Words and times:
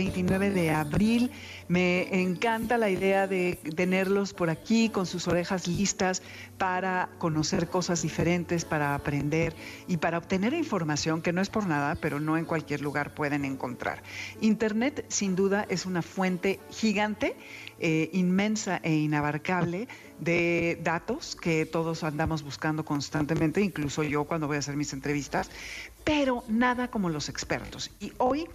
29 0.00 0.50
de 0.50 0.70
abril. 0.70 1.30
Me 1.68 2.22
encanta 2.22 2.78
la 2.78 2.88
idea 2.88 3.26
de 3.26 3.58
tenerlos 3.76 4.32
por 4.32 4.48
aquí 4.48 4.88
con 4.88 5.04
sus 5.04 5.28
orejas 5.28 5.68
listas 5.68 6.22
para 6.56 7.10
conocer 7.18 7.68
cosas 7.68 8.00
diferentes, 8.00 8.64
para 8.64 8.94
aprender 8.94 9.54
y 9.88 9.98
para 9.98 10.16
obtener 10.16 10.54
información 10.54 11.20
que 11.20 11.34
no 11.34 11.42
es 11.42 11.50
por 11.50 11.66
nada, 11.66 11.96
pero 11.96 12.18
no 12.18 12.38
en 12.38 12.46
cualquier 12.46 12.80
lugar 12.80 13.12
pueden 13.14 13.44
encontrar. 13.44 14.02
Internet 14.40 15.04
sin 15.08 15.36
duda 15.36 15.66
es 15.68 15.84
una 15.84 16.00
fuente 16.00 16.60
gigante, 16.70 17.36
eh, 17.78 18.08
inmensa 18.14 18.80
e 18.82 18.94
inabarcable 18.94 19.86
de 20.18 20.78
datos 20.82 21.36
que 21.36 21.66
todos 21.66 22.04
andamos 22.04 22.42
buscando 22.42 22.86
constantemente, 22.86 23.60
incluso 23.60 24.02
yo 24.02 24.24
cuando 24.24 24.46
voy 24.46 24.56
a 24.56 24.60
hacer 24.60 24.76
mis 24.76 24.94
entrevistas, 24.94 25.50
pero 26.04 26.42
nada 26.48 26.88
como 26.88 27.10
los 27.10 27.28
expertos. 27.28 27.90
Y 28.00 28.12
hoy 28.16 28.48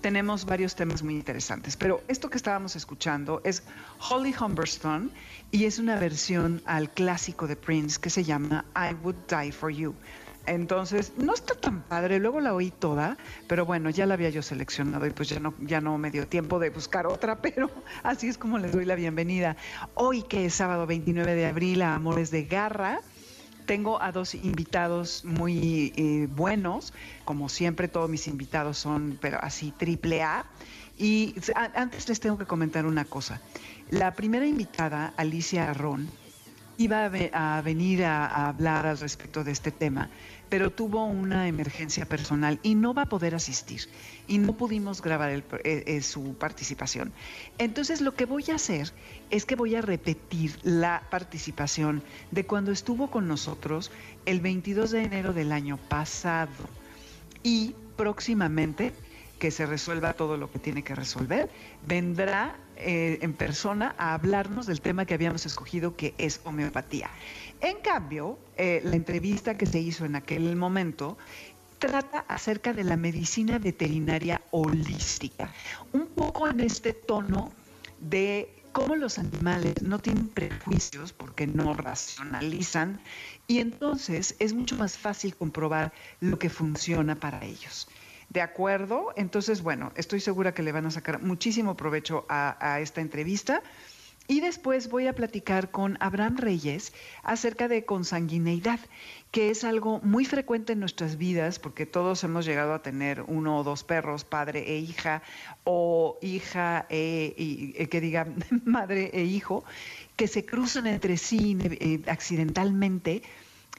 tenemos 0.00 0.44
varios 0.44 0.74
temas 0.74 1.02
muy 1.02 1.14
interesantes, 1.14 1.76
pero 1.76 2.02
esto 2.08 2.30
que 2.30 2.36
estábamos 2.36 2.76
escuchando 2.76 3.40
es 3.44 3.62
Holly 4.08 4.34
Humberstone 4.38 5.10
y 5.50 5.64
es 5.64 5.78
una 5.78 5.98
versión 5.98 6.62
al 6.64 6.90
clásico 6.90 7.46
de 7.46 7.56
Prince 7.56 8.00
que 8.00 8.10
se 8.10 8.24
llama 8.24 8.64
I 8.74 8.94
Would 9.02 9.16
Die 9.28 9.52
for 9.52 9.70
You. 9.70 9.94
Entonces, 10.46 11.12
no 11.18 11.34
está 11.34 11.54
tan 11.54 11.82
padre, 11.82 12.18
luego 12.18 12.40
la 12.40 12.54
oí 12.54 12.70
toda, 12.70 13.18
pero 13.46 13.66
bueno, 13.66 13.90
ya 13.90 14.06
la 14.06 14.14
había 14.14 14.30
yo 14.30 14.40
seleccionado 14.40 15.06
y 15.06 15.10
pues 15.10 15.28
ya 15.28 15.40
no, 15.40 15.52
ya 15.60 15.82
no 15.82 15.98
me 15.98 16.10
dio 16.10 16.26
tiempo 16.26 16.58
de 16.58 16.70
buscar 16.70 17.06
otra, 17.06 17.36
pero 17.42 17.70
así 18.02 18.28
es 18.28 18.38
como 18.38 18.58
les 18.58 18.72
doy 18.72 18.86
la 18.86 18.94
bienvenida. 18.94 19.56
Hoy 19.94 20.22
que 20.22 20.46
es 20.46 20.54
sábado 20.54 20.86
29 20.86 21.34
de 21.34 21.46
abril 21.46 21.82
a 21.82 21.94
Amores 21.94 22.30
de 22.30 22.44
Garra, 22.44 23.00
tengo 23.68 24.00
a 24.02 24.12
dos 24.12 24.34
invitados 24.34 25.26
muy 25.26 25.92
eh, 25.94 26.26
buenos, 26.34 26.94
como 27.26 27.50
siempre 27.50 27.86
todos 27.86 28.08
mis 28.08 28.26
invitados 28.26 28.78
son, 28.78 29.18
pero 29.20 29.38
así 29.42 29.74
triple 29.76 30.22
A. 30.22 30.46
Y 30.96 31.34
antes 31.54 32.08
les 32.08 32.18
tengo 32.18 32.38
que 32.38 32.46
comentar 32.46 32.86
una 32.86 33.04
cosa. 33.04 33.42
La 33.90 34.14
primera 34.14 34.46
invitada, 34.46 35.12
Alicia 35.18 35.70
Arrón, 35.70 36.08
iba 36.78 37.04
a, 37.04 37.60
venir 37.60 38.04
a, 38.04 38.48
hablar 38.48 38.86
al 38.86 38.98
respecto 38.98 39.44
de 39.44 39.52
este 39.52 39.70
tema, 39.70 40.08
pero 40.48 40.70
tuvo 40.70 41.04
una 41.04 41.48
emergencia 41.48 42.06
personal 42.06 42.58
y 42.62 42.74
no 42.74 42.94
va 42.94 43.02
a 43.02 43.08
poder 43.08 43.34
asistir 43.34 43.82
y 44.26 44.38
no 44.38 44.56
pudimos 44.56 45.02
grabar 45.02 45.30
eh, 45.30 45.44
eh, 45.64 46.02
su 46.02 46.34
participación. 46.34 47.12
Entonces 47.58 48.00
lo 48.00 48.14
que 48.14 48.24
voy 48.24 48.44
a 48.50 48.54
hacer 48.56 48.92
es 49.30 49.44
que 49.44 49.56
voy 49.56 49.74
a 49.74 49.82
repetir 49.82 50.58
la 50.62 51.02
participación 51.10 52.02
de 52.30 52.46
cuando 52.46 52.72
estuvo 52.72 53.10
con 53.10 53.28
nosotros 53.28 53.90
el 54.26 54.40
22 54.40 54.90
de 54.90 55.02
enero 55.02 55.32
del 55.32 55.52
año 55.52 55.76
pasado 55.76 56.50
y 57.42 57.74
próximamente 57.96 58.92
que 59.38 59.50
se 59.50 59.66
resuelva 59.66 60.14
todo 60.14 60.36
lo 60.36 60.50
que 60.50 60.58
tiene 60.58 60.82
que 60.82 60.94
resolver, 60.94 61.48
vendrá 61.86 62.56
eh, 62.76 63.18
en 63.22 63.32
persona 63.32 63.94
a 63.98 64.14
hablarnos 64.14 64.66
del 64.66 64.80
tema 64.80 65.04
que 65.04 65.14
habíamos 65.14 65.46
escogido, 65.46 65.96
que 65.96 66.14
es 66.18 66.40
homeopatía. 66.44 67.10
En 67.60 67.78
cambio, 67.80 68.38
eh, 68.56 68.80
la 68.84 68.96
entrevista 68.96 69.56
que 69.56 69.66
se 69.66 69.80
hizo 69.80 70.04
en 70.04 70.16
aquel 70.16 70.54
momento 70.56 71.18
trata 71.78 72.20
acerca 72.28 72.72
de 72.72 72.84
la 72.84 72.96
medicina 72.96 73.58
veterinaria 73.58 74.42
holística, 74.50 75.52
un 75.92 76.06
poco 76.08 76.48
en 76.48 76.60
este 76.60 76.92
tono 76.92 77.52
de 78.00 78.58
cómo 78.72 78.96
los 78.96 79.18
animales 79.18 79.82
no 79.82 79.98
tienen 79.98 80.28
prejuicios 80.28 81.12
porque 81.12 81.46
no 81.46 81.74
racionalizan 81.74 83.00
y 83.46 83.58
entonces 83.58 84.36
es 84.38 84.54
mucho 84.54 84.76
más 84.76 84.96
fácil 84.96 85.34
comprobar 85.34 85.92
lo 86.20 86.38
que 86.38 86.50
funciona 86.50 87.16
para 87.16 87.44
ellos. 87.44 87.88
¿De 88.28 88.42
acuerdo? 88.42 89.12
Entonces, 89.16 89.62
bueno, 89.62 89.90
estoy 89.96 90.20
segura 90.20 90.52
que 90.52 90.62
le 90.62 90.72
van 90.72 90.84
a 90.86 90.90
sacar 90.90 91.22
muchísimo 91.22 91.76
provecho 91.76 92.26
a, 92.28 92.78
esta 92.80 93.00
entrevista. 93.00 93.62
Y 94.30 94.40
después 94.40 94.90
voy 94.90 95.06
a 95.06 95.14
platicar 95.14 95.70
con 95.70 95.96
Abraham 96.00 96.36
Reyes 96.36 96.92
acerca 97.22 97.66
de 97.66 97.86
consanguineidad, 97.86 98.78
que 99.30 99.48
es 99.48 99.64
algo 99.64 100.00
muy 100.02 100.26
frecuente 100.26 100.74
en 100.74 100.80
nuestras 100.80 101.16
vidas, 101.16 101.58
porque 101.58 101.86
todos 101.86 102.22
hemos 102.24 102.44
llegado 102.44 102.74
a 102.74 102.82
tener 102.82 103.22
uno 103.22 103.56
o 103.56 103.64
dos 103.64 103.84
perros, 103.84 104.24
padre 104.24 104.70
e 104.70 104.80
hija, 104.80 105.22
o 105.64 106.18
hija 106.20 106.84
e, 106.90 107.72
eh, 107.78 107.88
que 107.88 108.02
diga 108.02 108.26
madre 108.66 109.10
e 109.14 109.24
hijo, 109.24 109.64
que 110.14 110.28
se 110.28 110.44
cruzan 110.44 110.86
entre 110.86 111.16
sí 111.16 111.56
eh, 111.62 112.02
accidentalmente 112.06 113.22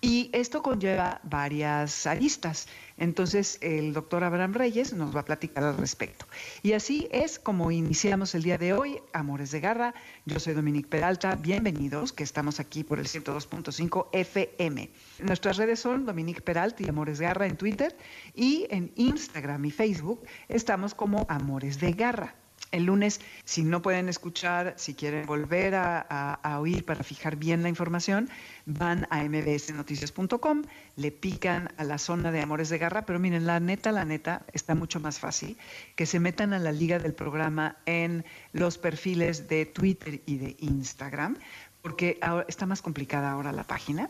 y 0.02 0.30
esto 0.34 0.62
conlleva 0.62 1.22
varias 1.24 2.08
aristas. 2.08 2.68
Entonces, 2.98 3.58
el 3.62 3.94
doctor 3.94 4.24
Abraham 4.24 4.54
Reyes 4.54 4.94
nos 4.94 5.16
va 5.16 5.22
a 5.22 5.26
platicar 5.26 5.64
al 5.64 5.78
respecto. 5.78 6.26
Y 6.64 6.74
así 6.74 7.08
es 7.12 7.40
como 7.40 7.72
iniciamos 7.72 8.36
el 8.36 8.44
día 8.44 8.58
de 8.58 8.74
hoy, 8.74 9.00
Amores 9.14 9.52
de 9.52 9.60
Garra. 9.60 9.94
Yo 10.26 10.40
soy 10.40 10.54
Dominique 10.54 10.90
Peralta. 10.90 11.36
Bienvenidos, 11.36 12.14
que 12.14 12.24
estamos 12.24 12.60
aquí 12.60 12.84
por 12.84 13.00
el 13.00 13.08
102.5 13.08 14.08
FM. 14.12 14.90
Nuestras 15.20 15.58
redes 15.58 15.80
son 15.80 16.06
Dominique 16.06 16.42
Peralta 16.42 16.84
y 16.84 16.90
Amores 16.90 17.20
Garra 17.20 17.46
en 17.48 17.58
Twitter. 17.58 17.96
Y 18.36 18.68
en 18.70 18.92
Instagram 18.96 19.64
y 19.66 19.72
Facebook 19.72 20.26
estamos 20.48 20.94
como 20.94 21.26
Amores 21.30 21.80
de 21.80 21.94
Garra. 21.94 22.36
El 22.72 22.86
lunes, 22.86 23.20
si 23.46 23.64
no 23.64 23.82
pueden 23.82 24.10
escuchar, 24.10 24.76
si 24.78 24.94
quieren 24.94 25.26
volver 25.26 25.74
a, 25.76 26.58
oír 26.60 26.86
para 26.86 27.04
fijar 27.04 27.36
bien 27.36 27.64
la 27.64 27.70
información, 27.70 28.30
van 28.66 29.08
a 29.10 29.24
mbsnoticias.com, 29.24 30.64
le 30.96 31.12
pican 31.12 31.74
a 31.78 31.84
la 31.84 31.98
zona 31.98 32.32
de 32.32 32.42
Amores 32.42 32.70
de 32.70 32.78
Garra, 32.78 33.06
pero 33.06 33.18
miren, 33.18 33.48
la 33.48 33.60
neta, 33.60 33.92
la 33.92 34.06
neta, 34.06 34.46
está 34.54 34.76
mucho 34.76 35.00
más 35.00 35.20
fácil 35.20 35.58
que 35.96 36.06
se 36.06 36.20
metan 36.20 36.54
a 36.54 36.60
la 36.60 36.72
liga 36.72 37.00
del 37.00 37.14
programa 37.14 37.78
en 37.86 38.24
los 38.54 38.78
perfiles 38.78 39.48
de 39.48 39.66
Twitter 39.66 40.22
y 40.26 40.38
de 40.38 40.56
Instagram, 40.60 41.38
porque 41.82 42.20
está 42.48 42.66
más 42.66 42.82
complicada 42.82 43.32
ahora 43.32 43.52
la 43.52 43.64
página. 43.64 44.10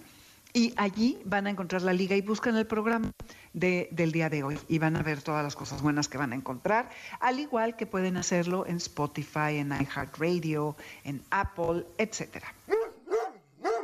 Y 0.53 0.73
allí 0.77 1.19
van 1.25 1.47
a 1.47 1.51
encontrar 1.51 1.83
la 1.83 1.93
liga 1.93 2.15
y 2.15 2.21
buscan 2.21 2.55
el 2.55 2.65
programa 2.65 3.11
del 3.53 4.11
día 4.11 4.29
de 4.29 4.43
hoy 4.43 4.59
y 4.67 4.79
van 4.79 4.95
a 4.95 5.03
ver 5.03 5.21
todas 5.21 5.43
las 5.43 5.55
cosas 5.55 5.81
buenas 5.81 6.07
que 6.07 6.17
van 6.17 6.33
a 6.33 6.35
encontrar, 6.35 6.89
al 7.19 7.39
igual 7.39 7.75
que 7.75 7.85
pueden 7.85 8.17
hacerlo 8.17 8.65
en 8.65 8.77
Spotify, 8.77 9.57
en 9.57 9.71
iHeartRadio, 9.71 10.75
en 11.03 11.23
Apple, 11.29 11.85
etcétera. 11.97 12.53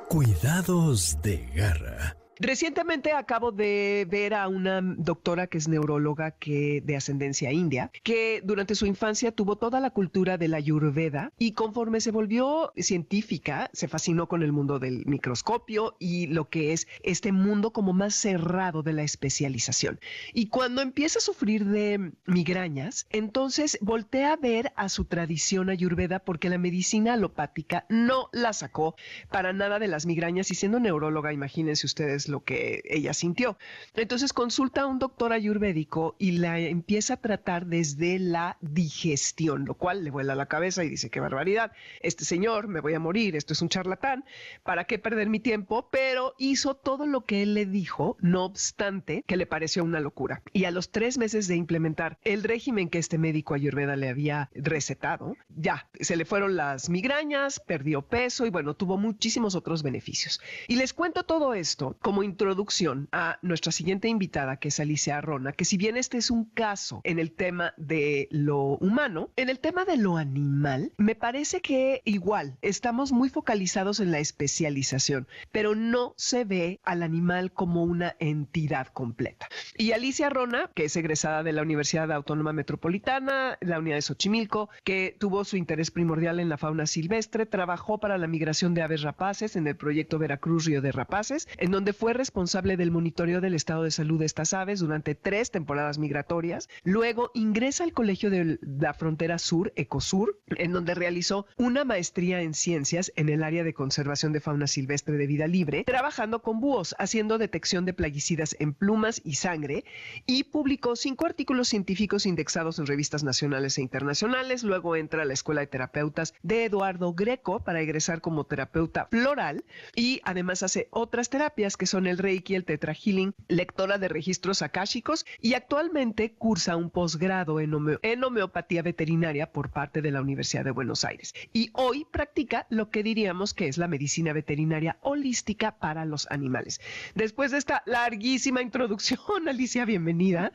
Cuidados 0.09 1.21
de 1.21 1.37
garra. 1.53 2.25
Recientemente 2.40 3.13
acabo 3.13 3.53
de 3.53 4.06
ver 4.09 4.34
a 4.34 4.50
una 4.50 4.81
doctora 4.81 5.47
que 5.47 5.57
es 5.57 5.69
neuróloga 5.69 6.31
que 6.31 6.81
de 6.84 6.97
ascendencia 6.97 7.51
india, 7.53 7.91
que 8.03 8.41
durante 8.44 8.75
su 8.75 8.85
infancia 8.85 9.31
tuvo 9.31 9.56
toda 9.56 9.79
la 9.79 9.91
cultura 9.91 10.38
de 10.38 10.50
la 10.50 10.57
Ayurveda 10.57 11.31
y 11.38 11.53
conforme 11.53 12.01
se 12.01 12.12
volvió 12.12 12.74
científica, 12.75 13.69
se 13.72 13.88
fascinó 13.88 14.28
con 14.28 14.44
el 14.44 14.51
mundo 14.51 14.79
del 14.79 15.06
microscopio 15.06 15.95
y 15.97 16.28
lo 16.28 16.50
que 16.50 16.74
es 16.74 16.88
este 17.03 17.31
mundo 17.31 17.72
como 17.72 17.94
más 17.94 18.16
cerrado 18.16 18.84
de 18.84 18.94
la 18.94 19.03
especialización. 19.03 20.00
Y 20.33 20.48
cuando 20.48 20.81
empieza 20.81 21.19
a 21.19 21.21
sufrir 21.21 21.63
de 21.65 22.12
migrañas, 22.25 23.07
entonces 23.12 23.77
voltea 23.81 24.33
a 24.33 24.38
ver 24.38 24.74
a 24.75 24.89
su 24.89 25.06
tradición 25.06 25.69
ayurveda 25.69 26.19
porque 26.19 26.50
la 26.50 26.57
medicina 26.57 27.13
alopática 27.13 27.86
no 27.88 28.30
la 28.33 28.51
sacó 28.51 28.95
para 29.31 29.54
nada 29.54 29.80
de 29.80 29.88
las 29.88 30.06
migrañas 30.06 30.51
y 30.51 30.56
siendo 30.56 30.81
neuróloga, 30.81 31.31
imagínense 31.31 31.86
ustedes 31.86 32.25
lo 32.30 32.44
que 32.44 32.81
ella 32.86 33.13
sintió. 33.13 33.57
Entonces 33.95 34.33
consulta 34.33 34.81
a 34.81 34.86
un 34.88 35.00
doctor 35.00 35.33
ayurvédico 35.33 36.16
y 36.19 36.33
la 36.33 36.60
empieza 36.60 37.16
a 37.16 37.22
tratar 37.22 37.66
desde 37.66 38.19
la 38.19 38.57
digestión, 38.62 39.66
lo 39.66 39.75
cual 39.75 40.04
le 40.04 40.12
vuela 40.12 40.36
la 40.36 40.48
cabeza 40.48 40.83
y 40.83 40.89
dice, 40.89 41.10
qué 41.10 41.19
barbaridad, 41.19 41.72
este 42.01 42.25
señor, 42.25 42.68
me 42.68 42.80
voy 42.80 42.94
a 42.94 43.00
morir, 43.00 43.36
esto 43.36 43.54
es 43.54 43.62
un 43.62 43.69
charlatán, 43.69 44.25
¿para 44.63 44.86
qué 44.86 45.00
perder 45.00 45.30
mi 45.30 45.39
tiempo? 45.39 45.89
Pero 45.92 46.36
hizo 46.38 46.75
todo 46.75 47.06
lo 47.06 47.22
que 47.25 47.44
él 47.44 47.54
le 47.54 47.66
dijo, 47.66 48.18
no 48.19 48.45
obstante 48.45 49.24
que 49.28 49.38
le 49.38 49.45
pareció 49.45 49.83
una 49.83 50.00
locura. 50.00 50.42
Y 50.54 50.66
a 50.66 50.71
los 50.71 50.92
tres 50.92 51.18
meses 51.18 51.48
de 51.48 51.56
implementar 51.56 52.18
el 52.24 52.44
régimen 52.44 52.89
que 52.89 53.00
este 53.00 53.18
médico 53.18 53.54
ayurveda 53.54 53.95
le 53.95 54.10
había 54.10 54.50
recetado, 54.54 55.36
ya, 55.50 55.89
se 56.00 56.16
le 56.16 56.25
fueron 56.25 56.56
las 56.56 56.89
migrañas, 56.89 57.60
perdió 57.60 58.01
peso 58.01 58.45
y 58.45 58.50
bueno, 58.50 58.74
tuvo 58.74 58.98
muchísimos 58.98 59.56
otros 59.56 59.83
beneficios. 59.83 60.42
Y 60.68 60.75
les 60.75 60.94
cuento 60.94 61.24
todo 61.24 61.54
esto 61.54 61.98
como 62.01 62.14
como 62.15 62.23
introducción 62.23 63.09
a 63.12 63.39
nuestra 63.41 63.73
siguiente 63.73 64.07
invitada, 64.07 64.56
que 64.56 64.69
es 64.69 64.79
Alicia 64.79 65.17
Arrona, 65.17 65.51
que 65.51 65.65
si 65.65 65.75
bien 65.75 65.97
este 65.97 66.17
es 66.17 66.31
un 66.31 66.45
caso 66.45 67.01
en 67.03 67.19
el 67.19 67.33
tema 67.33 67.73
de 67.75 68.29
lo 68.31 68.77
humano, 68.77 69.31
en 69.35 69.50
el 69.50 69.59
tema 69.59 69.83
de 69.83 69.97
lo 69.97 70.15
animal, 70.15 70.94
me 70.95 71.15
parece 71.15 71.59
que 71.59 72.01
igual 72.06 72.56
estamos 72.62 73.12
muy 73.12 73.27
focalizados 73.27 74.00
en 74.00 74.12
la 74.12 74.19
especialización, 74.19 75.27
pero 75.51 75.75
no 75.75 76.13
se 76.15 76.45
ve 76.45 76.79
al 76.85 77.03
animal 77.03 77.51
como 77.51 77.83
una 77.83 78.15
entidad 78.19 78.88
completa. 78.88 79.50
Y 79.77 79.91
Alicia 79.91 80.27
Arrona, 80.27 80.71
que 80.73 80.85
es 80.85 80.95
egresada 80.95 81.44
de 81.44 81.51
la 81.51 81.63
Universidad 81.63 82.13
Autónoma 82.13 82.53
Metropolitana, 82.53 83.57
la 83.59 83.79
Unidad 83.79 83.97
de 83.97 84.03
Xochimilco, 84.03 84.69
que 84.85 85.18
tuvo 85.19 85.44
su 85.44 85.57
interés 85.57 85.91
primordial 85.91 86.39
en 86.39 86.47
la 86.47 86.57
fauna 86.57 86.85
silvestre, 86.85 87.45
trabajó 87.45 88.00
para 88.00 88.18
la 88.18 88.27
migración 88.27 88.73
de 88.73 88.83
aves 88.83 89.01
rapaces 89.01 89.57
en 89.57 89.68
el 89.68 89.75
proyecto 89.75 90.18
Veracruz 90.18 90.63
Río 90.63 90.81
de 90.81 90.94
Rapaces, 90.94 91.50
en 91.57 91.71
donde 91.71 91.91
fue 91.91 92.05
responsable 92.13 92.78
del 92.78 92.92
monitoreo 92.92 93.42
del 93.42 93.56
estado 93.56 93.84
de 93.84 93.92
salud 93.92 94.19
de 94.19 94.25
estas 94.25 94.54
aves 94.54 94.80
durante 94.80 95.16
tres 95.16 95.52
temporadas 95.52 95.98
migratorias. 95.98 96.69
Luego 96.84 97.31
ingresa 97.34 97.84
al 97.84 97.94
Colegio 97.94 98.30
de 98.30 98.60
la 98.62 98.94
Frontera 98.94 99.40
Sur, 99.40 99.74
Ecosur, 99.75 100.40
en 100.48 100.72
donde 100.72 100.96
realizó 100.96 101.46
una 101.57 101.86
maestría 101.86 102.42
en 102.42 102.54
ciencias 102.54 103.12
en 103.16 103.30
el 103.30 103.44
área 103.44 103.63
de 103.63 103.74
conservación 103.74 104.34
de 104.34 104.42
fauna 104.42 104.68
silvestre 104.68 105.18
de 105.18 105.28
vida 105.28 105.48
libre, 105.48 105.84
trabajando 105.84 106.42
con 106.42 106.60
búhos, 106.60 106.96
haciendo 107.00 107.38
detección 107.38 107.86
de 107.86 107.94
plaguicidas 107.94 108.56
en 108.60 108.74
plumas 108.74 109.22
y 109.24 109.36
sangre, 109.36 109.86
y 110.25 110.44
publicó 110.44 110.96
cinco 110.96 111.25
artículos 111.25 111.69
científicos 111.69 112.25
indexados 112.25 112.80
en 112.80 112.86
revistas 112.86 113.24
nacionales 113.24 113.78
e 113.78 113.81
internacionales. 113.81 114.63
Luego 114.63 114.96
entra 114.96 115.22
a 115.22 115.25
la 115.25 115.34
Escuela 115.34 115.62
de 115.62 115.68
Terapeutas 115.68 116.34
de 116.44 116.66
Eduardo 116.66 117.13
Greco 117.13 117.63
para 117.63 117.81
egresar 117.81 118.22
como 118.22 118.46
terapeuta 118.46 119.07
floral 119.10 119.63
y 119.96 120.22
además 120.24 120.63
hace 120.63 120.88
otras 120.92 121.30
terapias 121.30 121.78
que 121.78 121.86
son 121.86 121.94
el 122.03 122.18
Reiki, 122.18 122.56
el 122.56 122.65
Tetra 122.65 122.94
Healing, 122.94 123.33
lectora 123.47 123.97
de 123.97 124.09
registros 124.09 124.62
akáshicos 124.62 125.25
y 125.42 125.53
actualmente 125.53 126.33
cursa 126.33 126.75
un 126.75 126.89
posgrado 126.89 127.62
en, 127.62 127.74
en 128.01 128.24
homeopatía 128.24 128.81
veterinaria 128.81 129.51
por 129.51 129.69
parte 129.69 130.01
de 130.01 130.12
la 130.12 130.21
Universidad 130.21 130.65
de 130.65 130.71
Buenos 130.71 131.06
Aires. 131.06 131.33
Y 131.53 131.69
hoy 131.74 132.06
practica 132.12 132.68
lo 132.69 132.89
que 132.89 133.03
diríamos 133.03 133.53
que 133.53 133.68
es 133.68 133.77
la 133.77 133.88
medicina 133.88 134.33
veterinaria 134.33 134.97
holística 135.01 135.77
para 135.77 136.03
los 136.06 136.30
animales. 136.30 136.81
Después 137.15 137.51
de 137.51 137.59
esta 137.59 137.81
larguísima 137.86 138.62
introducción, 138.62 139.19
Alicia, 139.47 139.86
bienvenida. 139.86 140.51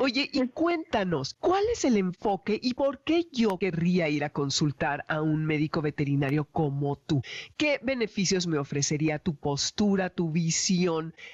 Oye, 0.00 0.28
y 0.32 0.48
cuéntanos, 0.48 1.34
¿cuál 1.34 1.62
es 1.72 1.84
el 1.84 1.96
enfoque 1.96 2.58
y 2.60 2.74
por 2.74 3.04
qué 3.04 3.28
yo 3.32 3.58
querría 3.58 4.08
ir 4.08 4.24
a 4.24 4.30
consultar 4.30 5.04
a 5.08 5.22
un 5.22 5.46
médico 5.46 5.82
veterinario 5.82 6.44
como 6.44 6.96
tú? 6.96 7.22
¿Qué 7.56 7.78
beneficios 7.82 8.46
me 8.46 8.58
ofrecería 8.58 9.18
tu 9.18 9.36
postura, 9.36 10.10
tu 10.10 10.30
visión, 10.30 10.63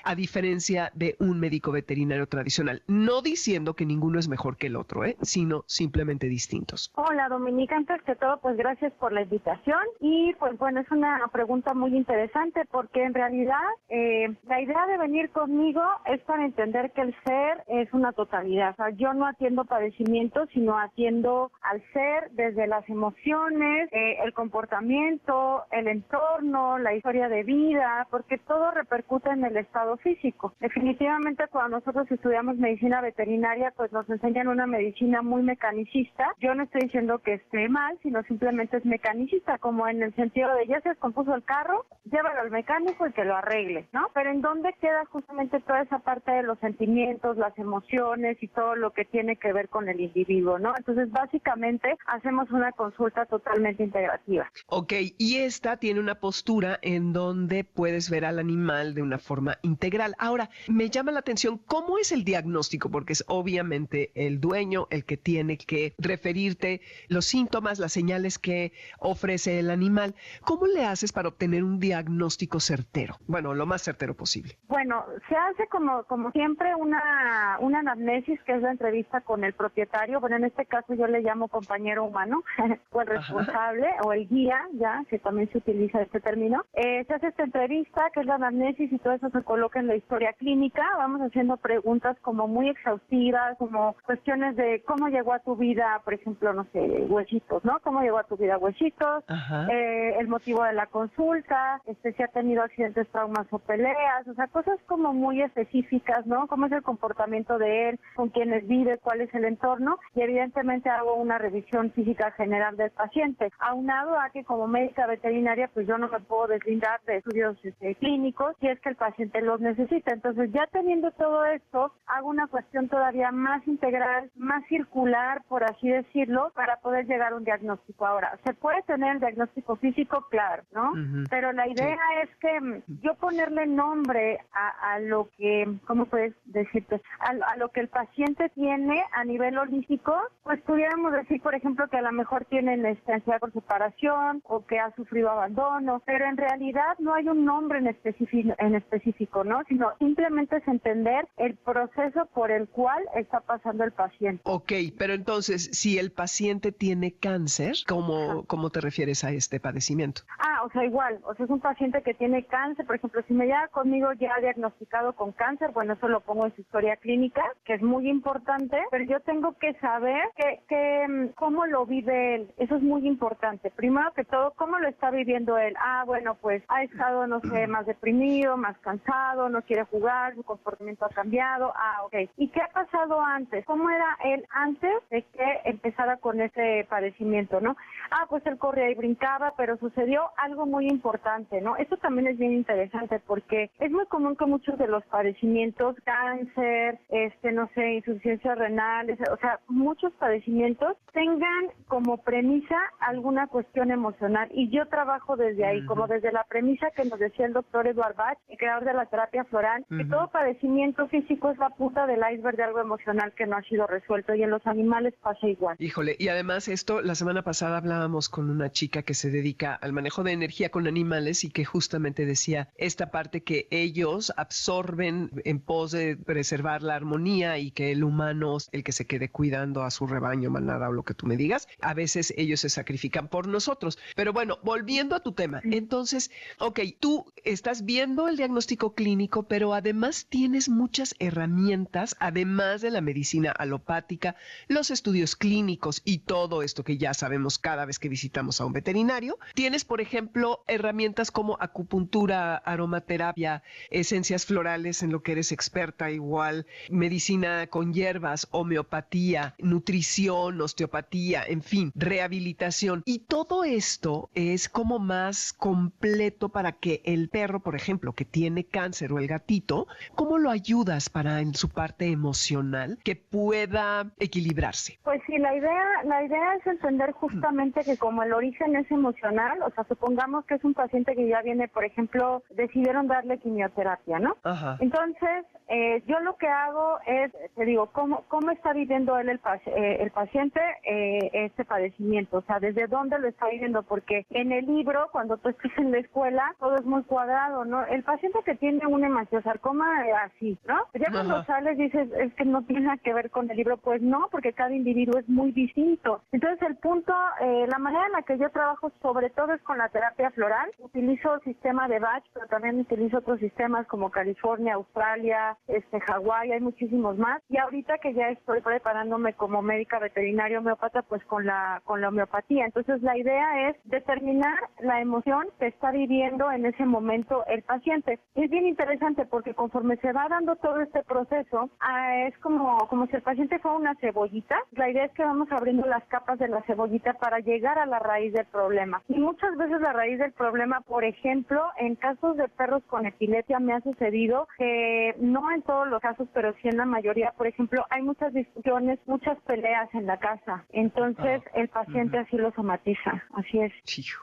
a 0.05 0.15
diferencia 0.15 0.91
de 0.95 1.17
un 1.19 1.39
médico 1.39 1.73
veterinario 1.73 2.27
tradicional? 2.27 2.83
No 2.87 3.23
diciendo 3.23 3.75
que 3.75 3.87
ninguno 3.87 4.19
es 4.19 4.29
mejor 4.29 4.57
que 4.57 4.67
el 4.67 4.77
otro, 4.77 5.05
¿eh? 5.05 5.17
sino 5.23 5.65
simplemente 5.67 6.27
distintos. 6.27 6.91
Hola, 6.95 7.29
Dominica. 7.29 7.77
Antes 7.77 8.03
que 8.03 8.17
todo, 8.17 8.39
pues 8.41 8.57
gracias 8.57 8.93
por 8.95 9.13
la 9.13 9.23
invitación. 9.23 9.81
Y 10.01 10.35
pues 10.39 10.59
bueno, 10.59 10.81
es 10.81 10.91
una 10.91 11.21
pregunta 11.33 11.75
muy 11.75 11.97
interesante 11.97 12.63
porque 12.71 13.03
en 13.03 13.15
realidad 13.15 13.67
eh, 13.89 14.35
la 14.47 14.61
idea 14.61 14.87
de 14.87 14.99
venir 14.99 15.31
conmigo 15.31 15.83
es 16.07 16.21
para 16.23 16.45
entender 16.45 16.91
que 16.93 17.03
el 17.03 17.15
ser 17.25 17.65
es 17.69 17.93
una 17.93 18.13
totalidad. 18.13 18.73
O 18.73 18.77
sea, 18.77 18.91
yo 18.91 19.15
no 19.15 19.27
atiendo 19.27 19.65
padecimientos, 19.65 20.49
sino 20.53 20.79
atiendo 20.79 21.53
al 21.63 21.83
ser 21.93 22.31
desde 22.33 22.67
las 22.67 22.89
emociones, 22.89 23.89
eh, 23.93 24.17
el 24.25 24.33
comportamiento, 24.33 25.65
el 25.71 25.89
entorno, 25.89 26.79
la 26.79 26.95
historia 26.95 27.29
de 27.29 27.45
vida, 27.45 28.07
porque 28.11 28.39
todo 28.39 28.71
repercute 28.73 29.20
en 29.29 29.45
el 29.45 29.57
estado 29.57 29.97
físico. 29.99 30.55
Definitivamente 30.61 31.45
cuando 31.51 31.79
nosotros 31.79 32.11
estudiamos 32.11 32.57
medicina 32.57 33.01
veterinaria, 33.01 33.73
pues 33.77 33.93
nos 33.93 34.09
enseñan 34.09 34.49
una 34.49 34.67
medicina 34.67 35.23
muy 35.23 35.43
mecanicista. 35.43 36.33
Yo 36.41 36.55
no 36.55 36.65
estoy 36.65 36.83
diciendo 36.83 37.19
que 37.19 37.35
esté 37.35 37.69
mal, 37.69 37.99
sino 38.03 38.23
simplemente 38.25 38.79
es 38.79 38.85
mecanicista, 38.85 39.59
como 39.59 39.87
en 39.89 40.03
el 40.03 40.15
sentido 40.15 40.55
de 40.55 40.67
ya 40.67 40.81
se 40.81 40.91
descompuso 40.91 41.35
el 41.35 41.45
carro, 41.45 41.87
llévalo 42.05 42.41
al 42.41 42.51
mecánico 42.51 43.07
y 43.07 43.13
que 43.13 43.25
lo 43.25 43.37
arregle, 43.37 43.89
¿no? 43.93 44.09
Pero 44.15 44.31
¿en 44.31 44.41
dónde 44.41 44.75
queda 44.81 45.05
justamente 45.07 45.61
toda 45.61 45.83
esa 45.83 45.99
parte 45.99 46.31
de 46.31 46.43
los 46.43 46.59
sentimientos, 46.59 47.37
las 47.37 47.57
emociones 47.59 48.43
y 48.43 48.49
todo 48.49 48.77
lo 48.77 48.93
que 48.93 49.05
tiene 49.05 49.37
que 49.37 49.53
ver 49.53 49.69
con 49.69 49.89
el 49.89 50.01
individuo, 50.01 50.59
¿no? 50.59 50.75
Entonces, 50.77 51.11
básicamente, 51.11 51.97
hacemos 52.07 52.51
una 52.51 52.73
consulta 52.73 53.27
totalmente 53.27 53.83
integrativa. 53.83 54.51
Ok, 54.67 54.93
y 55.19 55.39
esta 55.39 55.77
tiene 55.77 56.01
una 56.01 56.17
postura 56.17 56.79
en 56.83 57.13
donde 57.13 57.65
puedes 57.65 58.11
ver 58.11 58.25
al 58.25 58.39
animal 58.39 58.95
de 58.95 59.03
una 59.03 59.10
forma 59.19 59.59
integral. 59.63 60.15
Ahora, 60.19 60.51
me 60.69 60.91
llama 60.91 61.13
la 61.13 61.21
atención, 61.21 61.59
¿cómo 61.67 61.99
es 61.99 62.13
el 62.13 62.25
diagnóstico? 62.25 62.91
Porque 62.91 63.13
es 63.13 63.25
obviamente 63.29 64.11
el 64.15 64.41
dueño 64.41 64.87
el 64.91 65.05
que 65.05 65.17
tiene 65.17 65.57
que 65.57 65.95
referirte 65.99 66.81
los 67.09 67.27
síntomas, 67.27 67.79
las 67.79 67.93
señales 67.93 68.39
que 68.39 68.73
ofrece 68.99 69.59
el 69.59 69.71
animal. 69.71 70.15
¿Cómo 70.43 70.67
le 70.67 70.85
haces 70.85 71.13
para 71.13 71.29
obtener 71.29 71.65
un 71.65 71.79
diagnóstico 71.81 72.61
certero? 72.61 73.17
Bueno, 73.27 73.55
lo 73.55 73.67
más 73.67 73.83
certero 73.83 74.15
posible. 74.15 74.57
Bueno, 74.69 75.05
se 75.29 75.37
hace 75.37 75.67
como, 75.69 76.05
como 76.05 76.31
siempre 76.33 76.75
una, 76.75 77.59
una 77.61 77.81
anamnesis, 77.81 78.41
que 78.43 78.55
es 78.55 78.63
la 78.63 78.71
entrevista 78.71 79.21
con 79.21 79.45
el 79.45 79.53
propietario. 79.53 80.21
Bueno, 80.21 80.37
en 80.37 80.45
este 80.45 80.67
caso 80.67 80.95
yo 80.95 81.07
le 81.07 81.21
llamo 81.21 81.49
compañero 81.49 82.05
humano, 82.05 82.43
o 82.93 83.01
el 83.01 83.07
responsable, 83.07 83.89
o 84.05 84.13
el 84.13 84.29
guía, 84.29 84.61
ya, 84.75 85.05
que 85.09 85.19
también 85.19 85.51
se 85.51 85.59
utiliza 85.59 86.03
este 86.03 86.21
término. 86.21 86.65
Eh, 86.75 87.05
se 87.07 87.15
hace 87.15 87.29
esta 87.29 87.45
entrevista, 87.45 88.11
que 88.13 88.21
es 88.21 88.27
la 88.27 88.37
anamnesis, 88.37 88.93
y 88.93 88.99
todo 89.03 89.15
eso 89.15 89.31
se 89.31 89.43
coloca 89.43 89.81
en 89.81 89.87
la 89.87 89.97
historia 89.97 90.33
clínica. 90.35 90.83
Vamos 90.97 91.21
haciendo 91.23 91.57
preguntas 91.57 92.17
como 92.23 92.49
muy 92.49 92.69
exhaustivas, 92.69 93.57
como 93.59 93.97
cuestiones 94.07 94.57
de 94.57 94.83
cómo 94.87 95.09
llegó 95.09 95.33
a 95.33 95.41
tu 95.41 95.57
vida, 95.57 96.01
por 96.05 96.15
ejemplo, 96.15 96.53
no 96.53 96.65
sé, 96.73 96.81
huesitos, 97.09 97.65
¿no? 97.65 97.79
¿Cómo 97.83 98.01
llegó 98.03 98.19
a 98.19 98.25
tu 98.25 98.37
vida 98.37 98.59
huesitos? 98.59 99.25
Eh, 99.71 100.17
el 100.19 100.29
motivo 100.29 100.63
de 100.65 100.73
la 100.73 100.87
consulta, 100.87 101.81
este, 101.87 102.13
si 102.13 102.23
ha 102.23 102.29
tenido 102.29 102.63
accidentes, 102.63 103.09
traumas 103.09 103.47
o 103.51 103.59
peleas, 103.59 104.27
o 104.29 104.35
sea, 104.35 104.47
cosas 104.49 104.79
como 104.87 105.13
muy 105.13 105.43
específicas, 105.43 106.27
¿no? 106.27 106.47
¿Cómo 106.47 106.67
es 106.67 106.73
el 106.73 106.83
comportamiento 106.83 107.59
de 107.59 107.91
él, 107.91 108.01
con 108.15 108.29
quiénes 108.29 108.67
vive, 108.67 108.99
cuál 108.99 109.21
es 109.21 109.35
el 109.35 109.45
entorno? 109.45 109.99
Y 110.15 110.23
evidentemente 110.23 110.91
hago 110.91 111.15
una 111.15 111.39
revisión 111.39 111.91
física 111.93 112.31
general 112.33 112.77
del 112.77 112.91
paciente. 112.91 113.51
Aunado 113.59 114.19
a 114.19 114.31
que 114.31 114.45
como 114.45 114.67
médica 114.67 115.07
veterinaria, 115.07 115.69
pues 115.73 115.87
yo 115.87 115.99
no 115.99 116.09
me 116.09 116.21
puedo 116.21 116.49
deslindar 116.49 117.01
de 117.07 117.17
estudios 117.17 117.57
este, 117.65 117.95
clínicos 117.97 118.57
si 118.61 118.69
es 118.69 118.81
que 118.81 118.90
el 118.91 118.97
paciente 118.97 119.41
los 119.41 119.61
necesita. 119.61 120.13
Entonces, 120.13 120.51
ya 120.53 120.67
teniendo 120.67 121.11
todo 121.13 121.45
esto, 121.47 121.93
hago 122.07 122.29
una 122.29 122.47
cuestión 122.49 122.89
todavía 122.89 123.31
más 123.33 123.67
integral, 123.67 124.31
más 124.37 124.65
circular, 124.67 125.43
por 125.49 125.65
así 125.65 125.89
decirlo, 125.89 126.53
para 126.55 126.77
poder 126.77 127.07
llegar 127.07 127.33
a 127.33 127.37
un 127.37 127.45
diagnóstico. 127.45 128.07
Ahora, 128.07 128.39
¿se 128.45 128.53
puede 128.55 128.83
tener 128.83 129.15
el 129.15 129.21
diagnóstico 129.21 129.77
físico? 129.77 130.27
Claro, 130.31 130.63
¿no? 130.73 130.93
Pero 131.31 131.53
la 131.53 131.69
idea 131.69 131.99
es 132.23 132.37
que 132.37 132.61
mm, 132.61 132.83
yo 133.03 133.15
ponerle 133.15 133.67
nombre 133.67 134.39
a, 134.53 134.99
lo 134.99 135.29
que, 135.37 135.67
¿cómo 135.87 136.07
puedes 136.07 136.35
decirte? 136.45 137.01
A, 137.21 137.57
lo 137.57 137.69
que 137.71 137.81
el 137.81 137.89
paciente 137.89 138.49
tiene 138.51 139.03
a 139.13 139.25
nivel 139.25 139.57
holístico, 139.59 140.15
pues 140.43 140.61
pudiéramos 140.63 141.13
decir, 141.13 141.41
por 141.41 141.55
ejemplo, 141.55 141.89
que 141.89 141.99
a 141.99 142.03
lo 142.03 142.13
mejor 142.13 142.45
tiene 142.47 142.73
ansiedad 142.73 143.41
por 143.41 143.53
separación 143.53 144.43
o 144.45 144.67
que 144.67 144.79
ha 144.79 144.95
sufrido 144.95 145.31
abandono, 145.31 146.03
pero 146.05 146.27
en 146.27 146.37
realidad 146.37 146.99
no 146.99 147.15
hay 147.15 147.29
un 147.29 147.45
nombre 147.45 147.79
en 147.79 147.87
específico, 147.87 148.55
en 148.59 148.70
específico, 148.75 149.45
¿no? 149.45 149.63
Sino 149.69 149.93
simplemente 149.99 150.57
es 150.57 150.69
entender 150.69 151.29
el 151.37 151.57
proceso 151.57 152.27
por 152.35 152.51
el 152.51 152.69
cual 152.69 153.03
está 153.17 153.41
pasando 153.41 153.85
el 153.85 153.93
paciente. 153.93 154.43
Ok, 154.45 154.73
pero 154.99 155.15
entonces, 155.15 155.71
si 155.73 155.99
el 155.99 156.13
paciente 156.13 156.73
tiene 156.73 157.13
cáncer, 157.13 157.75
¿cómo, 157.87 158.45
¿cómo 158.47 158.71
te 158.71 158.81
refieres 158.81 159.25
a 159.25 159.31
este 159.31 159.61
padecimiento? 159.61 160.23
Ah, 160.39 160.63
o 160.65 160.71
sea, 160.71 160.85
igual, 160.85 161.21
o 161.25 161.35
sea, 161.35 161.45
es 161.45 161.51
un 161.51 161.61
paciente 161.61 162.03
que 162.03 162.15
tiene 162.15 162.45
cáncer, 162.45 162.87
por 162.87 162.97
ejemplo, 162.97 163.23
si 163.27 163.35
me 163.35 163.47
llega 163.47 163.69
conmigo 163.69 164.13
ya 164.15 164.35
diagnosticado 164.41 165.15
con 165.15 165.33
cáncer, 165.33 165.71
bueno, 165.73 165.95
eso 165.95 166.09
lo 166.09 166.21
pongo 166.21 166.47
en 166.47 166.55
su 166.55 166.61
historia 166.61 166.97
clínica, 166.97 167.43
que 167.65 167.75
es 167.75 167.83
muy 167.83 168.09
importante, 168.09 168.77
pero 168.91 169.05
yo 169.05 169.21
tengo 169.21 169.57
que 169.59 169.75
saber 169.75 170.23
que, 170.37 170.61
que, 170.69 171.07
mm, 171.09 171.29
cómo 171.35 171.67
lo 171.67 171.87
vive 171.87 172.35
él, 172.35 172.51
eso 172.59 172.77
es 172.77 172.83
muy 172.83 173.07
importante. 173.07 173.71
Primero 173.71 174.13
que 174.13 174.25
todo, 174.25 174.53
cómo 174.57 174.79
lo 174.79 174.89
está 174.89 175.11
viviendo 175.11 175.59
él. 175.59 175.75
Ah, 175.79 176.05
bueno, 176.07 176.37
pues 176.41 176.63
ha 176.69 176.83
estado, 176.83 177.27
no 177.27 177.41
sé, 177.41 177.67
más 177.67 177.87
deprimido, 177.87 178.57
más 178.61 178.79
cansado, 178.79 179.49
no 179.49 179.63
quiere 179.63 179.85
jugar, 179.85 180.35
su 180.35 180.45
comportamiento 180.45 181.05
ha 181.05 181.09
cambiado. 181.09 181.73
Ah, 181.75 182.03
ok. 182.05 182.31
¿Y 182.37 182.49
qué 182.49 182.61
ha 182.61 182.69
pasado 182.69 183.21
antes? 183.21 183.65
¿Cómo 183.65 183.91
era 183.91 184.17
él 184.25 184.47
antes 184.51 184.93
de 185.11 185.23
que 185.23 185.61
empezara 185.65 186.19
con 186.19 186.41
ese 186.41 186.87
padecimiento, 186.89 187.61
no? 187.61 187.77
Ah, 188.11 188.27
pues 188.29 188.45
él 188.47 188.59
corría 188.59 188.91
y 188.91 188.95
brincaba, 188.95 189.55
pero 189.57 189.77
sucedió 189.79 190.31
algo 190.37 190.67
muy 190.67 190.87
importante, 190.87 191.61
¿no? 191.61 191.77
Eso 191.77 191.97
también 191.97 192.29
es 192.29 192.39
bien 192.39 192.53
interesante 192.53 193.21
porque 193.27 193.71
es 193.79 193.91
muy 193.91 194.07
común 194.07 194.37
que 194.37 194.47
muchos 194.47 194.79
de 194.79 194.87
los 194.87 195.05
padecimientos, 195.07 195.97
cáncer, 196.05 196.99
este, 197.09 197.53
no 197.53 197.69
sé, 197.75 197.95
insuficiencia 197.95 198.55
renal, 198.55 199.11
o 199.33 199.37
sea, 199.39 199.61
muchos 199.69 200.13
padecimientos 200.15 200.97
tengan 201.13 201.67
como 201.89 202.19
premisa 202.19 202.77
alguna 203.01 203.47
cuestión 203.47 203.91
emocional 203.91 204.49
y 204.53 204.69
yo 204.71 204.87
trabajo 204.87 205.37
desde 205.37 205.65
ahí, 205.65 205.85
como 205.87 206.07
desde 206.07 206.33
la 206.33 206.45
premisa 206.45 206.91
que 206.91 207.05
nos 207.05 207.19
decía 207.19 207.47
el 207.47 207.53
doctor 207.53 207.87
Eduard 207.87 208.17
Bach, 208.17 208.39
el 208.51 208.59
creador 208.59 208.85
de 208.85 208.95
la 208.95 209.07
terapia 209.07 209.45
floral, 209.45 209.85
que 209.89 210.05
todo 210.05 210.29
padecimiento 210.31 211.09
físico 211.09 211.51
es 211.51 211.59
la 211.59 211.71
puta 211.71 212.07
del 212.07 212.21
iceberg 212.33 212.57
de 212.57 212.65
algo 212.65 212.81
emocional 212.81 213.33
que 213.35 213.47
no 213.47 213.57
ha 213.57 213.63
sido 213.63 213.87
resuelto 213.87 214.35
y 214.35 214.43
en 214.43 214.51
los 214.51 214.67
animales 214.67 215.15
pasa 215.23 215.47
igual. 215.47 215.77
Híjole, 215.79 216.17
y 216.19 216.29
además 216.29 216.69
esto, 216.69 217.01
la 217.01 217.15
semana 217.15 217.43
pasada 217.43 217.79
hablábamos 217.79 218.29
con 218.29 218.51
una 218.51 218.71
chica 218.71 219.03
que 219.03 219.15
se 219.15 219.31
dedica 219.31 219.75
al 219.75 219.93
manejo 219.93 220.23
de 220.23 220.33
energía 220.33 220.71
con 220.71 220.87
animales 220.87 221.45
y 221.45 221.51
que 221.51 221.65
justamente 221.65 222.27
decía 222.27 222.69
esta 222.77 223.11
parte 223.11 223.43
que 223.43 223.69
ellos 223.71 224.33
absorben 224.37 225.31
en 225.45 225.61
pos 225.61 225.93
de 225.93 226.17
preservar 226.17 226.83
la 226.83 226.97
armonía 226.97 227.59
y 227.59 227.71
que 227.71 227.93
el 227.93 228.05
humano, 228.05 228.57
el 228.73 228.83
que 228.83 228.93
se 228.93 229.07
quede 229.07 229.31
cuidando 229.31 229.83
a 229.83 229.91
su 229.91 230.07
rebaño, 230.07 230.51
manada 230.51 230.89
o 230.89 230.93
lo 230.93 231.05
que 231.05 231.15
tú 231.15 231.27
me 231.27 231.37
digas, 231.37 231.69
a 231.81 231.95
veces 231.95 232.35
ellos 232.37 232.61
se 232.61 232.69
sacrifican 232.69 233.29
por 233.29 233.47
nosotros. 233.47 233.99
Pero 234.17 234.33
bueno, 234.33 234.59
volviendo 234.63 235.15
a 235.15 235.21
tu 235.21 235.33
tema, 235.33 235.61
entonces, 235.65 236.31
ok, 236.59 236.81
tú 236.99 237.33
estás 237.45 237.85
viendo 237.85 238.29
el 238.29 238.40
diagnóstico 238.41 238.95
clínico, 238.95 239.43
pero 239.43 239.75
además 239.75 240.27
tienes 240.27 240.71
muchas 240.71 241.15
herramientas, 241.19 242.17
además 242.21 242.81
de 242.81 242.91
la 242.91 243.03
medicina 243.03 243.51
alopática, 243.51 244.35
los 244.67 244.91
estudios 244.91 245.37
clínicos 245.37 246.01
y 246.07 246.21
todo 246.21 246.63
esto 246.63 246.83
que 246.83 246.97
ya 246.97 247.13
sabemos 247.13 247.59
cada 247.59 247.85
vez 247.85 247.99
que 247.99 248.09
visitamos 248.09 248.59
a 248.59 248.65
un 248.65 248.73
veterinario. 248.73 249.39
Tienes, 249.55 249.85
por 249.85 250.01
ejemplo, 250.01 250.65
herramientas 250.69 251.31
como 251.31 251.59
acupuntura, 251.61 252.57
aromaterapia, 252.57 253.63
esencias 253.91 254.47
florales 254.47 255.03
en 255.03 255.13
lo 255.13 255.23
que 255.23 255.33
eres 255.33 255.53
experta 255.53 256.11
igual, 256.11 256.65
medicina 256.89 257.67
con 257.67 257.93
hierbas, 257.93 258.49
homeopatía, 258.53 259.55
nutrición, 259.59 260.59
osteopatía, 260.63 261.45
en 261.47 261.63
fin, 261.63 261.93
rehabilitación. 261.95 263.03
Y 263.05 263.19
todo 263.19 263.65
esto 263.65 264.31
es 264.35 264.71
como 264.71 264.99
más 264.99 265.53
completo 265.53 266.49
para 266.49 266.73
que 266.73 267.03
el 267.05 267.29
perro, 267.29 267.61
por 267.61 267.77
ejemplo, 267.77 268.15
que 268.15 268.30
tiene 268.31 268.65
cáncer 268.65 269.13
o 269.13 269.19
el 269.19 269.27
gatito, 269.27 269.87
¿cómo 270.15 270.39
lo 270.39 270.51
ayudas 270.51 271.11
para 271.11 271.41
en 271.41 271.55
su 271.55 271.69
parte 271.69 272.07
emocional 272.07 272.99
que 273.05 273.17
pueda 273.17 274.11
equilibrarse? 274.19 274.99
Pues 275.03 275.21
sí, 275.27 275.39
la 275.39 275.55
idea, 275.55 275.85
la 276.05 276.25
idea 276.25 276.55
es 276.55 276.67
entender 276.67 277.13
justamente 277.13 277.83
que 277.85 277.97
como 277.97 278.23
el 278.23 278.33
origen 278.33 278.77
es 278.77 278.91
emocional, 278.91 279.63
o 279.63 279.71
sea, 279.71 279.85
supongamos 279.85 280.45
que 280.45 280.55
es 280.55 280.65
un 280.65 280.75
paciente 280.75 281.15
que 281.15 281.29
ya 281.29 281.43
viene, 281.43 281.69
por 281.69 281.85
ejemplo, 281.85 282.43
decidieron 282.51 283.07
darle 283.07 283.39
quimioterapia, 283.39 284.19
¿no? 284.19 284.37
Ajá. 284.43 284.77
Entonces, 284.81 285.45
eh, 285.69 286.03
yo 286.07 286.21
lo 286.21 286.37
que 286.37 286.49
hago 286.49 286.99
es, 287.07 287.33
te 287.55 287.65
digo, 287.65 287.87
¿cómo, 287.93 288.25
cómo 288.29 288.51
está 288.51 288.73
viviendo 288.73 289.19
él, 289.19 289.29
el, 289.29 289.41
eh, 289.67 289.99
el 290.01 290.11
paciente, 290.11 290.61
eh, 290.85 291.31
este 291.33 291.65
padecimiento? 291.65 292.39
O 292.39 292.43
sea, 292.43 292.59
¿desde 292.61 292.87
dónde 292.87 293.19
lo 293.19 293.29
está 293.29 293.49
viviendo? 293.49 293.83
Porque 293.83 294.27
en 294.31 294.53
el 294.53 294.67
libro, 294.67 295.09
cuando 295.13 295.37
tú 295.37 295.49
estás 295.49 295.71
en 295.79 295.93
la 295.93 295.99
escuela, 295.99 296.55
todo 296.59 296.77
es 296.77 296.85
muy 296.85 297.03
cuadrado, 297.05 297.65
¿no? 297.65 297.85
El 297.87 298.03
paciente 298.03 298.20
que 298.45 298.55
tiene 298.57 298.87
un 298.87 299.05
hemangiosarcoma, 299.05 299.87
así, 300.25 300.59
¿no? 300.67 300.87
Ya 300.95 301.11
cuando 301.11 301.43
sales 301.45 301.77
dices, 301.79 302.09
es 302.19 302.33
que 302.35 302.45
no 302.45 302.63
tiene 302.63 302.87
nada 302.87 302.97
que 302.99 303.13
ver 303.13 303.31
con 303.31 303.51
el 303.51 303.57
libro, 303.57 303.77
pues 303.77 304.03
no, 304.03 304.29
porque 304.31 304.53
cada 304.53 304.75
individuo 304.75 305.19
es 305.19 305.29
muy 305.29 305.53
distinto. 305.53 306.23
Entonces, 306.33 306.61
el 306.63 306.77
punto, 306.77 307.15
la 307.41 307.79
manera 307.79 308.07
en 308.07 308.13
la 308.13 308.23
que 308.23 308.39
yo 308.39 308.51
trabajo 308.51 308.93
sobre 309.03 309.31
todo 309.31 309.53
es 309.53 309.63
con 309.63 309.79
la 309.79 309.89
terapia 309.89 310.31
floral. 310.31 310.71
Utilizo 310.79 311.35
el 311.35 311.41
sistema 311.43 311.89
de 311.89 311.99
Bach, 311.99 312.25
pero 312.33 312.47
también 312.47 312.81
utilizo 312.81 313.19
otros 313.19 313.41
sistemas 313.41 313.87
como 313.87 314.11
California, 314.11 314.75
Australia, 314.75 315.57
este 315.69 316.01
Hawái, 316.01 316.53
hay 316.53 316.61
muchísimos 316.61 317.19
más. 317.19 317.43
Y 317.49 317.59
ahorita 317.59 317.99
que 317.99 318.15
ya 318.15 318.29
estoy 318.29 318.61
preparándome 318.61 319.35
como 319.35 319.63
médica 319.63 319.99
veterinaria 319.99 320.59
homeopata, 320.59 321.03
pues 321.03 321.25
con 321.25 321.47
la 321.47 321.83
con 321.85 322.01
la 322.01 322.09
homeopatía. 322.09 322.65
Entonces 322.65 323.03
la 323.03 323.17
idea 323.17 323.69
es 323.69 323.77
determinar 323.85 324.59
la 324.81 325.01
emoción 325.01 325.47
que 325.59 325.67
está 325.67 325.91
viviendo 325.91 326.51
en 326.51 326.67
ese 326.67 326.85
momento 326.85 327.45
el 327.47 327.63
paciente. 327.63 328.10
Es 328.35 328.51
bien 328.51 328.67
interesante 328.67 329.27
porque 329.27 329.55
conforme 329.55 329.97
se 329.97 330.13
va 330.13 330.29
dando 330.29 330.57
todo 330.57 330.81
este 330.81 331.03
proceso, 331.03 331.71
ah, 331.81 332.27
es 332.27 332.37
como 332.39 332.79
como 332.89 333.07
si 333.07 333.17
el 333.17 333.23
paciente 333.23 333.59
fuera 333.59 333.77
una 333.77 333.95
cebollita. 333.97 334.57
La 334.73 334.91
idea 334.91 335.05
es 335.05 335.13
que 335.13 335.25
vamos 335.25 335.49
abriendo 335.51 335.87
las 335.87 336.05
capas 336.05 336.39
de 336.39 336.49
la 336.49 336.63
cebollita 336.63 337.15
para 337.15 337.39
llegar 337.41 337.79
a 337.79 337.87
la 337.87 337.99
raíz 337.99 338.33
del 338.33 338.47
problema. 338.47 339.03
Y 339.09 339.19
muchas 339.19 339.57
veces 339.57 339.81
la 339.81 339.93
raíz 339.93 340.19
del 340.19 340.33
problema, 340.33 340.81
por 340.81 341.05
ejemplo, 341.05 341.63
en 341.79 341.97
casos 341.97 342.37
de 342.37 342.49
perros 342.49 342.83
con 342.87 343.07
epilepsia 343.07 343.59
me 343.59 343.73
ha 343.73 343.81
sucedido 343.81 344.49
que 344.59 345.15
no 345.19 345.51
en 345.53 345.63
todos 345.63 345.89
los 345.89 346.01
casos, 346.01 346.29
pero 346.33 346.55
sí 346.61 346.69
en 346.69 346.77
la 346.77 346.85
mayoría, 346.85 347.33
por 347.37 347.47
ejemplo, 347.47 347.85
hay 347.91 348.03
muchas 348.03 348.33
discusiones, 348.33 348.99
muchas 349.07 349.39
peleas 349.43 349.89
en 349.95 350.07
la 350.07 350.19
casa. 350.19 350.65
Entonces 350.71 351.43
ah, 351.47 351.51
el 351.55 351.69
paciente 351.69 352.19
así 352.19 352.37
lo 352.37 352.53
somatiza, 352.53 353.25
así 353.35 353.61
es. 353.61 353.73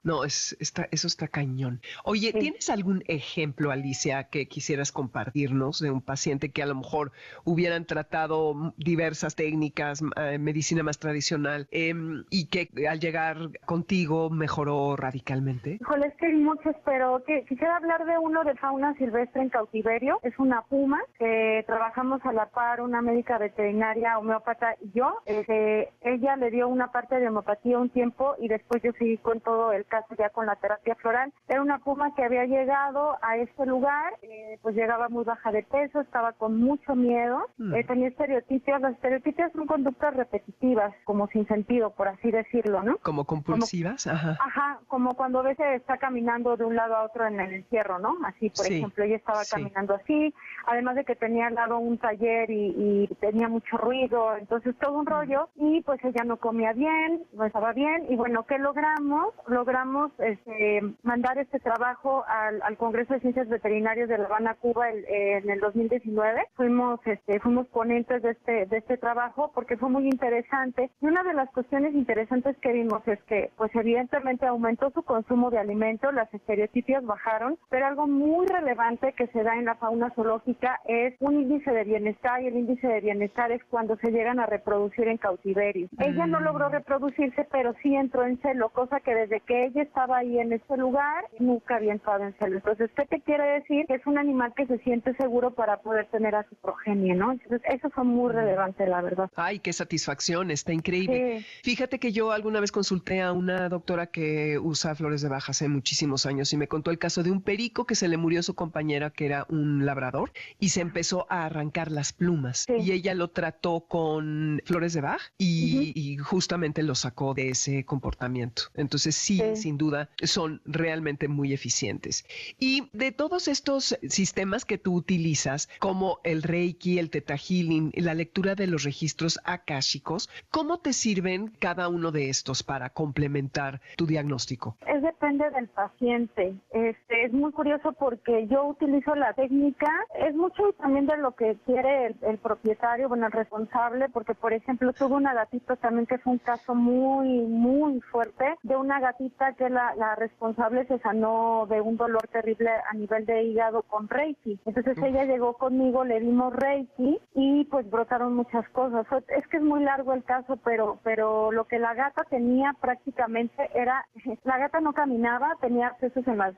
no, 0.03 0.23
es, 0.23 0.55
está, 0.59 0.87
eso 0.91 1.07
está 1.07 1.27
cañón. 1.27 1.81
Oye, 2.03 2.33
¿tienes 2.33 2.69
algún 2.69 3.03
ejemplo, 3.07 3.71
Alicia, 3.77 4.25
que 4.25 4.47
quisieras 4.47 4.91
compartirnos 4.91 5.79
de 5.79 5.91
un 5.91 6.01
paciente 6.01 6.49
que 6.49 6.63
a 6.63 6.65
lo 6.65 6.75
mejor 6.75 7.11
hubieran 7.43 7.85
tratado 7.85 8.73
diversas 8.77 9.35
técnicas, 9.35 10.01
eh, 10.15 10.37
medicina 10.37 10.83
más 10.83 10.99
tradicional, 10.99 11.67
em, 11.71 12.23
y 12.29 12.47
que 12.47 12.69
al 12.87 12.99
llegar 12.99 13.37
contigo 13.65 14.29
mejoró 14.29 14.95
radicalmente? 14.95 15.77
Híjole, 15.81 16.07
es 16.07 16.15
que 16.15 16.27
hay 16.27 16.33
muchos, 16.33 16.75
pero 16.85 17.23
que, 17.25 17.45
quisiera 17.45 17.77
hablar 17.77 18.05
de 18.05 18.17
uno 18.17 18.43
de 18.43 18.55
fauna 18.55 18.95
silvestre 18.95 19.41
en 19.41 19.49
cautiverio. 19.49 20.19
Es 20.23 20.37
una 20.39 20.61
puma 20.63 21.01
que 21.17 21.63
trabajamos 21.65 22.21
a 22.25 22.33
la 22.33 22.47
par, 22.47 22.81
una 22.81 23.01
médica 23.01 23.37
veterinaria, 23.37 24.17
homeópata 24.17 24.75
y 24.81 24.91
yo. 24.91 25.17
Eh, 25.25 25.89
ella 26.01 26.35
le 26.35 26.51
dio 26.51 26.67
una 26.67 26.91
parte 26.91 27.19
de 27.19 27.27
homeopatía 27.27 27.79
un 27.79 27.89
tiempo 27.89 28.35
y 28.39 28.47
después 28.47 28.81
yo 28.83 28.91
seguí 28.93 29.17
con 29.17 29.39
todo 29.41 29.71
el 29.73 29.85
caso 29.85 30.15
ya 30.17 30.29
con 30.29 30.45
la 30.45 30.55
terapia 30.55 30.95
floral. 30.95 31.33
Era 31.47 31.61
una 31.61 31.79
puma 31.79 32.13
que 32.15 32.23
había 32.23 32.45
llegado 32.45 33.17
a 33.21 33.37
este 33.37 33.56
lugar, 33.65 34.13
eh, 34.21 34.59
pues 34.61 34.75
llegaba 34.75 35.09
muy 35.09 35.23
baja 35.23 35.51
de 35.51 35.63
peso, 35.63 36.01
estaba 36.01 36.33
con 36.33 36.57
mucho 36.59 36.95
miedo, 36.95 37.39
mm. 37.57 37.75
eh, 37.75 37.83
tenía 37.83 38.07
estereotipos. 38.07 38.81
Las 38.81 38.93
estereotipias 38.93 39.51
son 39.53 39.65
conductas 39.65 40.15
repetitivas, 40.15 40.93
como 41.05 41.27
sin 41.27 41.47
sentido, 41.47 41.91
por 41.91 42.07
así 42.07 42.31
decirlo, 42.31 42.83
¿no? 42.83 42.97
Como 42.97 43.25
compulsivas, 43.25 44.07
ajá. 44.07 44.37
Ajá, 44.39 44.79
como 44.87 45.15
cuando 45.15 45.39
a 45.39 45.43
veces 45.43 45.65
está 45.75 45.97
caminando 45.97 46.57
de 46.57 46.65
un 46.65 46.75
lado 46.75 46.95
a 46.95 47.03
otro 47.03 47.25
en 47.27 47.39
el 47.39 47.53
encierro, 47.53 47.99
¿no? 47.99 48.17
Así, 48.25 48.49
por 48.49 48.65
ejemplo, 48.65 49.03
ella 49.03 49.15
estaba 49.15 49.41
caminando 49.49 49.95
así, 49.95 50.33
además 50.65 50.95
de 50.95 51.05
que 51.05 51.15
tenía 51.15 51.47
al 51.47 51.55
lado 51.55 51.77
un 51.77 51.97
taller 51.97 52.49
y, 52.49 53.07
tenía 53.19 53.47
mucho 53.47 53.77
ruido, 53.77 54.35
entonces 54.37 54.75
todo 54.79 54.99
un 54.99 55.05
mm. 55.05 55.07
rollo, 55.07 55.49
y 55.55 55.81
pues 55.81 56.03
ella 56.03 56.23
no 56.23 56.37
comía 56.37 56.73
bien, 56.73 57.23
no 57.33 57.45
estaba 57.45 57.73
bien, 57.73 58.05
y 58.09 58.15
bueno, 58.15 58.45
¿qué 58.45 58.57
logramos? 58.57 59.33
Logramos 59.47 60.11
este, 60.19 60.81
mandar 61.03 61.37
este 61.37 61.59
trabajo 61.59 62.25
al, 62.27 62.77
Congreso 62.77 63.13
de 63.15 63.21
Ciencias 63.21 63.46
Veterinarias 63.49 64.09
de 64.09 64.17
La 64.17 64.25
Habana, 64.25 64.55
Cuba, 64.55 64.89
en 64.89 65.49
el 65.49 65.59
2019. 65.59 66.47
Fuimos, 66.55 66.99
este, 67.05 67.39
fuimos 67.39 67.67
ponentes 67.67 68.21
de 68.21 68.31
este, 68.31 68.65
de 68.65 68.77
este 68.77 68.97
trabajo 68.97 69.51
porque 69.53 69.77
fue 69.77 69.89
muy 69.89 70.05
interesante, 70.05 70.89
y 71.01 71.05
una 71.05 71.23
de 71.23 71.33
las 71.33 71.49
cuestiones 71.51 71.93
interesantes 71.93 72.57
que 72.57 72.73
vimos 72.73 73.07
es 73.07 73.21
que, 73.23 73.51
pues 73.57 73.73
evidentemente 73.75 74.45
aumentó 74.45 74.89
su 74.91 75.03
consumo 75.03 75.49
de 75.49 75.59
alimentos, 75.59 76.13
las 76.13 76.33
estereotipias 76.33 77.05
bajaron, 77.05 77.57
pero 77.69 77.85
algo 77.85 78.07
muy 78.07 78.45
relevante 78.47 79.13
que 79.13 79.27
se 79.27 79.43
da 79.43 79.55
en 79.55 79.65
la 79.65 79.75
fauna 79.75 80.11
zoológica 80.11 80.79
es 80.85 81.15
un 81.19 81.41
índice 81.41 81.71
de 81.71 81.83
bienestar 81.83 82.41
y 82.41 82.47
el 82.47 82.57
índice 82.57 82.87
de 82.87 83.01
bienestar 83.01 83.51
es 83.51 83.63
cuando 83.65 83.95
se 83.97 84.11
llegan 84.11 84.39
a 84.39 84.45
reproducir 84.45 85.07
en 85.07 85.17
cautiverio. 85.17 85.87
Ella 85.99 86.27
no 86.27 86.39
logró 86.39 86.69
mm. 86.69 86.73
reproducirse, 86.73 87.47
pero 87.51 87.73
sí 87.81 87.95
entró 87.95 88.25
en 88.25 88.39
celo, 88.41 88.69
cosa 88.69 88.99
que 88.99 89.13
desde 89.13 89.39
que 89.41 89.65
ella 89.65 89.83
estaba 89.83 90.17
ahí 90.17 90.39
en 90.39 90.53
ese 90.53 90.77
lugar 90.77 91.25
nunca 91.39 91.75
había 91.75 91.93
entrado 91.93 92.23
en 92.23 92.33
celo. 92.33 92.57
Entonces, 92.57 92.89
¿qué 92.95 93.05
te 93.05 93.21
quiere 93.37 93.59
decir? 93.59 93.85
Que 93.85 93.95
es 93.95 94.05
un 94.05 94.17
animal 94.17 94.53
que 94.55 94.65
se 94.65 94.77
siente 94.79 95.15
seguro 95.15 95.53
para 95.53 95.81
poder 95.81 96.07
tener 96.07 96.35
a 96.35 96.47
su 96.49 96.55
progenie, 96.55 97.13
¿no? 97.13 97.31
Entonces, 97.31 97.61
eso 97.69 97.89
fue 97.89 98.03
muy 98.03 98.31
relevante, 98.31 98.85
la 98.87 99.01
verdad. 99.01 99.29
Ay, 99.35 99.59
qué 99.59 99.73
satisfacción, 99.73 100.51
está 100.51 100.73
increíble. 100.73 101.45
Fíjate 101.63 101.99
que 101.99 102.11
yo 102.11 102.31
alguna 102.31 102.59
vez 102.59 102.71
consulté 102.71 103.21
a 103.21 103.31
una 103.31 103.69
doctora 103.69 104.07
que 104.07 104.57
usa 104.59 104.95
flores 104.95 105.21
de 105.21 105.29
baja 105.29 105.51
hace 105.51 105.67
muchísimos 105.67 106.25
años 106.25 106.51
y 106.53 106.57
me 106.57 106.67
contó 106.67 106.91
el 106.91 106.97
caso 106.97 107.23
de 107.23 107.31
un 107.31 107.41
perico 107.41 107.85
que 107.85 107.95
se 107.95 108.07
le 108.07 108.17
murió 108.17 108.39
a 108.39 108.43
su 108.43 108.55
compañera 108.55 109.09
que 109.11 109.25
era 109.25 109.45
un 109.49 109.85
labrador 109.85 110.31
y 110.59 110.69
se 110.69 110.81
empezó 110.81 111.27
a 111.29 111.45
arrancar 111.45 111.91
las 111.91 112.13
plumas 112.13 112.65
y 112.69 112.91
ella 112.91 113.13
lo 113.13 113.29
trató 113.29 113.81
con 113.81 114.61
flores 114.65 114.93
de 114.93 115.01
Bach 115.01 115.21
y, 115.37 116.17
justamente 116.17 116.83
lo 116.83 116.95
sacó 116.95 117.33
de 117.33 117.49
ese 117.49 117.85
comportamiento. 117.85 118.63
Entonces 118.75 119.15
sí, 119.15 119.41
sin 119.55 119.77
duda, 119.77 120.09
son 120.23 120.61
realmente 120.65 121.27
muy 121.27 121.53
eficientes. 121.53 122.25
Y 122.59 122.89
de 122.93 123.11
todos 123.27 123.49
estos 123.49 123.97
sistemas 124.07 124.63
que 124.63 124.77
tú 124.77 124.93
utilizas, 124.93 125.67
como 125.79 126.19
el 126.23 126.43
Reiki, 126.43 126.97
el 126.97 127.09
Theta 127.09 127.35
Healing, 127.35 127.91
la 127.97 128.13
lectura 128.13 128.55
de 128.55 128.67
los 128.67 128.85
registros 128.85 129.37
akáshicos, 129.43 130.29
¿cómo 130.49 130.77
te 130.77 130.93
sirven 130.93 131.49
cada 131.59 131.89
uno 131.89 132.13
de 132.13 132.29
estos 132.29 132.63
para 132.63 132.89
complementar 132.91 133.81
tu 133.97 134.05
diagnóstico? 134.05 134.77
Es 134.87 135.01
depende 135.19 135.49
del 135.49 135.67
paciente. 135.67 136.55
Este, 136.71 137.25
es 137.25 137.33
muy 137.33 137.51
curioso 137.51 137.91
porque 137.93 138.47
yo 138.47 138.65
utilizo 138.65 139.15
la 139.15 139.33
técnica, 139.33 139.91
es 140.19 140.35
mucho 140.35 140.71
también 140.73 141.07
de 141.07 141.17
lo 141.17 141.31
que 141.31 141.57
quiere 141.65 142.15
el, 142.21 142.37
propietario, 142.37 143.09
bueno, 143.09 143.25
el 143.25 143.31
responsable, 143.31 144.09
porque 144.09 144.35
por 144.35 144.53
ejemplo 144.53 144.93
tuve 144.93 145.15
una 145.15 145.33
gatita 145.33 145.75
también 145.77 146.05
que 146.05 146.17
fue 146.19 146.33
un 146.33 146.39
caso 146.39 146.75
muy, 146.75 147.41
muy 147.41 147.99
fuerte, 148.01 148.55
de 148.63 148.75
una 148.75 148.99
gatita 148.99 149.53
que 149.53 149.69
la, 149.69 149.95
la 149.95 150.15
responsable 150.15 150.85
se 150.85 150.99
sanó 150.99 151.65
de 151.67 151.81
un 151.81 151.97
dolor 151.97 152.27
terrible 152.27 152.69
a 152.69 152.93
nivel 152.93 153.16
nivel 153.17 153.25
de 153.25 153.43
hígado 153.43 153.83
con 153.83 154.07
Reiki. 154.07 154.59
Entonces 154.65 154.97
ella 155.01 155.25
llegó 155.25 155.53
conmigo, 155.53 156.03
le 156.03 156.19
dimos 156.19 156.53
Reiki 156.53 157.19
y 157.33 157.65
pues 157.65 157.89
brotaron 157.89 158.35
muchas 158.35 158.67
cosas. 158.69 159.05
Es 159.29 159.47
que 159.47 159.57
es 159.57 159.63
muy 159.63 159.83
largo 159.83 160.13
el 160.13 160.23
caso, 160.23 160.57
pero 160.57 160.99
pero 161.03 161.51
lo 161.51 161.65
que 161.65 161.79
la 161.79 161.93
gata 161.93 162.23
tenía 162.29 162.73
prácticamente 162.79 163.69
era, 163.73 164.05
la 164.43 164.57
gata 164.57 164.79
no 164.79 164.93
caminaba, 164.93 165.55
tenía 165.61 165.87
accesos 165.87 166.27
en 166.27 166.37
las, 166.37 166.55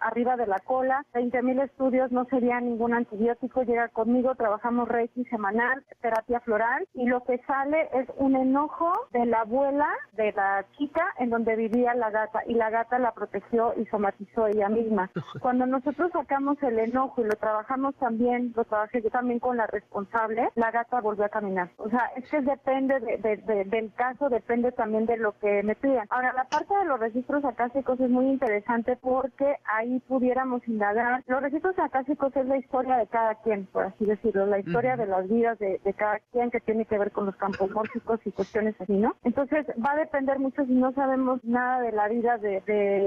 arriba 0.00 0.36
de 0.36 0.46
la 0.46 0.58
cola, 0.60 1.04
20 1.14 1.42
mil 1.42 1.60
estudios, 1.60 2.12
no 2.12 2.24
sería 2.26 2.60
ningún 2.60 2.94
antibiótico, 2.94 3.62
llega 3.62 3.88
conmigo, 3.88 4.34
trabajamos 4.34 4.88
Reiki 4.88 5.24
semanal, 5.26 5.84
terapia 6.00 6.40
floral 6.40 6.86
y 6.94 7.06
lo 7.06 7.22
que 7.24 7.38
sale 7.46 7.88
es 7.94 8.08
un 8.16 8.36
enojo 8.36 8.92
de 9.12 9.26
la 9.26 9.40
abuela 9.40 9.88
de 10.12 10.32
la 10.32 10.64
chica 10.76 11.04
en 11.18 11.30
donde 11.30 11.56
vivía 11.56 11.94
la 11.94 12.10
gata 12.10 12.42
y 12.46 12.54
la 12.54 12.70
gata 12.70 12.98
la 12.98 13.12
protegió 13.12 13.74
y 13.76 13.86
somatizó 13.86 14.46
ella 14.46 14.68
misma. 14.68 15.10
Cuando 15.40 15.66
nosotros 15.88 16.12
sacamos 16.12 16.62
el 16.62 16.78
enojo 16.80 17.22
y 17.22 17.24
lo 17.24 17.34
trabajamos 17.36 17.94
también, 17.94 18.52
lo 18.54 18.64
trabajé 18.64 19.00
yo 19.00 19.08
también 19.08 19.38
con 19.38 19.56
la 19.56 19.66
responsable, 19.66 20.50
la 20.54 20.70
gata 20.70 21.00
volvió 21.00 21.24
a 21.24 21.30
caminar. 21.30 21.70
O 21.78 21.88
sea, 21.88 22.10
es 22.14 22.28
que 22.28 22.42
depende 22.42 23.00
del 23.00 23.90
caso, 23.94 24.28
depende 24.28 24.70
también 24.72 25.06
de 25.06 25.16
lo 25.16 25.32
que 25.38 25.62
me 25.62 25.76
pidan. 25.76 26.06
Ahora, 26.10 26.34
la 26.34 26.44
parte 26.44 26.76
de 26.76 26.84
los 26.84 27.00
registros 27.00 27.42
acásicos 27.42 27.98
es 28.00 28.10
muy 28.10 28.26
interesante 28.26 28.98
porque 29.00 29.56
ahí 29.64 29.98
pudiéramos 30.00 30.60
indagar. 30.68 31.24
Los 31.26 31.40
registros 31.40 31.78
acásicos 31.78 32.36
es 32.36 32.44
la 32.44 32.58
historia 32.58 32.98
de 32.98 33.06
cada 33.06 33.36
quien, 33.36 33.64
por 33.64 33.84
así 33.84 34.04
decirlo, 34.04 34.44
la 34.44 34.58
historia 34.58 34.98
de 34.98 35.06
las 35.06 35.26
vidas 35.26 35.58
de, 35.58 35.80
cada 35.96 36.18
quien 36.32 36.50
que 36.50 36.60
tiene 36.60 36.84
que 36.84 36.98
ver 36.98 37.12
con 37.12 37.24
los 37.24 37.36
campos 37.36 37.70
mórficos 37.70 38.20
y 38.26 38.30
cuestiones 38.30 38.78
así, 38.78 38.92
¿no? 38.92 39.16
Entonces, 39.24 39.64
va 39.82 39.92
a 39.92 39.96
depender 39.96 40.38
mucho 40.38 40.66
si 40.66 40.74
no 40.74 40.92
sabemos 40.92 41.42
nada 41.44 41.80
de 41.80 41.92
la 41.92 42.08
vida 42.08 42.36
de, 42.36 42.60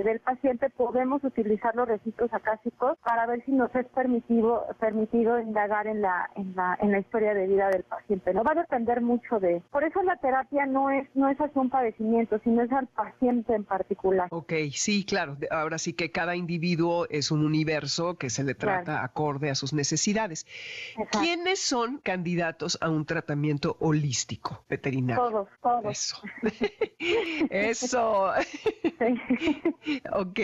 del 0.04 0.20
paciente, 0.20 0.72
podemos 0.72 1.24
utilizar 1.24 1.76
los 1.76 1.88
registros 1.88 2.34
acásicos 2.34 2.71
para 3.04 3.26
ver 3.28 3.44
si 3.46 3.52
nos 3.52 3.74
es 3.76 3.86
permitido, 3.88 4.66
permitido 4.80 5.40
indagar 5.40 5.88
en 5.88 6.02
la, 6.02 6.30
en 6.36 6.56
la, 6.56 6.78
en 6.82 6.92
la 6.92 7.00
historia 7.00 7.34
de 7.34 7.48
vida 7.48 7.70
del 7.70 7.84
paciente. 7.84 8.34
No 8.34 8.44
va 8.44 8.52
a 8.52 8.56
depender 8.56 9.02
mucho 9.02 9.40
de. 9.40 9.62
Por 9.72 9.84
eso 9.84 10.02
la 10.04 10.18
terapia 10.18 10.66
no 10.66 10.90
es, 10.90 11.08
no 11.16 11.30
es 11.30 11.38
hacia 11.38 11.62
un 11.62 11.70
padecimiento, 11.70 12.40
sino 12.44 12.64
es 12.64 12.72
al 12.72 12.88
paciente 12.88 13.54
en 13.54 13.64
particular. 13.64 14.28
Ok, 14.32 14.54
sí, 14.74 15.06
claro. 15.06 15.38
Ahora 15.50 15.78
sí 15.78 15.94
que 15.94 16.12
cada 16.12 16.36
individuo 16.36 17.08
es 17.10 17.32
un 17.32 17.46
universo 17.46 18.18
que 18.18 18.30
se 18.30 18.44
le 18.44 18.56
trata 18.56 19.04
acorde 19.04 19.50
a 19.50 19.56
sus 19.56 19.74
necesidades. 19.74 20.46
¿Quiénes 21.12 21.60
son 21.60 22.00
candidatos 22.00 22.78
a 22.82 22.90
un 22.90 23.06
tratamiento 23.06 23.78
holístico 23.80 24.64
veterinario? 24.70 25.24
Todos, 25.24 25.48
todos. 25.62 25.86
Eso. 25.92 26.22
Eso. 27.50 28.32
ok. 30.14 30.40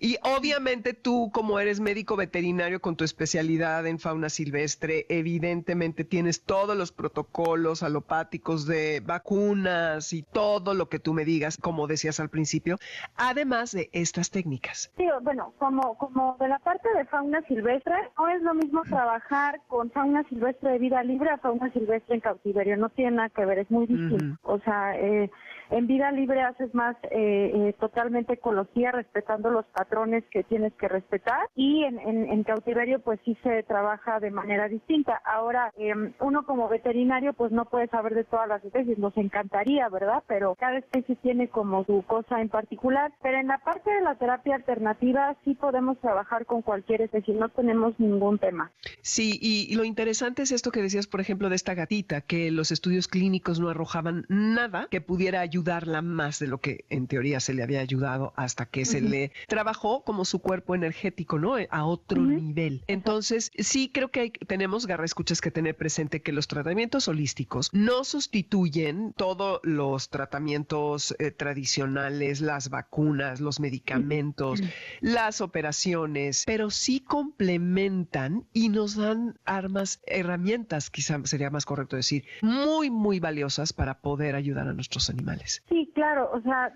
Y 0.00 0.16
obviamente 0.22 0.94
tú, 0.94 1.30
como 1.32 1.58
eres 1.64 1.80
médico 1.80 2.14
veterinario 2.14 2.80
con 2.80 2.94
tu 2.94 3.04
especialidad 3.04 3.86
en 3.86 3.98
fauna 3.98 4.28
silvestre, 4.28 5.06
evidentemente 5.08 6.04
tienes 6.04 6.42
todos 6.42 6.76
los 6.76 6.92
protocolos 6.92 7.82
alopáticos 7.82 8.66
de 8.66 9.00
vacunas 9.00 10.12
y 10.12 10.22
todo 10.22 10.74
lo 10.74 10.90
que 10.90 10.98
tú 10.98 11.14
me 11.14 11.24
digas, 11.24 11.56
como 11.56 11.86
decías 11.86 12.20
al 12.20 12.28
principio, 12.28 12.76
además 13.16 13.72
de 13.72 13.88
estas 13.92 14.30
técnicas. 14.30 14.92
Sí, 14.98 15.06
bueno, 15.22 15.54
como, 15.58 15.96
como 15.96 16.36
de 16.38 16.48
la 16.48 16.58
parte 16.58 16.86
de 16.98 17.06
fauna 17.06 17.40
silvestre, 17.48 17.94
no 18.18 18.28
es 18.28 18.42
lo 18.42 18.52
mismo 18.52 18.82
trabajar 18.82 19.62
con 19.68 19.90
fauna 19.90 20.22
silvestre 20.28 20.72
de 20.72 20.78
vida 20.78 21.02
libre 21.02 21.30
a 21.30 21.38
fauna 21.38 21.72
silvestre 21.72 22.16
en 22.16 22.20
cautiverio, 22.20 22.76
no 22.76 22.90
tiene 22.90 23.12
nada 23.12 23.30
que 23.30 23.46
ver, 23.46 23.60
es 23.60 23.70
muy 23.70 23.86
distinto. 23.86 24.38
O 24.42 24.58
sea, 24.60 24.98
eh, 24.98 25.30
en 25.70 25.86
vida 25.86 26.12
libre 26.12 26.42
haces 26.42 26.74
más 26.74 26.96
eh, 27.04 27.50
eh, 27.54 27.74
totalmente 27.80 28.34
ecología, 28.34 28.92
respetando 28.92 29.50
los 29.50 29.64
patrones 29.66 30.24
que 30.30 30.44
tienes 30.44 30.72
que 30.74 30.88
respetar 30.88 31.48
y 31.54 31.84
en, 31.84 32.44
cautiverio 32.44 33.00
pues 33.00 33.18
sí 33.24 33.38
se 33.42 33.62
trabaja 33.62 34.20
de 34.20 34.30
manera 34.30 34.68
distinta. 34.68 35.20
Ahora, 35.24 35.72
em, 35.78 36.12
uno 36.20 36.44
como 36.44 36.68
veterinario 36.68 37.32
pues 37.32 37.52
no 37.52 37.64
puede 37.64 37.88
saber 37.88 38.14
de 38.14 38.24
todas 38.24 38.46
las 38.46 38.62
especies, 38.62 38.98
nos 38.98 39.16
encantaría, 39.16 39.88
¿verdad? 39.88 40.22
Pero 40.26 40.54
cada 40.56 40.76
especie 40.76 41.16
tiene 41.16 41.48
como 41.48 41.84
su 41.84 42.02
cosa 42.02 42.40
en 42.42 42.50
particular. 42.50 43.12
Pero 43.22 43.38
en 43.38 43.46
la 43.46 43.58
parte 43.58 43.90
de 43.90 44.02
la 44.02 44.16
terapia 44.16 44.56
alternativa 44.56 45.36
sí 45.44 45.54
podemos 45.54 45.98
trabajar 46.00 46.44
con 46.44 46.60
cualquier 46.60 47.00
especie, 47.00 47.34
no 47.34 47.48
tenemos 47.48 47.98
ningún 47.98 48.38
tema. 48.38 48.70
Sí, 49.00 49.38
y 49.40 49.74
lo 49.74 49.84
interesante 49.84 50.42
es 50.42 50.52
esto 50.52 50.70
que 50.70 50.82
decías, 50.82 51.06
por 51.06 51.20
ejemplo, 51.20 51.48
de 51.48 51.56
esta 51.56 51.72
gatita, 51.72 52.20
que 52.20 52.50
los 52.50 52.70
estudios 52.70 53.08
clínicos 53.08 53.58
no 53.58 53.70
arrojaban 53.70 54.26
nada 54.28 54.88
que 54.90 55.00
pudiera 55.00 55.40
ayudar 55.40 55.53
ayudarla 55.54 56.02
más 56.02 56.40
de 56.40 56.48
lo 56.48 56.58
que 56.58 56.84
en 56.90 57.06
teoría 57.06 57.38
se 57.38 57.54
le 57.54 57.62
había 57.62 57.78
ayudado 57.78 58.32
hasta 58.34 58.66
que 58.66 58.84
se 58.84 59.00
le 59.00 59.30
trabajó 59.46 60.02
como 60.02 60.24
su 60.24 60.40
cuerpo 60.40 60.74
energético, 60.74 61.38
¿no? 61.38 61.54
A 61.70 61.84
otro 61.84 62.20
nivel. 62.22 62.82
Entonces, 62.88 63.52
sí 63.56 63.88
creo 63.94 64.10
que 64.10 64.32
tenemos, 64.48 64.88
Garra, 64.88 65.04
escuchas 65.04 65.40
que 65.40 65.52
tener 65.52 65.76
presente 65.76 66.22
que 66.22 66.32
los 66.32 66.48
tratamientos 66.48 67.06
holísticos 67.06 67.70
no 67.72 68.02
sustituyen 68.02 69.12
todos 69.16 69.60
los 69.62 70.10
tratamientos 70.10 71.14
eh, 71.20 71.30
tradicionales, 71.30 72.40
las 72.40 72.68
vacunas, 72.68 73.40
los 73.40 73.60
medicamentos, 73.60 74.60
las 75.00 75.40
operaciones, 75.40 76.42
pero 76.46 76.70
sí 76.70 76.98
complementan 76.98 78.44
y 78.52 78.70
nos 78.70 78.96
dan 78.96 79.38
armas, 79.44 80.00
herramientas, 80.06 80.90
quizá 80.90 81.20
sería 81.24 81.50
más 81.50 81.64
correcto 81.64 81.94
decir, 81.94 82.24
muy, 82.42 82.90
muy 82.90 83.20
valiosas 83.20 83.72
para 83.72 84.00
poder 84.00 84.34
ayudar 84.34 84.66
a 84.66 84.72
nuestros 84.72 85.10
animales. 85.10 85.43
Sí, 85.44 85.92
claro, 85.94 86.30
o 86.32 86.40
sea, 86.40 86.72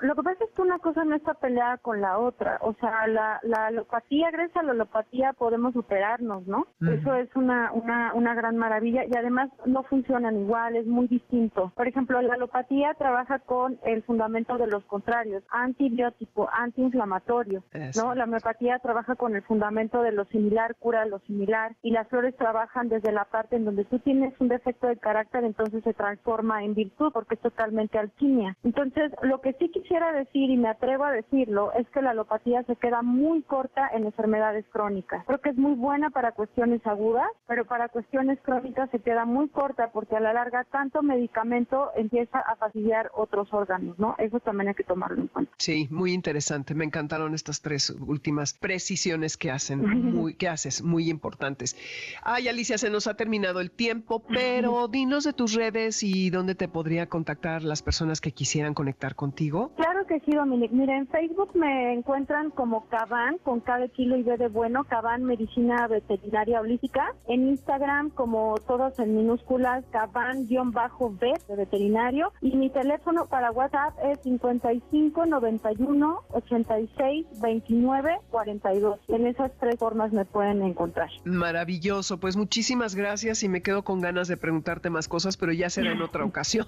lo 0.00 0.14
que 0.14 0.22
pasa 0.22 0.44
es 0.44 0.50
que 0.54 0.62
una 0.62 0.78
cosa 0.78 1.04
no 1.04 1.14
está 1.14 1.34
peleada 1.34 1.78
con 1.78 2.00
la 2.00 2.18
otra, 2.18 2.58
o 2.62 2.74
sea, 2.74 3.06
la, 3.06 3.38
la 3.42 3.66
alopatía, 3.66 4.30
gracias 4.30 4.56
a 4.56 4.62
la 4.62 4.72
alopatía 4.72 5.32
podemos 5.34 5.76
operarnos, 5.76 6.46
¿no? 6.46 6.66
Eso 6.80 7.14
es 7.14 7.28
una, 7.36 7.72
una, 7.72 8.12
una 8.14 8.34
gran 8.34 8.56
maravilla 8.56 9.04
y 9.04 9.16
además 9.16 9.50
no 9.66 9.82
funcionan 9.84 10.36
igual, 10.36 10.76
es 10.76 10.86
muy 10.86 11.06
distinto. 11.06 11.72
Por 11.76 11.86
ejemplo, 11.86 12.20
la 12.22 12.34
alopatía 12.34 12.94
trabaja 12.94 13.38
con 13.40 13.78
el 13.84 14.02
fundamento 14.02 14.58
de 14.58 14.66
los 14.66 14.84
contrarios, 14.84 15.44
antibiótico, 15.50 16.48
antiinflamatorio, 16.52 17.62
¿no? 17.96 18.14
La 18.14 18.24
homeopatía 18.24 18.78
trabaja 18.78 19.14
con 19.16 19.36
el 19.36 19.42
fundamento 19.42 20.02
de 20.02 20.12
lo 20.12 20.24
similar, 20.26 20.74
cura 20.76 21.04
lo 21.04 21.18
similar 21.20 21.76
y 21.82 21.90
las 21.90 22.08
flores 22.08 22.36
trabajan 22.36 22.88
desde 22.88 23.12
la 23.12 23.24
parte 23.26 23.56
en 23.56 23.64
donde 23.64 23.84
tú 23.84 23.98
tienes 23.98 24.34
un 24.40 24.48
defecto 24.48 24.86
de 24.86 24.96
carácter, 24.96 25.44
entonces 25.44 25.84
se 25.84 25.94
transforma 25.94 26.64
en 26.64 26.74
virtud 26.74 27.12
porque 27.12 27.34
es 27.34 27.40
totalmente 27.40 27.98
alquimia. 27.98 28.56
Entonces, 28.64 29.10
lo 29.22 29.40
que 29.40 29.54
sí 29.54 29.70
quisiera 29.70 30.12
decir 30.12 30.48
y 30.50 30.56
me 30.56 30.68
atrevo 30.68 31.04
a 31.04 31.10
decirlo 31.10 31.72
es 31.72 31.88
que 31.90 32.00
la 32.00 32.10
alopatía 32.10 32.62
se 32.64 32.76
queda 32.76 33.02
muy 33.02 33.42
corta 33.42 33.88
en 33.92 34.04
enfermedades 34.04 34.64
crónicas. 34.70 35.24
Creo 35.26 35.40
que 35.40 35.50
es 35.50 35.56
muy 35.56 35.74
buena 35.74 36.10
para 36.10 36.32
cuestiones 36.32 36.86
agudas, 36.86 37.28
pero 37.48 37.64
para 37.64 37.88
cuestiones 37.88 38.38
crónicas 38.42 38.88
se 38.90 39.00
queda 39.00 39.24
muy 39.24 39.48
corta 39.48 39.90
porque 39.92 40.16
a 40.16 40.20
la 40.20 40.32
larga 40.32 40.64
tanto 40.64 41.02
medicamento 41.02 41.90
empieza 41.96 42.38
a 42.38 42.54
fastidiar 42.54 43.10
otros 43.14 43.52
órganos, 43.52 43.98
¿no? 43.98 44.14
Eso 44.18 44.38
también 44.38 44.68
hay 44.68 44.74
que 44.74 44.84
tomarlo 44.84 45.22
en 45.22 45.28
cuenta. 45.28 45.52
Sí, 45.58 45.88
muy 45.90 46.12
interesante. 46.12 46.74
Me 46.74 46.84
encantaron 46.84 47.34
estas 47.34 47.62
tres 47.62 47.90
últimas 47.90 48.54
precisiones 48.54 49.36
que 49.36 49.50
hacen, 49.50 49.80
muy, 50.14 50.34
que 50.34 50.48
haces, 50.48 50.82
muy 50.82 51.10
importantes. 51.10 51.76
Ay, 52.22 52.46
Alicia, 52.46 52.78
se 52.78 52.90
nos 52.90 53.08
ha 53.08 53.14
terminado 53.14 53.60
el 53.60 53.72
tiempo, 53.72 54.22
pero 54.28 54.86
dinos 54.86 55.24
de 55.24 55.32
tus 55.32 55.54
redes 55.54 56.04
y 56.04 56.30
dónde 56.30 56.54
te 56.54 56.68
podría 56.68 57.08
contactar 57.08 57.64
las 57.64 57.82
personas 57.82 58.20
que 58.20 58.30
quisieran 58.30 58.51
conectar 58.74 59.14
contigo? 59.14 59.72
Claro 59.76 60.06
que 60.06 60.20
sí, 60.20 60.32
Dominic. 60.32 60.72
Mira, 60.72 60.96
en 60.96 61.06
Facebook 61.08 61.50
me 61.54 61.94
encuentran 61.94 62.50
como 62.50 62.86
Caban, 62.88 63.38
con 63.38 63.60
cada 63.60 63.88
kilo 63.88 64.16
y 64.16 64.22
B 64.22 64.36
de 64.36 64.48
bueno, 64.48 64.84
Caban 64.84 65.24
Medicina 65.24 65.86
Veterinaria 65.88 66.60
Holística. 66.60 67.14
En 67.28 67.48
Instagram, 67.48 68.10
como 68.10 68.54
todos 68.66 68.98
en 68.98 69.16
minúsculas, 69.16 69.84
Caban-B 69.90 71.32
de 71.48 71.56
veterinario. 71.56 72.32
Y 72.42 72.56
mi 72.56 72.68
teléfono 72.70 73.26
para 73.26 73.50
WhatsApp 73.50 73.94
es 74.04 74.20
55 74.22 75.26
91 75.26 76.20
86 76.32 77.26
29 77.40 78.18
42. 78.30 79.00
En 79.08 79.26
esas 79.26 79.50
tres 79.58 79.76
formas 79.78 80.12
me 80.12 80.24
pueden 80.24 80.62
encontrar. 80.62 81.08
Maravilloso. 81.24 82.18
Pues 82.18 82.36
muchísimas 82.36 82.94
gracias 82.94 83.42
y 83.42 83.48
me 83.48 83.62
quedo 83.62 83.82
con 83.82 84.00
ganas 84.00 84.28
de 84.28 84.36
preguntarte 84.36 84.90
más 84.90 85.08
cosas, 85.08 85.36
pero 85.36 85.52
ya 85.52 85.70
será 85.70 85.92
en 85.92 86.02
otra 86.02 86.24
ocasión 86.26 86.66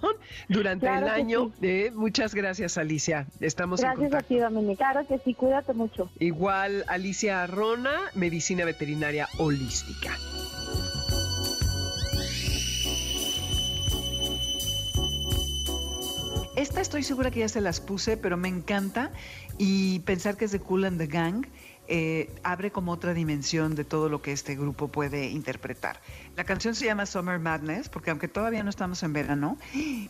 durante 0.49 0.87
el 0.87 1.09
año. 1.09 1.53
Eh, 1.75 1.91
muchas 1.91 2.37
gracias, 2.37 2.79
Alicia. 2.79 3.27
Estamos 3.41 3.81
gracias 3.81 3.99
en 3.99 4.11
contacto. 4.11 4.27
a 4.27 4.29
ti, 4.29 4.39
Dominica. 4.39 4.93
Claro 4.93 5.09
que 5.09 5.19
sí, 5.19 5.35
cuídate 5.35 5.75
mucho. 5.75 6.09
Igual, 6.21 6.85
Alicia 6.87 7.43
Arrona, 7.43 8.13
Medicina 8.15 8.65
Veterinaria 8.65 9.29
Holística. 9.39 10.17
Esta 16.55 16.81
estoy 16.81 17.03
segura 17.03 17.33
que 17.33 17.41
ya 17.41 17.49
se 17.49 17.61
las 17.61 17.81
puse, 17.81 18.17
pero 18.17 18.37
me 18.37 18.47
encanta 18.47 19.11
y 19.59 19.99
pensar 20.01 20.37
que 20.37 20.45
es 20.45 20.53
de 20.53 20.61
Cool 20.61 20.85
and 20.85 20.99
the 20.99 21.09
Gang 21.09 21.45
eh, 21.87 22.35
abre 22.42 22.70
como 22.70 22.92
otra 22.92 23.14
dimensión 23.14 23.75
de 23.75 23.85
todo 23.85 24.09
lo 24.09 24.23
que 24.23 24.33
este 24.33 24.55
grupo 24.57 24.88
puede 24.88 25.29
interpretar. 25.29 26.01
La 26.37 26.44
canción 26.44 26.75
se 26.75 26.87
llama 26.87 27.07
Summer 27.07 27.38
Madness, 27.38 27.88
porque 27.88 28.11
aunque 28.11 28.27
todavía 28.29 28.62
no 28.62 28.70
estamos 28.70 29.03
en 29.03 29.12
verano, 29.12 29.59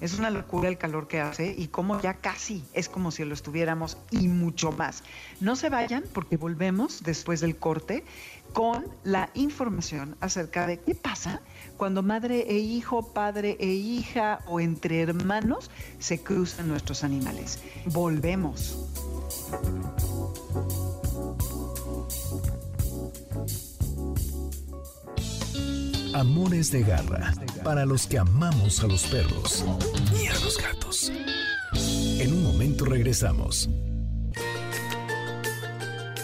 es 0.01 0.19
una 0.19 0.31
locura 0.31 0.69
el 0.69 0.79
calor 0.79 1.09
que 1.09 1.21
hace 1.21 1.55
y 1.57 1.69
como 1.69 2.01
ya 2.01 2.15
casi 2.15 2.65
es 2.73 2.89
como 2.89 3.11
si 3.11 3.25
lo 3.25 3.35
estuviéramos 3.35 3.99
y 4.11 4.29
mucho 4.29 4.73
más. 4.73 5.03
No 5.41 5.57
se 5.57 5.69
vayan 5.69 6.05
porque 6.13 6.37
volvemos 6.37 7.03
después 7.03 7.41
del 7.41 7.57
corte 7.57 8.05
con 8.53 8.87
la 9.03 9.31
información 9.35 10.17
acerca 10.21 10.67
de 10.67 10.79
qué 10.79 10.95
pasa 10.95 11.43
cuando 11.77 12.03
madre 12.03 12.47
e 12.49 12.59
hijo, 12.59 13.13
padre 13.13 13.57
e 13.59 13.67
hija 13.67 14.41
o 14.47 14.61
entre 14.61 15.03
hermanos 15.03 15.71
se 15.99 16.23
cruzan 16.23 16.69
nuestros 16.69 17.05
animales. 17.05 17.59
Volvemos. 17.87 18.79
Amores 26.15 26.71
de 26.71 26.85
garra 26.85 27.35
para 27.65 27.85
los 27.85 28.07
que 28.07 28.19
amamos 28.19 28.85
a 28.85 28.87
los 28.87 29.03
perros 29.03 29.65
y 30.17 30.29
a 30.29 30.35
los 30.35 30.57
gatos. 30.59 31.11
En 32.21 32.33
un 32.33 32.45
momento 32.45 32.85
regresamos. 32.85 33.69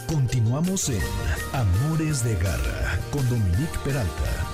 Continuamos 0.07 0.88
en 0.90 1.03
Amores 1.53 2.22
de 2.22 2.35
garra 2.37 3.00
con 3.11 3.29
Dominique 3.29 3.79
Peralta. 3.85 4.46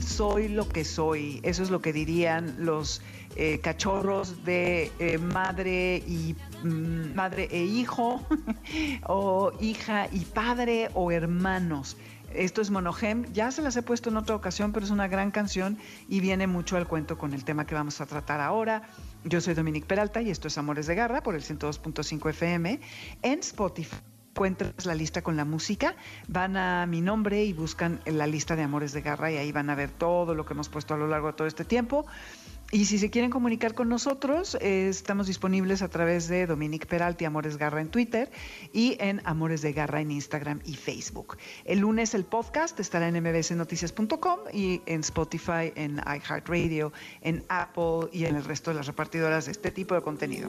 Soy 0.00 0.48
lo 0.48 0.68
que 0.68 0.84
soy. 0.84 1.40
Eso 1.42 1.62
es 1.62 1.70
lo 1.70 1.80
que 1.80 1.92
dirían 1.92 2.54
los 2.58 3.00
eh, 3.36 3.60
cachorros 3.60 4.44
de 4.44 4.90
eh, 4.98 5.18
madre 5.18 6.02
y 6.06 6.36
mm, 6.62 7.14
madre 7.14 7.48
e 7.50 7.64
hijo, 7.64 8.20
o 9.06 9.52
hija 9.60 10.08
y 10.12 10.24
padre, 10.26 10.90
o 10.94 11.10
hermanos. 11.10 11.96
Esto 12.34 12.60
es 12.62 12.70
Monogem, 12.70 13.24
ya 13.32 13.50
se 13.50 13.62
las 13.62 13.76
he 13.76 13.82
puesto 13.82 14.10
en 14.10 14.16
otra 14.16 14.36
ocasión, 14.36 14.72
pero 14.72 14.84
es 14.84 14.90
una 14.90 15.08
gran 15.08 15.30
canción 15.30 15.78
y 16.08 16.20
viene 16.20 16.46
mucho 16.46 16.76
al 16.76 16.86
cuento 16.86 17.16
con 17.16 17.34
el 17.34 17.44
tema 17.44 17.66
que 17.66 17.74
vamos 17.74 18.00
a 18.00 18.06
tratar 18.06 18.40
ahora. 18.40 18.82
Yo 19.24 19.40
soy 19.40 19.54
Dominique 19.54 19.86
Peralta 19.86 20.20
y 20.22 20.30
esto 20.30 20.48
es 20.48 20.58
Amores 20.58 20.86
de 20.86 20.94
Garra 20.94 21.22
por 21.22 21.34
el 21.34 21.42
102.5 21.42 22.30
FM 22.30 22.80
en 23.22 23.38
Spotify 23.40 24.11
encuentras 24.32 24.86
la 24.86 24.94
lista 24.94 25.22
con 25.22 25.36
la 25.36 25.44
música, 25.44 25.94
van 26.26 26.56
a 26.56 26.86
mi 26.86 27.02
nombre 27.02 27.44
y 27.44 27.52
buscan 27.52 28.00
la 28.06 28.26
lista 28.26 28.56
de 28.56 28.62
Amores 28.62 28.92
de 28.92 29.02
Garra 29.02 29.30
y 29.30 29.36
ahí 29.36 29.52
van 29.52 29.68
a 29.68 29.74
ver 29.74 29.90
todo 29.90 30.34
lo 30.34 30.46
que 30.46 30.54
hemos 30.54 30.70
puesto 30.70 30.94
a 30.94 30.96
lo 30.96 31.06
largo 31.06 31.28
de 31.28 31.32
todo 31.34 31.46
este 31.46 31.64
tiempo. 31.64 32.06
Y 32.70 32.86
si 32.86 32.98
se 32.98 33.10
quieren 33.10 33.30
comunicar 33.30 33.74
con 33.74 33.90
nosotros, 33.90 34.56
eh, 34.62 34.88
estamos 34.88 35.26
disponibles 35.26 35.82
a 35.82 35.88
través 35.88 36.28
de 36.28 36.46
Dominic 36.46 36.86
Peralti 36.86 37.26
Amores 37.26 37.58
Garra 37.58 37.82
en 37.82 37.90
Twitter 37.90 38.30
y 38.72 38.96
en 38.98 39.20
Amores 39.26 39.60
de 39.60 39.74
Garra 39.74 40.00
en 40.00 40.10
Instagram 40.10 40.60
y 40.64 40.76
Facebook. 40.76 41.36
El 41.66 41.80
lunes 41.80 42.14
el 42.14 42.24
podcast 42.24 42.80
estará 42.80 43.08
en 43.08 43.22
mbsnoticias.com 43.22 44.38
y 44.54 44.80
en 44.86 45.00
Spotify, 45.00 45.74
en 45.74 45.98
iHeartRadio, 45.98 46.94
en 47.20 47.44
Apple 47.50 48.08
y 48.10 48.24
en 48.24 48.36
el 48.36 48.44
resto 48.44 48.70
de 48.70 48.78
las 48.78 48.86
repartidoras 48.86 49.44
de 49.44 49.52
este 49.52 49.70
tipo 49.70 49.94
de 49.94 50.00
contenido. 50.00 50.48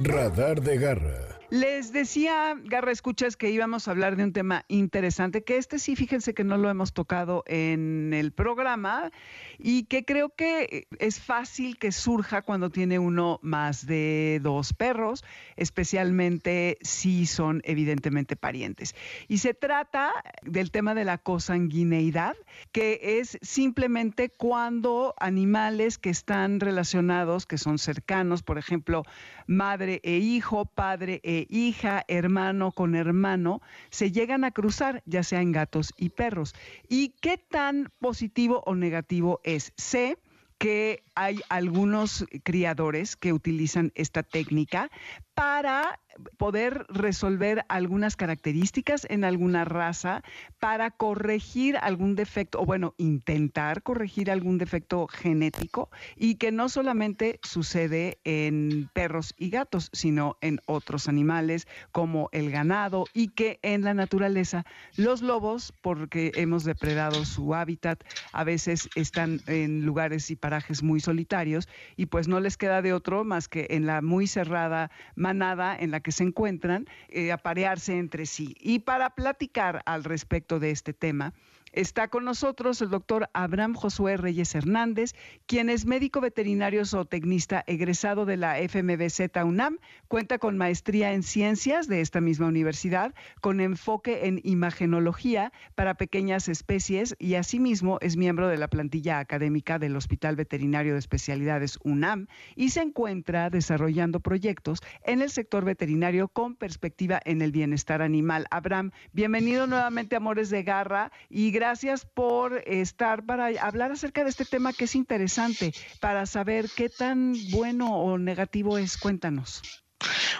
Radar 0.00 0.60
de 0.60 0.76
Garra. 0.76 1.33
Les 1.54 1.92
decía, 1.92 2.56
Garra 2.64 2.90
Escuchas, 2.90 3.36
que 3.36 3.48
íbamos 3.48 3.86
a 3.86 3.92
hablar 3.92 4.16
de 4.16 4.24
un 4.24 4.32
tema 4.32 4.64
interesante, 4.66 5.44
que 5.44 5.56
este 5.56 5.78
sí, 5.78 5.94
fíjense 5.94 6.34
que 6.34 6.42
no 6.42 6.56
lo 6.56 6.68
hemos 6.68 6.92
tocado 6.92 7.44
en 7.46 8.12
el 8.12 8.32
programa 8.32 9.12
y 9.56 9.84
que 9.84 10.04
creo 10.04 10.30
que 10.30 10.88
es 10.98 11.20
fácil 11.20 11.78
que 11.78 11.92
surja 11.92 12.42
cuando 12.42 12.70
tiene 12.70 12.98
uno 12.98 13.38
más 13.40 13.86
de 13.86 14.40
dos 14.42 14.72
perros, 14.72 15.24
especialmente 15.54 16.76
si 16.80 17.24
son 17.24 17.62
evidentemente 17.62 18.34
parientes. 18.34 18.96
Y 19.28 19.38
se 19.38 19.54
trata 19.54 20.12
del 20.42 20.72
tema 20.72 20.92
de 20.96 21.04
la 21.04 21.18
cosanguineidad, 21.18 22.34
que 22.72 23.20
es 23.20 23.38
simplemente 23.42 24.28
cuando 24.28 25.14
animales 25.20 25.98
que 25.98 26.10
están 26.10 26.58
relacionados, 26.58 27.46
que 27.46 27.58
son 27.58 27.78
cercanos, 27.78 28.42
por 28.42 28.58
ejemplo, 28.58 29.04
madre 29.46 30.00
e 30.02 30.16
hijo, 30.16 30.64
padre 30.64 31.20
e 31.22 31.43
hija, 31.48 32.04
hermano 32.08 32.72
con 32.72 32.94
hermano, 32.94 33.60
se 33.90 34.12
llegan 34.12 34.44
a 34.44 34.50
cruzar, 34.50 35.02
ya 35.06 35.22
sea 35.22 35.40
en 35.40 35.52
gatos 35.52 35.92
y 35.96 36.10
perros. 36.10 36.54
¿Y 36.88 37.10
qué 37.20 37.38
tan 37.38 37.92
positivo 38.00 38.62
o 38.66 38.74
negativo 38.74 39.40
es? 39.44 39.72
Sé 39.76 40.18
que 40.58 41.02
hay 41.14 41.40
algunos 41.48 42.24
criadores 42.42 43.16
que 43.16 43.32
utilizan 43.32 43.92
esta 43.94 44.22
técnica 44.22 44.90
para 45.34 45.98
poder 46.36 46.86
resolver 46.88 47.64
algunas 47.68 48.16
características 48.16 49.06
en 49.10 49.24
alguna 49.24 49.64
raza 49.64 50.22
para 50.60 50.90
corregir 50.90 51.76
algún 51.76 52.14
defecto, 52.14 52.60
o 52.60 52.66
bueno, 52.66 52.94
intentar 52.98 53.82
corregir 53.82 54.30
algún 54.30 54.58
defecto 54.58 55.08
genético 55.08 55.90
y 56.16 56.36
que 56.36 56.52
no 56.52 56.68
solamente 56.68 57.40
sucede 57.42 58.18
en 58.24 58.88
perros 58.92 59.34
y 59.36 59.50
gatos, 59.50 59.90
sino 59.92 60.36
en 60.40 60.60
otros 60.66 61.08
animales 61.08 61.66
como 61.90 62.28
el 62.32 62.50
ganado 62.50 63.06
y 63.12 63.28
que 63.28 63.58
en 63.62 63.82
la 63.82 63.94
naturaleza 63.94 64.64
los 64.96 65.20
lobos, 65.20 65.72
porque 65.82 66.32
hemos 66.36 66.64
depredado 66.64 67.24
su 67.24 67.54
hábitat, 67.54 68.04
a 68.32 68.44
veces 68.44 68.88
están 68.94 69.40
en 69.46 69.84
lugares 69.84 70.30
y 70.30 70.36
parajes 70.36 70.82
muy 70.82 71.00
solitarios 71.04 71.68
y 71.96 72.06
pues 72.06 72.28
no 72.28 72.40
les 72.40 72.56
queda 72.56 72.82
de 72.82 72.92
otro 72.92 73.24
más 73.24 73.48
que 73.48 73.68
en 73.70 73.86
la 73.86 74.02
muy 74.02 74.26
cerrada 74.26 74.90
manada 75.14 75.76
en 75.78 75.90
la 75.90 76.00
que 76.00 76.12
se 76.12 76.24
encuentran, 76.24 76.86
eh, 77.08 77.32
aparearse 77.32 77.98
entre 77.98 78.26
sí. 78.26 78.56
Y 78.60 78.80
para 78.80 79.10
platicar 79.10 79.82
al 79.86 80.04
respecto 80.04 80.58
de 80.58 80.70
este 80.70 80.92
tema, 80.92 81.34
Está 81.74 82.06
con 82.06 82.24
nosotros 82.24 82.80
el 82.82 82.88
doctor 82.88 83.28
Abraham 83.32 83.74
Josué 83.74 84.16
Reyes 84.16 84.54
Hernández, 84.54 85.12
quien 85.46 85.68
es 85.68 85.86
médico 85.86 86.20
veterinario 86.20 86.84
zootecnista 86.86 87.64
egresado 87.66 88.26
de 88.26 88.36
la 88.36 88.60
FMBZ 88.60 89.42
UNAM, 89.44 89.78
cuenta 90.06 90.38
con 90.38 90.56
maestría 90.56 91.14
en 91.14 91.24
ciencias 91.24 91.88
de 91.88 92.00
esta 92.00 92.20
misma 92.20 92.46
universidad, 92.46 93.12
con 93.40 93.60
enfoque 93.60 94.28
en 94.28 94.40
imagenología 94.44 95.52
para 95.74 95.94
pequeñas 95.94 96.46
especies 96.46 97.16
y 97.18 97.34
asimismo 97.34 97.98
es 98.00 98.16
miembro 98.16 98.46
de 98.46 98.56
la 98.56 98.68
plantilla 98.68 99.18
académica 99.18 99.80
del 99.80 99.96
Hospital 99.96 100.36
Veterinario 100.36 100.92
de 100.92 101.00
Especialidades 101.00 101.80
UNAM 101.82 102.28
y 102.54 102.70
se 102.70 102.82
encuentra 102.82 103.50
desarrollando 103.50 104.20
proyectos 104.20 104.78
en 105.02 105.22
el 105.22 105.30
sector 105.30 105.64
veterinario 105.64 106.28
con 106.28 106.54
perspectiva 106.54 107.20
en 107.24 107.42
el 107.42 107.50
bienestar 107.50 108.00
animal. 108.00 108.46
Abraham, 108.52 108.92
bienvenido 109.12 109.66
nuevamente 109.66 110.14
a 110.14 110.18
Amores 110.18 110.50
de 110.50 110.62
Garra 110.62 111.10
y 111.28 111.50
gracias 111.50 111.63
gracias 111.64 112.04
por 112.04 112.62
estar 112.66 113.24
para 113.24 113.46
hablar 113.62 113.90
acerca 113.90 114.22
de 114.22 114.28
este 114.28 114.44
tema 114.44 114.74
que 114.74 114.84
es 114.84 114.94
interesante, 114.94 115.72
para 115.98 116.26
saber 116.26 116.68
qué 116.76 116.90
tan 116.90 117.32
bueno 117.52 117.86
o 117.96 118.18
negativo 118.18 118.76
es. 118.76 118.98
Cuéntanos. 118.98 119.62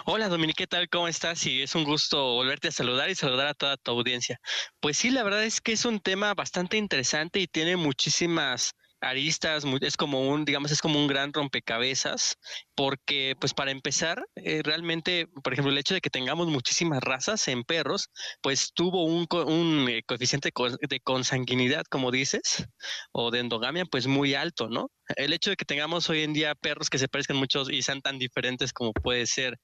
Hola 0.05 0.29
Dominique, 0.29 0.65
¿qué 0.65 0.67
tal? 0.67 0.87
¿Cómo 0.87 1.07
estás? 1.07 1.43
Y 1.47 1.63
es 1.63 1.73
un 1.73 1.83
gusto 1.83 2.35
volverte 2.35 2.67
a 2.67 2.71
saludar 2.71 3.09
y 3.09 3.15
saludar 3.15 3.47
a 3.47 3.53
toda 3.55 3.75
tu 3.75 3.89
audiencia. 3.89 4.39
Pues 4.79 4.97
sí, 4.97 5.09
la 5.09 5.23
verdad 5.23 5.43
es 5.43 5.61
que 5.61 5.71
es 5.71 5.85
un 5.85 5.99
tema 5.99 6.35
bastante 6.35 6.77
interesante 6.77 7.39
y 7.39 7.47
tiene 7.47 7.75
muchísimas 7.75 8.75
aristas, 9.01 9.63
es 9.81 9.97
como 9.97 10.27
un, 10.27 10.45
digamos, 10.45 10.71
es 10.71 10.81
como 10.81 10.99
un 10.99 11.07
gran 11.07 11.33
rompecabezas, 11.33 12.37
porque 12.75 13.35
pues 13.39 13.53
para 13.53 13.71
empezar, 13.71 14.23
eh, 14.35 14.61
realmente, 14.63 15.27
por 15.43 15.53
ejemplo, 15.53 15.71
el 15.71 15.77
hecho 15.77 15.93
de 15.93 16.01
que 16.01 16.09
tengamos 16.09 16.47
muchísimas 16.47 17.01
razas 17.01 17.47
en 17.47 17.63
perros, 17.63 18.09
pues 18.41 18.71
tuvo 18.73 19.05
un, 19.05 19.27
un 19.47 19.89
eh, 19.89 20.03
coeficiente 20.05 20.51
de 20.89 20.99
consanguinidad, 21.01 21.83
como 21.89 22.11
dices, 22.11 22.67
o 23.11 23.31
de 23.31 23.39
endogamia, 23.39 23.85
pues 23.85 24.07
muy 24.07 24.33
alto, 24.33 24.69
¿no? 24.69 24.89
El 25.15 25.33
hecho 25.33 25.51
de 25.51 25.55
que 25.55 25.65
tengamos 25.65 26.09
hoy 26.09 26.23
en 26.23 26.33
día 26.33 26.55
perros 26.55 26.89
que 26.89 26.97
se 26.97 27.07
parezcan 27.07 27.37
muchos 27.37 27.69
y 27.71 27.81
sean 27.83 28.01
tan 28.01 28.17
diferentes 28.17 28.73
como 28.73 28.91
puede 28.93 29.27
ser, 29.27 29.57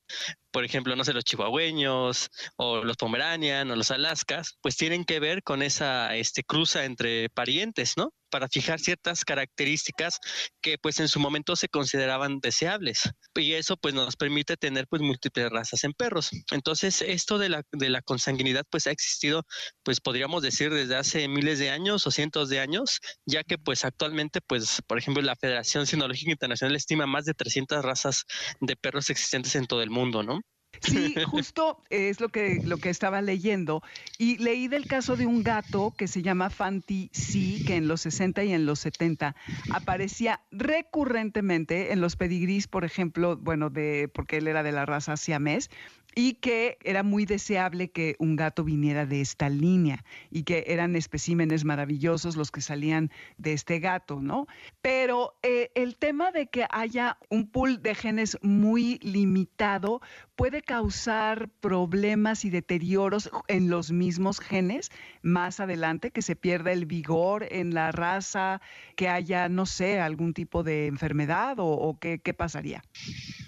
por 0.51 0.63
ejemplo, 0.65 0.95
no 0.95 1.03
sé, 1.03 1.13
los 1.13 1.23
chihuahueños 1.23 2.29
o 2.57 2.83
los 2.83 2.97
pomeranian 2.97 3.71
o 3.71 3.75
los 3.75 3.91
alaskas, 3.91 4.57
pues 4.61 4.77
tienen 4.77 5.03
que 5.05 5.19
ver 5.19 5.43
con 5.43 5.63
esa 5.63 6.15
este, 6.15 6.43
cruza 6.43 6.85
entre 6.85 7.29
parientes, 7.29 7.93
¿no? 7.97 8.13
Para 8.31 8.47
fijar 8.47 8.79
ciertas 8.79 9.23
características 9.23 10.19
que 10.61 10.77
pues 10.77 10.99
en 10.99 11.07
su 11.07 11.19
momento 11.19 11.55
se 11.55 11.69
consideraban 11.69 12.39
deseables. 12.39 13.01
Y 13.35 13.53
eso 13.53 13.77
pues 13.77 13.93
nos 13.93 14.15
permite 14.15 14.57
tener 14.57 14.87
pues 14.87 15.01
múltiples 15.01 15.49
razas 15.49 15.83
en 15.83 15.93
perros. 15.93 16.31
Entonces 16.51 17.01
esto 17.01 17.37
de 17.37 17.49
la, 17.49 17.63
de 17.71 17.89
la 17.89 18.01
consanguinidad 18.01 18.65
pues 18.69 18.87
ha 18.87 18.91
existido 18.91 19.45
pues 19.83 19.99
podríamos 19.99 20.41
decir 20.41 20.73
desde 20.73 20.95
hace 20.95 21.27
miles 21.27 21.59
de 21.59 21.69
años 21.69 22.07
o 22.07 22.11
cientos 22.11 22.49
de 22.49 22.59
años, 22.59 22.99
ya 23.25 23.43
que 23.43 23.57
pues 23.57 23.85
actualmente 23.85 24.41
pues 24.41 24.81
por 24.87 24.97
ejemplo 24.97 25.21
la 25.21 25.35
Federación 25.35 25.85
Sinológica 25.85 26.31
Internacional 26.31 26.75
estima 26.75 27.05
más 27.05 27.25
de 27.25 27.33
300 27.33 27.83
razas 27.83 28.23
de 28.59 28.75
perros 28.75 29.09
existentes 29.09 29.55
en 29.55 29.67
todo 29.67 29.81
el 29.81 29.89
mundo, 29.89 30.23
¿no? 30.23 30.41
Sí, 30.79 31.15
justo 31.27 31.83
es 31.89 32.19
lo 32.19 32.29
que, 32.29 32.61
lo 32.63 32.77
que 32.77 32.89
estaba 32.89 33.21
leyendo. 33.21 33.83
Y 34.17 34.37
leí 34.37 34.67
del 34.67 34.87
caso 34.87 35.15
de 35.15 35.25
un 35.25 35.43
gato 35.43 35.93
que 35.97 36.07
se 36.07 36.21
llama 36.21 36.49
Fanti 36.49 37.09
C, 37.13 37.63
que 37.65 37.75
en 37.75 37.87
los 37.87 38.01
60 38.01 38.43
y 38.45 38.53
en 38.53 38.65
los 38.65 38.79
70 38.79 39.35
aparecía 39.71 40.41
recurrentemente 40.51 41.91
en 41.91 42.01
los 42.01 42.15
pedigrís, 42.15 42.67
por 42.67 42.85
ejemplo, 42.85 43.37
bueno, 43.37 43.69
de, 43.69 44.09
porque 44.13 44.37
él 44.37 44.47
era 44.47 44.63
de 44.63 44.71
la 44.71 44.85
raza 44.85 45.17
siamés, 45.17 45.69
y 46.15 46.33
que 46.35 46.77
era 46.83 47.03
muy 47.03 47.25
deseable 47.25 47.89
que 47.89 48.15
un 48.19 48.35
gato 48.35 48.63
viniera 48.63 49.05
de 49.05 49.21
esta 49.21 49.49
línea 49.49 50.03
y 50.29 50.43
que 50.43 50.65
eran 50.67 50.95
especímenes 50.95 51.63
maravillosos 51.63 52.35
los 52.35 52.51
que 52.51 52.61
salían 52.61 53.11
de 53.37 53.53
este 53.53 53.79
gato, 53.79 54.19
¿no? 54.21 54.47
Pero 54.81 55.35
eh, 55.41 55.71
el 55.75 55.95
tema 55.95 56.31
de 56.31 56.47
que 56.47 56.65
haya 56.69 57.17
un 57.29 57.49
pool 57.49 57.81
de 57.81 57.95
genes 57.95 58.37
muy 58.41 58.99
limitado 58.99 60.01
puede 60.41 60.63
causar 60.63 61.49
problemas 61.59 62.45
y 62.45 62.49
deterioros 62.49 63.29
en 63.47 63.69
los 63.69 63.91
mismos 63.91 64.39
genes 64.39 64.89
más 65.21 65.59
adelante, 65.59 66.09
que 66.09 66.23
se 66.23 66.35
pierda 66.35 66.71
el 66.71 66.87
vigor 66.87 67.45
en 67.51 67.75
la 67.75 67.91
raza, 67.91 68.59
que 68.95 69.07
haya, 69.07 69.49
no 69.49 69.67
sé, 69.67 69.99
algún 69.99 70.33
tipo 70.33 70.63
de 70.63 70.87
enfermedad 70.87 71.57
o, 71.59 71.95
qué, 72.01 72.17
pasaría. 72.33 72.81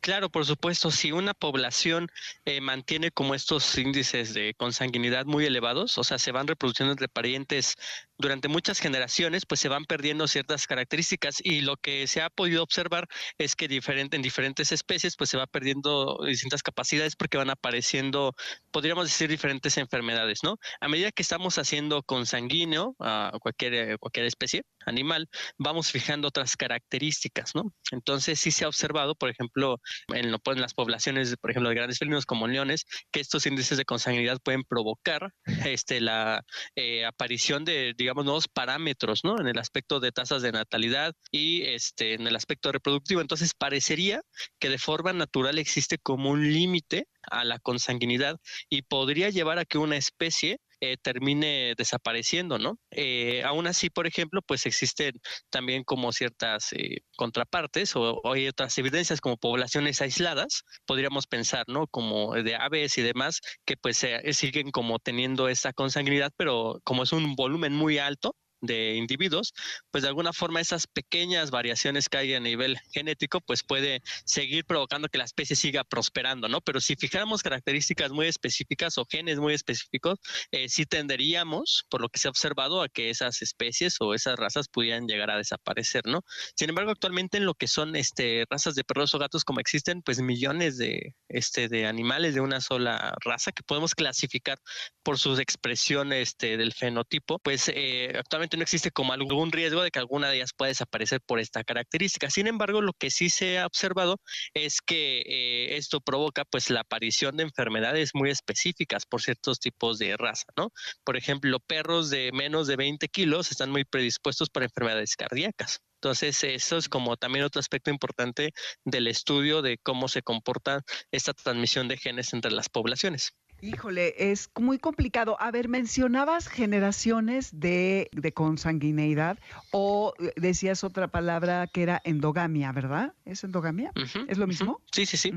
Claro, 0.01 0.29
por 0.29 0.45
supuesto, 0.45 0.91
si 0.91 1.12
una 1.12 1.34
población... 1.34 2.12
Eh, 2.45 2.60
mantiene 2.62 3.10
como 3.10 3.36
estos 3.36 3.77
índices 3.77 4.34
de 4.34 4.53
consanguinidad 4.53 5.25
muy 5.25 5.45
elevados, 5.45 5.97
o 5.97 6.03
sea, 6.03 6.19
se 6.19 6.32
van 6.32 6.47
reproduciendo 6.47 6.91
entre 6.91 7.08
parientes 7.08 7.75
durante 8.17 8.47
muchas 8.47 8.80
generaciones, 8.80 9.45
pues 9.45 9.60
se 9.60 9.69
van 9.69 9.86
perdiendo 9.86 10.28
ciertas 10.28 10.67
características 10.67 11.38
y 11.43 11.62
lo 11.62 11.78
que 11.78 12.08
se 12.08 12.21
ha 12.21 12.30
podido 12.30 12.63
observar 12.63 13.08
es 13.38 13.56
que 13.56 13.67
diferente, 13.67 14.15
en 14.15 14.21
diferentes 14.21 14.71
especies, 14.71 15.15
pues 15.15 15.30
se 15.30 15.38
va 15.38 15.47
perdiendo 15.47 16.19
distintas 16.26 16.63
capacidades 16.63 17.15
porque 17.15 17.38
van 17.38 17.49
apareciendo, 17.49 18.34
podríamos 18.71 19.06
decir, 19.06 19.30
diferentes 19.30 19.78
enfermedades, 19.78 20.39
¿no? 20.43 20.58
A 20.82 20.88
medida 20.88 21.12
que 21.12 21.21
estamos 21.21 21.58
haciendo 21.58 22.04
consanguíneo 22.04 22.95
a 22.99 23.32
cualquier, 23.41 23.97
cualquier 23.99 24.26
especie 24.26 24.63
animal, 24.86 25.28
vamos 25.58 25.91
fijando 25.91 26.28
otras 26.28 26.56
características, 26.58 27.56
¿no? 27.56 27.74
Entonces 27.91 28.39
sí 28.39 28.52
se 28.52 28.65
ha 28.65 28.67
observado, 28.67 29.15
por 29.15 29.30
ejemplo, 29.30 29.80
en, 30.13 30.32
lo, 30.32 30.39
en 30.46 30.62
las 30.62 30.74
poblaciones, 30.74 31.36
por 31.38 31.52
ejemplo, 31.52 31.69
de 31.69 31.76
grandes 31.76 32.00
felinos 32.00 32.26
como 32.26 32.48
leones, 32.48 32.86
que 33.12 33.19
estos 33.19 33.46
índices 33.46 33.78
de 33.78 33.86
consanguinidad 33.86 34.39
pueden 34.43 34.63
provocar 34.63 35.32
este, 35.65 36.02
la 36.02 36.43
eh, 36.76 37.06
aparición 37.06 37.65
de, 37.65 37.93
digamos, 37.98 38.26
nuevos 38.26 38.48
parámetros, 38.48 39.24
¿no? 39.24 39.39
En 39.39 39.48
el 39.48 39.58
aspecto 39.58 40.00
de 40.00 40.12
tasas 40.12 40.41
de 40.41 40.52
natalidad 40.52 41.13
y 41.32 41.63
este, 41.63 42.13
en 42.13 42.28
el 42.28 42.36
aspecto 42.36 42.72
reproductivo. 42.72 43.22
Entonces 43.22 43.54
parecería 43.58 44.22
que 44.60 44.69
de 44.69 44.78
forma 44.78 45.13
natural 45.13 45.58
existe 45.58 45.98
como 45.98 46.30
un 46.30 46.52
límite 46.52 47.08
a 47.30 47.43
la 47.43 47.60
consanguinidad 47.60 48.39
y 48.69 48.82
podría 48.84 49.30
llevar 49.30 49.60
a 49.60 49.65
que 49.65 49.78
una 49.78 49.98
especie 49.98 50.60
eh, 50.86 50.98
termine 51.02 51.76
desapareciendo, 51.78 52.60
¿no? 52.60 52.78
Eh, 52.91 53.41
aún 53.46 53.67
así, 53.67 53.89
por 53.89 54.06
ejemplo, 54.06 54.41
pues 54.46 54.65
existen 54.65 55.13
también 55.50 55.86
como 55.86 56.12
ciertas 56.12 56.74
eh, 56.74 56.98
contrapartes 57.15 57.96
o, 57.96 58.22
hay 58.26 58.50
otras 58.50 58.78
evidencias 58.78 59.22
como 59.22 59.38
poblaciones 59.38 60.02
aisladas, 60.02 60.63
podríamos 60.86 61.26
pensar, 61.26 61.63
¿no? 61.69 61.88
Como 61.88 62.34
de 62.34 62.56
aves 62.56 62.98
y 62.98 63.02
demás, 63.02 63.39
que 63.65 63.78
pues 63.78 64.06
siguen 64.32 64.72
como 64.72 65.00
teniendo 65.00 65.48
esa 65.48 65.72
consanguinidad, 65.72 66.32
pero 66.36 66.82
como 66.84 67.04
es 67.04 67.13
un 67.13 67.36
volumen 67.36 67.74
muy 67.74 67.98
alto, 67.98 68.36
de 68.63 68.95
individuos, 68.95 69.54
pues 69.91 70.04
de 70.04 70.08
alguna 70.08 70.34
forma 70.34 70.62
esas 70.62 70.88
pequeñas 70.88 71.52
variaciones 71.52 72.10
que 72.10 72.17
hay 72.17 72.34
a 72.34 72.39
nivel 72.39 72.78
genético, 72.91 73.41
pues 73.41 73.63
puede 73.63 74.02
seguir 74.26 74.65
provocando 74.65 75.10
que 75.10 75.17
la 75.17 75.26
especie 75.26 75.56
siga 75.56 75.84
prosperando, 75.84 76.47
¿no? 76.47 76.62
Pero 76.62 76.80
si 76.82 76.95
fijáramos 76.95 77.43
características 77.43 78.12
muy 78.12 78.28
específicas 78.28 78.97
o 78.97 79.06
genes 79.06 79.38
muy 79.39 79.54
específicos, 79.54 80.19
eh, 80.52 80.69
sí 80.69 80.86
tenderíamos, 80.86 81.86
por 81.89 82.02
lo 82.02 82.10
que 82.10 82.19
se 82.19 82.28
ha 82.28 82.32
observado, 82.32 82.82
a 82.82 82.89
que 82.89 83.10
esas 83.10 83.41
especies 83.41 83.97
o 83.99 84.13
esas 84.13 84.38
razas 84.38 84.67
pudieran 84.67 85.08
llegar 85.08 85.30
a 85.30 85.38
desaparecer, 85.38 86.04
¿no? 86.06 86.21
Sin 86.56 86.69
embargo, 86.69 86.91
actualmente 86.91 87.38
en 87.38 87.45
lo 87.45 87.54
que 87.54 87.67
son 87.67 87.95
este, 87.95 88.45
razas 88.49 88.76
de 88.76 88.84
perros 88.84 89.13
o 89.13 89.19
gatos, 89.19 89.43
como 89.43 89.60
existen 89.60 90.02
pues 90.02 90.21
millones 90.21 90.78
de, 90.78 91.15
este, 91.28 91.67
de 91.67 91.86
animales 91.86 92.34
de 92.34 92.41
una 92.41 92.62
sola 92.62 93.13
raza 93.23 93.52
que 93.52 93.63
podemos 93.63 93.93
clasificar 93.93 94.58
por 95.04 95.19
sus 95.19 95.39
expresiones 95.39 96.13
este, 96.23 96.58
del 96.58 96.73
fenotipo, 96.73 97.39
pues 97.39 97.69
eh, 97.73 98.13
actualmente 98.17 98.52
no 98.57 98.63
existe 98.63 98.91
como 98.91 99.13
algún 99.13 99.51
riesgo 99.51 99.81
de 99.81 99.91
que 99.91 99.99
alguna 99.99 100.29
de 100.29 100.37
ellas 100.37 100.53
pueda 100.55 100.69
desaparecer 100.69 101.21
por 101.21 101.39
esta 101.39 101.63
característica. 101.63 102.29
Sin 102.29 102.47
embargo, 102.47 102.81
lo 102.81 102.93
que 102.93 103.11
sí 103.11 103.29
se 103.29 103.59
ha 103.59 103.65
observado 103.65 104.17
es 104.53 104.81
que 104.81 105.21
eh, 105.25 105.77
esto 105.77 106.01
provoca 106.01 106.45
pues 106.45 106.69
la 106.69 106.81
aparición 106.81 107.37
de 107.37 107.43
enfermedades 107.43 108.11
muy 108.13 108.29
específicas 108.29 109.05
por 109.05 109.21
ciertos 109.21 109.59
tipos 109.59 109.99
de 109.99 110.17
raza, 110.17 110.45
¿no? 110.57 110.71
Por 111.03 111.17
ejemplo, 111.17 111.59
perros 111.59 112.09
de 112.09 112.31
menos 112.33 112.67
de 112.67 112.75
20 112.75 113.07
kilos 113.09 113.51
están 113.51 113.71
muy 113.71 113.85
predispuestos 113.85 114.49
para 114.49 114.65
enfermedades 114.65 115.15
cardíacas. 115.15 115.79
Entonces, 116.03 116.43
eso 116.43 116.77
es 116.77 116.89
como 116.89 117.15
también 117.15 117.45
otro 117.45 117.61
aspecto 117.61 117.89
importante 117.89 118.51
del 118.83 119.07
estudio 119.07 119.61
de 119.61 119.77
cómo 119.77 120.09
se 120.09 120.21
comporta 120.21 120.81
esta 121.11 121.33
transmisión 121.33 121.87
de 121.87 121.97
genes 121.97 122.33
entre 122.33 122.51
las 122.51 122.67
poblaciones. 122.69 123.33
Híjole, 123.63 124.13
es 124.17 124.49
muy 124.60 124.78
complicado. 124.78 125.38
A 125.39 125.49
ver, 125.49 125.69
mencionabas 125.69 126.49
generaciones 126.49 127.62
de, 127.62 128.10
consanguineidad 128.34 129.39
o 129.71 130.13
eh, 130.19 130.34
decías 130.36 130.84
otra 130.84 131.08
palabra 131.08 131.67
que 131.67 131.84
era 131.84 132.02
endogamia, 132.04 132.73
¿verdad? 132.73 133.13
¿Es 133.23 133.45
endogamia? 133.45 133.93
¿Es 134.28 134.38
lo 134.38 134.47
mismo? 134.47 134.82
Sí, 134.91 135.06
sí, 135.06 135.15
sí. 135.15 135.32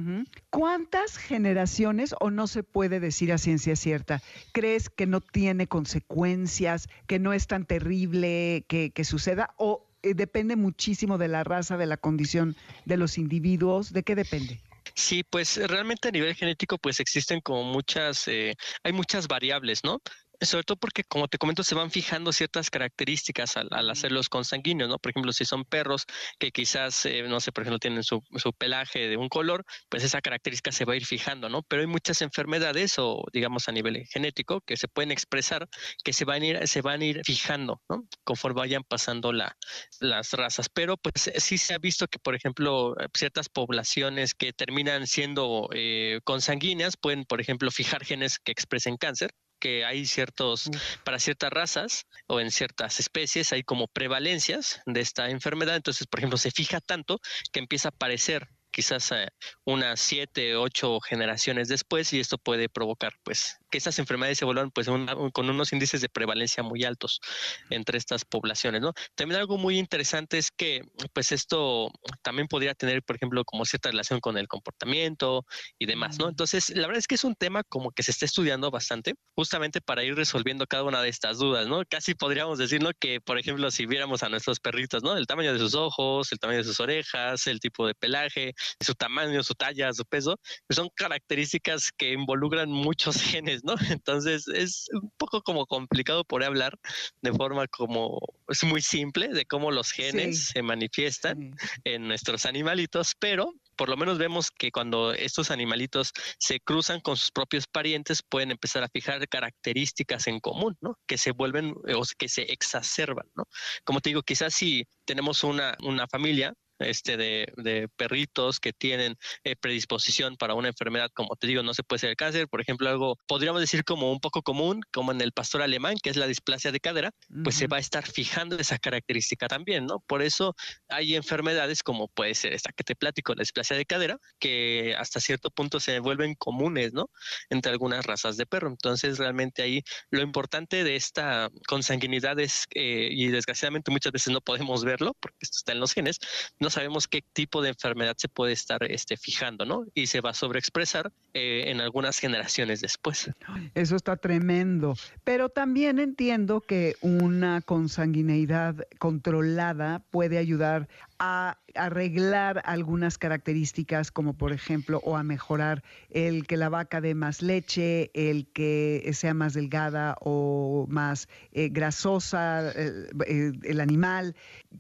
¿Cuántas 0.51 1.19
generaciones, 1.19 2.17
o 2.19 2.33
no 2.33 2.49
se 2.49 2.65
puede 2.65 2.99
decir 2.99 3.33
a 3.33 3.39
ciencia 3.39 3.77
cierta, 3.77 4.21
crees 4.51 4.91
que 4.91 5.07
no 5.07 5.21
tiene 5.21 5.69
consecuencias, 5.69 6.89
que 7.07 7.21
no 7.21 7.33
es 7.33 7.47
tan 7.47 7.65
terrible 7.65 8.65
que, 8.67 8.91
que 8.91 9.05
suceda? 9.05 9.55
¿O 9.57 9.87
eh, 10.03 10.15
depende 10.15 10.57
muchísimo 10.57 11.17
de 11.17 11.29
la 11.29 11.45
raza, 11.45 11.77
de 11.77 11.87
la 11.87 11.97
condición 11.97 12.57
de 12.87 12.97
los 12.97 13.19
individuos? 13.19 13.93
¿De 13.93 14.03
qué 14.03 14.17
depende? 14.17 14.61
Sí, 14.99 15.23
pues 15.25 15.57
realmente 15.69 16.09
a 16.09 16.11
nivel 16.11 16.35
genético 16.35 16.79
pues 16.79 17.01
existen 17.01 17.41
como 17.43 17.63
muchas, 17.65 18.27
eh, 18.29 18.55
hay 18.83 18.93
muchas 18.93 19.29
variables, 19.29 19.85
¿no? 19.85 20.01
Sobre 20.41 20.65
todo 20.65 20.77
porque, 20.77 21.05
como 21.05 21.29
te 21.29 21.39
comento, 21.39 21.63
se 21.63 21.75
van 21.75 21.91
fijando 21.91 22.33
ciertas 22.33 22.71
características 22.71 23.57
al, 23.57 23.69
al 23.71 23.91
hacerlos 23.91 24.29
consanguíneos, 24.29 24.89
¿no? 24.89 24.99
Por 24.99 25.11
ejemplo, 25.11 25.33
si 25.33 25.45
son 25.45 25.65
perros 25.65 26.05
que 26.39 26.51
quizás, 26.51 27.07
eh, 27.07 27.23
no 27.23 27.41
sé, 27.41 27.53
por 27.53 27.63
ejemplo, 27.63 27.79
tienen 27.79 28.03
su, 28.03 28.23
su, 28.37 28.53
pelaje 28.53 29.09
de 29.09 29.17
un 29.17 29.29
color, 29.29 29.65
pues 29.89 30.05
esa 30.05 30.21
característica 30.21 30.73
se 30.73 30.85
va 30.85 30.95
a 30.95 30.97
ir 30.97 31.07
fijando, 31.07 31.49
¿no? 31.49 31.63
Pero 31.63 31.83
hay 31.83 31.87
muchas 31.87 32.23
enfermedades 32.23 32.99
o, 32.99 33.25
digamos, 33.33 33.69
a 33.69 33.73
nivel 33.73 34.07
genético 34.07 34.61
que 34.61 34.77
se 34.77 34.89
pueden 34.89 35.11
expresar 35.11 35.69
que 36.05 36.13
se 36.13 36.25
van 36.25 36.43
a 36.43 36.47
ir, 36.47 36.69
se 36.69 36.83
van 36.83 37.01
a 37.01 37.05
ir 37.05 37.23
fijando, 37.25 37.83
¿no? 37.89 38.07
Conforme 38.25 38.61
vayan 38.61 38.85
pasando 38.85 39.33
la, 39.33 39.57
las 40.01 40.33
razas. 40.33 40.69
Pero, 40.69 40.97
pues 40.97 41.31
sí 41.37 41.59
se 41.59 41.75
ha 41.75 41.79
visto 41.79 42.07
que, 42.09 42.19
por 42.19 42.35
ejemplo, 42.35 42.95
ciertas 43.15 43.49
poblaciones 43.49 44.35
que 44.35 44.53
terminan 44.53 45.07
siendo 45.07 45.69
eh, 45.75 46.21
consanguíneas 46.25 46.97
pueden, 46.97 47.25
por 47.25 47.41
ejemplo, 47.41 47.71
fijar 47.71 48.05
genes 48.05 48.39
que 48.39 48.53
expresen 48.53 48.97
cáncer 48.97 49.31
que 49.59 49.85
hay 49.85 50.07
ciertos, 50.07 50.71
para 51.05 51.19
ciertas 51.19 51.51
razas 51.51 52.07
o 52.27 52.41
en 52.41 52.51
ciertas 52.51 53.01
especies 53.01 53.53
hay 53.53 53.63
como 53.63 53.89
prevalencias 53.89 54.81
de 54.87 55.01
esta 55.01 55.31
enfermedad. 55.31 55.77
Entonces, 55.77 56.07
por 56.07 56.21
ejemplo, 56.21 56.39
se 56.39 56.51
fija 56.51 56.81
tanto 56.81 57.21
que 57.53 57.61
empieza 57.61 57.89
a 57.89 57.91
aparecer 57.91 58.49
quizás 58.77 59.11
eh, 59.13 59.29
unas 59.65 59.99
siete, 59.99 60.55
ocho 60.55 61.01
generaciones 61.01 61.67
después 61.69 62.13
y 62.13 62.21
esto 62.21 62.37
puede 62.37 62.69
provocar 62.69 63.15
pues 63.23 63.57
que 63.71 63.79
estas 63.79 63.99
enfermedades 63.99 64.37
se 64.37 64.45
vuelvan 64.45 64.71
pues 64.71 64.87
con 64.87 65.49
unos 65.49 65.73
índices 65.73 66.03
de 66.03 66.11
prevalencia 66.11 66.63
muy 66.63 66.85
altos 66.85 67.23
entre 67.71 67.97
estas 67.97 68.27
poblaciones, 68.27 68.83
¿no? 68.83 68.93
También 69.15 69.41
algo 69.41 69.57
muy 69.57 69.79
interesante 69.79 70.37
es 70.37 70.51
que 70.51 70.83
pues 71.15 71.33
esto 71.33 71.91
también 72.21 72.49
podría 72.49 72.75
tener, 72.75 73.03
por 73.03 73.17
ejemplo, 73.17 73.47
como 73.47 73.65
cierta 73.65 73.91
relación 73.91 74.21
con 74.21 74.37
el 74.37 74.47
comportamiento 74.47 75.47
y 75.79 75.87
demás, 75.87 76.19
¿no? 76.19 76.29
Entonces, 76.29 76.69
la 76.69 76.87
verdad 76.87 76.99
es 76.99 77.07
que 77.07 77.15
es 77.15 77.25
un 77.25 77.35
tema 77.35 77.63
como 77.65 77.93
que 77.93 78.03
se 78.03 78.11
está 78.11 78.27
estudiando 78.27 78.71
bastante, 78.71 79.15
justamente 79.35 79.81
para 79.81 80.05
ir 80.05 80.15
resolviendo 80.17 80.67
cada 80.67 80.85
una 80.85 81.01
de 81.01 81.09
estas 81.09 81.39
dudas, 81.39 81.67
¿no? 81.67 81.83
Casi 81.89 82.15
podríamos 82.15 82.59
decirlo 82.59 82.91
que, 83.01 83.23
por 83.23 83.39
ejemplo, 83.39 83.71
si 83.71 83.87
viéramos 83.87 84.23
a 84.23 84.29
nuestros 84.29 84.61
perritos, 84.61 85.03
¿no? 85.03 85.17
El 85.17 85.27
tamaño 85.27 85.55
de 85.55 85.59
sus 85.59 85.75
ojos, 85.75 86.31
el 86.31 86.39
tamaño 86.39 86.59
de 86.59 86.65
sus 86.65 86.79
orejas, 86.79 87.47
el 87.47 87.59
tipo 87.59 87.87
de 87.87 87.95
pelaje, 87.95 88.53
su 88.81 88.95
tamaño, 88.95 89.43
su 89.43 89.55
talla, 89.55 89.93
su 89.93 90.05
peso, 90.05 90.39
pues 90.67 90.77
son 90.77 90.89
características 90.95 91.93
que 91.93 92.13
involucran 92.13 92.71
muchos 92.71 93.17
genes, 93.23 93.65
¿no? 93.65 93.75
Entonces 93.91 94.49
es 94.49 94.89
un 94.93 95.11
poco 95.17 95.43
como 95.43 95.67
complicado 95.67 96.25
por 96.25 96.45
hablar 96.45 96.79
de 97.23 97.33
forma 97.33 97.67
como 97.69 98.19
es 98.49 98.63
muy 98.65 98.83
simple 98.83 99.29
de 99.29 99.45
cómo 99.47 99.71
los 99.71 99.91
genes 99.91 100.49
se 100.49 100.63
manifiestan 100.63 101.55
en 101.85 102.09
nuestros 102.09 102.47
animalitos, 102.47 103.15
pero 103.19 103.53
por 103.77 103.89
lo 103.89 103.97
menos 103.97 104.19
vemos 104.19 104.51
que 104.51 104.73
cuando 104.73 105.13
estos 105.13 105.51
animalitos 105.51 106.13
se 106.39 106.61
cruzan 106.61 107.01
con 107.01 107.17
sus 107.17 107.31
propios 107.31 107.67
parientes, 107.67 108.23
pueden 108.23 108.51
empezar 108.51 108.83
a 108.83 108.89
fijar 108.89 109.29
características 109.29 110.27
en 110.27 110.41
común, 110.41 110.77
¿no? 110.81 110.99
Que 111.07 111.19
se 111.19 111.33
vuelven 111.33 111.75
o 111.95 112.03
que 112.19 112.29
se 112.29 112.43
exacerban, 112.43 113.27
¿no? 113.35 113.45
Como 113.85 114.01
te 114.01 114.11
digo, 114.11 114.23
quizás 114.23 114.55
si 114.55 114.87
tenemos 115.05 115.45
una, 115.45 115.77
una 115.83 116.09
familia 116.09 116.55
este, 116.79 117.17
de, 117.17 117.53
de 117.57 117.89
perritos 117.97 118.61
que 118.61 118.73
tienen 118.73 119.17
eh, 119.45 119.57
predisposición 119.57 120.37
para 120.37 120.55
una 120.55 120.69
enfermedad, 120.69 121.11
como 121.15 121.37
te 121.37 121.47
digo, 121.47 121.63
no 121.63 121.75
se 121.75 121.83
puede 121.83 122.01
ser 122.01 122.11
el 122.11 122.17
cáncer, 122.17 122.49
por 122.49 122.61
ejemplo, 122.61 122.89
algo 122.89 123.19
podríamos 123.27 123.61
decir 123.61 123.85
como 123.85 124.11
un 124.13 124.21
poco 124.21 124.43
común, 124.43 124.81
como 124.93 125.13
en 125.13 125.21
el 125.21 125.33
pastor 125.33 125.63
alemán, 125.63 125.97
que 126.03 126.11
es 126.11 126.17
la 126.17 126.27
displasia 126.27 126.73
de 126.73 126.81
cadera, 126.81 127.11
pues 127.45 127.57
se 127.57 127.67
va 127.67 127.79
a 127.79 127.81
estar 127.81 128.07
fijando 128.07 128.57
esa 128.57 128.79
característica 128.79 129.49
también, 129.49 129.87
¿no? 129.87 130.01
Por 130.01 130.23
eso 130.23 130.55
hay 130.89 131.15
enfermedades 131.15 131.83
como 131.83 132.09
puede 132.09 132.35
ser 132.35 132.53
esta 132.53 132.73
que 132.73 132.85
te 132.85 132.95
platico, 132.95 133.35
la 133.35 133.43
displasia 133.43 133.77
de 133.77 133.85
cadera, 133.85 134.19
que 134.39 134.95
hasta 134.99 135.21
cierto 135.21 135.51
punto 135.51 135.81
se 135.81 135.99
vuelven 136.01 136.35
comunes, 136.35 136.93
¿no? 136.93 137.11
Entre 137.51 137.73
algunas 137.73 138.05
razas 138.05 138.37
de 138.37 138.47
perro. 138.47 138.69
Entonces, 138.69 139.19
realmente 139.19 139.63
ahí 139.63 139.83
lo 140.11 140.23
importante 140.23 140.85
de 140.85 140.97
esta 140.97 141.51
consanguinidad 141.67 142.39
es, 142.41 142.65
eh, 142.75 143.09
y 143.11 143.29
desgraciadamente 143.29 143.91
muchas 143.91 144.13
veces 144.13 144.33
no 144.33 144.41
podemos 144.41 144.85
verlo, 144.85 145.17
porque 145.21 145.39
esto 145.41 145.59
está 145.59 145.73
en 145.73 145.81
los 145.81 145.93
genes, 145.93 146.19
no 146.59 146.66
sabemos 146.71 147.09
qué 147.09 147.23
tipo 147.33 147.63
de 147.63 147.71
enfermedad 147.71 148.15
se 148.17 148.29
puede 148.29 148.53
estar 148.53 148.83
este, 148.85 149.17
fijando, 149.17 149.65
¿no? 149.65 149.87
Y 149.95 150.07
se 150.07 150.21
va 150.21 150.31
a 150.31 150.35
sobreexpresar 150.35 151.13
eh, 151.35 151.65
en 151.67 151.81
algunas 151.81 152.19
generaciones 152.19 152.81
después. 152.81 153.31
Eso 153.75 153.97
está 153.97 154.17
tremendo. 154.17 154.95
Pero 155.25 155.49
también 155.49 155.99
entiendo 155.99 156.61
que 156.61 156.97
una 157.01 157.61
consanguineidad 157.61 158.87
controlada 158.99 160.03
puede 160.11 160.39
ayudar 160.39 160.89
a 161.19 161.59
arreglar 161.75 162.63
algunas 162.65 163.19
características 163.19 164.11
como 164.11 164.35
por 164.35 164.53
ejemplo 164.53 165.01
o 165.05 165.17
a 165.17 165.23
mejorar 165.23 165.83
el 166.11 166.47
que 166.47 166.57
la 166.57 166.69
vaca 166.69 167.01
dé 167.01 167.15
más 167.15 167.43
leche, 167.43 168.11
el 168.15 168.47
que 168.49 169.11
sea 169.15 169.35
más 169.35 169.55
delgada 169.55 170.17
o 170.21 170.87
más 170.89 171.29
eh, 171.53 171.69
grasosa 171.71 172.73
eh, 172.75 173.53
el 173.63 173.81
animal, 173.81 174.35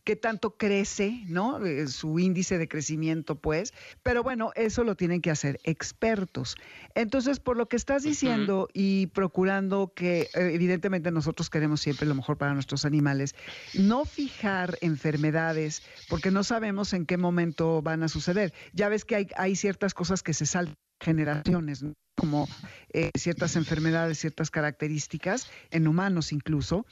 que 0.05 0.17
tanto 0.17 0.57
crece, 0.57 1.23
¿no? 1.27 1.65
Eh, 1.65 1.87
su 1.89 2.19
índice 2.19 2.59
de 2.59 2.69
crecimiento 2.69 3.37
pues, 3.37 3.73
pero 4.03 4.23
bueno, 4.23 4.53
eso 4.55 4.85
lo 4.85 4.95
tienen 4.95 5.21
que 5.21 5.31
hacer 5.31 5.61
expertos. 5.65 6.57
Entonces, 6.95 7.41
por 7.41 7.57
lo 7.57 7.67
que 7.67 7.77
estás 7.77 8.03
diciendo 8.03 8.69
y 8.73 9.09
procurando 9.09 9.93
que 9.95 10.29
evidentemente 10.35 11.11
nosotros 11.11 11.51
queremos 11.51 11.81
siempre 11.81 12.07
lo 12.07 12.15
mejor 12.15 12.37
para 12.39 12.55
nuestros 12.55 12.85
animales, 12.85 13.35
no 13.75 14.05
fijar 14.05 14.79
enfermedades 14.81 15.83
porque 16.09 16.26
no 16.31 16.45
sabemos 16.45 16.93
en 16.93 17.07
qué 17.07 17.17
momento 17.17 17.83
van 17.83 18.03
a 18.03 18.09
suceder. 18.09 18.53
Ya 18.73 18.89
ves 18.89 19.05
que 19.05 19.29
hay, 19.37 19.57
ciertas 19.57 19.95
cosas 19.95 20.23
que 20.23 20.35
se 20.35 20.47
saltan 20.47 20.77
generaciones, 21.01 21.85
como 22.17 22.49
eh, 22.91 23.11
ciertas 23.15 23.57
enfermedades, 23.57 24.19
ciertas 24.19 24.51
características, 24.51 25.49
en 25.71 25.87
humanos 25.87 26.33
incluso. 26.33 26.87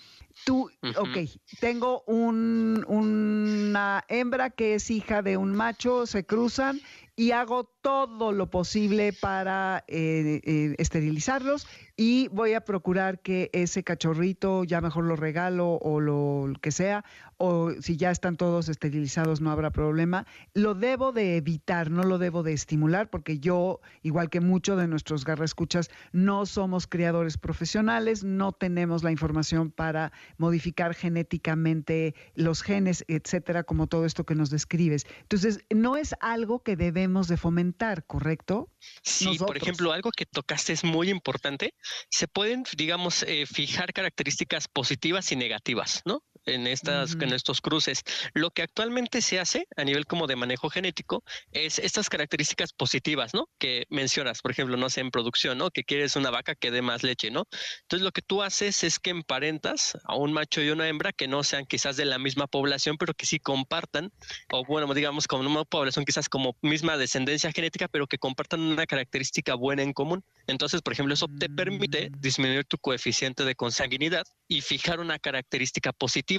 Tú, 0.44 0.70
ok, 0.96 1.30
tengo 1.60 2.02
un, 2.06 2.84
una 2.88 4.04
hembra 4.08 4.50
que 4.50 4.74
es 4.74 4.90
hija 4.90 5.22
de 5.22 5.36
un 5.36 5.54
macho, 5.54 6.06
se 6.06 6.26
cruzan 6.26 6.80
y 7.16 7.30
hago 7.30 7.64
todo 7.64 8.32
lo 8.32 8.50
posible 8.50 9.12
para 9.12 9.84
eh, 9.86 10.40
eh, 10.44 10.74
esterilizarlos 10.78 11.68
y 11.96 12.26
voy 12.28 12.54
a 12.54 12.62
procurar 12.62 13.20
que 13.20 13.50
ese 13.52 13.84
cachorrito 13.84 14.64
ya 14.64 14.80
mejor 14.80 15.04
lo 15.04 15.14
regalo 15.14 15.74
o 15.74 16.00
lo 16.00 16.52
que 16.60 16.72
sea, 16.72 17.04
o 17.36 17.70
si 17.80 17.96
ya 17.96 18.10
están 18.10 18.36
todos 18.36 18.68
esterilizados 18.68 19.40
no 19.40 19.52
habrá 19.52 19.70
problema. 19.70 20.26
Lo 20.54 20.74
debo 20.74 21.12
de 21.12 21.36
evitar, 21.36 21.90
no 21.90 22.02
lo 22.02 22.18
debo 22.18 22.42
de 22.42 22.52
estimular 22.52 23.10
porque 23.10 23.38
yo, 23.38 23.80
igual 24.02 24.28
que 24.28 24.40
muchos 24.40 24.76
de 24.76 24.88
nuestros 24.88 25.13
garraescuchas, 25.22 25.90
no 26.10 26.46
somos 26.46 26.88
criadores 26.88 27.38
profesionales, 27.38 28.24
no 28.24 28.50
tenemos 28.50 29.04
la 29.04 29.12
información 29.12 29.70
para 29.70 30.12
modificar 30.38 30.94
genéticamente 30.94 32.14
los 32.34 32.62
genes, 32.62 33.04
etcétera, 33.06 33.62
como 33.64 33.86
todo 33.86 34.06
esto 34.06 34.24
que 34.24 34.34
nos 34.34 34.50
describes. 34.50 35.06
Entonces, 35.20 35.60
no 35.70 35.96
es 35.96 36.14
algo 36.20 36.62
que 36.62 36.74
debemos 36.74 37.28
de 37.28 37.36
fomentar, 37.36 38.06
¿correcto? 38.06 38.72
Sí, 39.02 39.38
por 39.38 39.56
ejemplo, 39.56 39.92
algo 39.92 40.10
que 40.10 40.26
tocaste 40.26 40.72
es 40.72 40.84
muy 40.84 41.10
importante. 41.10 41.74
Se 42.08 42.26
pueden, 42.26 42.64
digamos, 42.76 43.22
eh, 43.24 43.44
fijar 43.46 43.92
características 43.92 44.68
positivas 44.68 45.30
y 45.32 45.36
negativas, 45.36 46.02
¿no? 46.06 46.22
En, 46.46 46.66
estas, 46.66 47.14
en 47.14 47.32
estos 47.32 47.60
cruces. 47.60 48.02
Lo 48.34 48.50
que 48.50 48.62
actualmente 48.62 49.22
se 49.22 49.40
hace 49.40 49.66
a 49.76 49.84
nivel 49.84 50.06
como 50.06 50.26
de 50.26 50.36
manejo 50.36 50.70
genético 50.70 51.24
es 51.52 51.78
estas 51.78 52.08
características 52.08 52.72
positivas, 52.72 53.34
¿no? 53.34 53.48
Que 53.58 53.86
mencionas, 53.90 54.42
por 54.42 54.50
ejemplo, 54.50 54.76
no 54.76 54.90
sé, 54.90 55.00
en 55.00 55.10
producción, 55.10 55.58
¿no? 55.58 55.70
Que 55.70 55.84
quieres 55.84 56.16
una 56.16 56.30
vaca 56.30 56.54
que 56.54 56.70
dé 56.70 56.82
más 56.82 57.02
leche, 57.02 57.30
¿no? 57.30 57.46
Entonces 57.82 58.04
lo 58.04 58.12
que 58.12 58.22
tú 58.22 58.42
haces 58.42 58.84
es 58.84 58.98
que 58.98 59.10
emparentas 59.10 59.98
a 60.04 60.16
un 60.16 60.32
macho 60.32 60.62
y 60.62 60.70
una 60.70 60.88
hembra 60.88 61.12
que 61.12 61.28
no 61.28 61.42
sean 61.42 61.66
quizás 61.66 61.96
de 61.96 62.04
la 62.04 62.18
misma 62.18 62.46
población, 62.46 62.96
pero 62.98 63.14
que 63.14 63.26
sí 63.26 63.38
compartan, 63.38 64.12
o 64.52 64.64
bueno, 64.64 64.92
digamos 64.94 65.26
como 65.26 65.48
una 65.48 65.64
población 65.64 66.04
quizás 66.04 66.28
como 66.28 66.56
misma 66.62 66.96
descendencia 66.96 67.52
genética, 67.52 67.88
pero 67.88 68.06
que 68.06 68.18
compartan 68.18 68.60
una 68.60 68.86
característica 68.86 69.54
buena 69.54 69.82
en 69.82 69.92
común. 69.92 70.24
Entonces, 70.46 70.82
por 70.82 70.92
ejemplo, 70.92 71.14
eso 71.14 71.26
te 71.38 71.48
permite 71.48 72.10
mm. 72.10 72.20
disminuir 72.20 72.64
tu 72.64 72.78
coeficiente 72.78 73.44
de 73.44 73.54
consanguinidad 73.54 74.24
y 74.48 74.60
fijar 74.60 75.00
una 75.00 75.18
característica 75.18 75.92
positiva, 75.92 76.33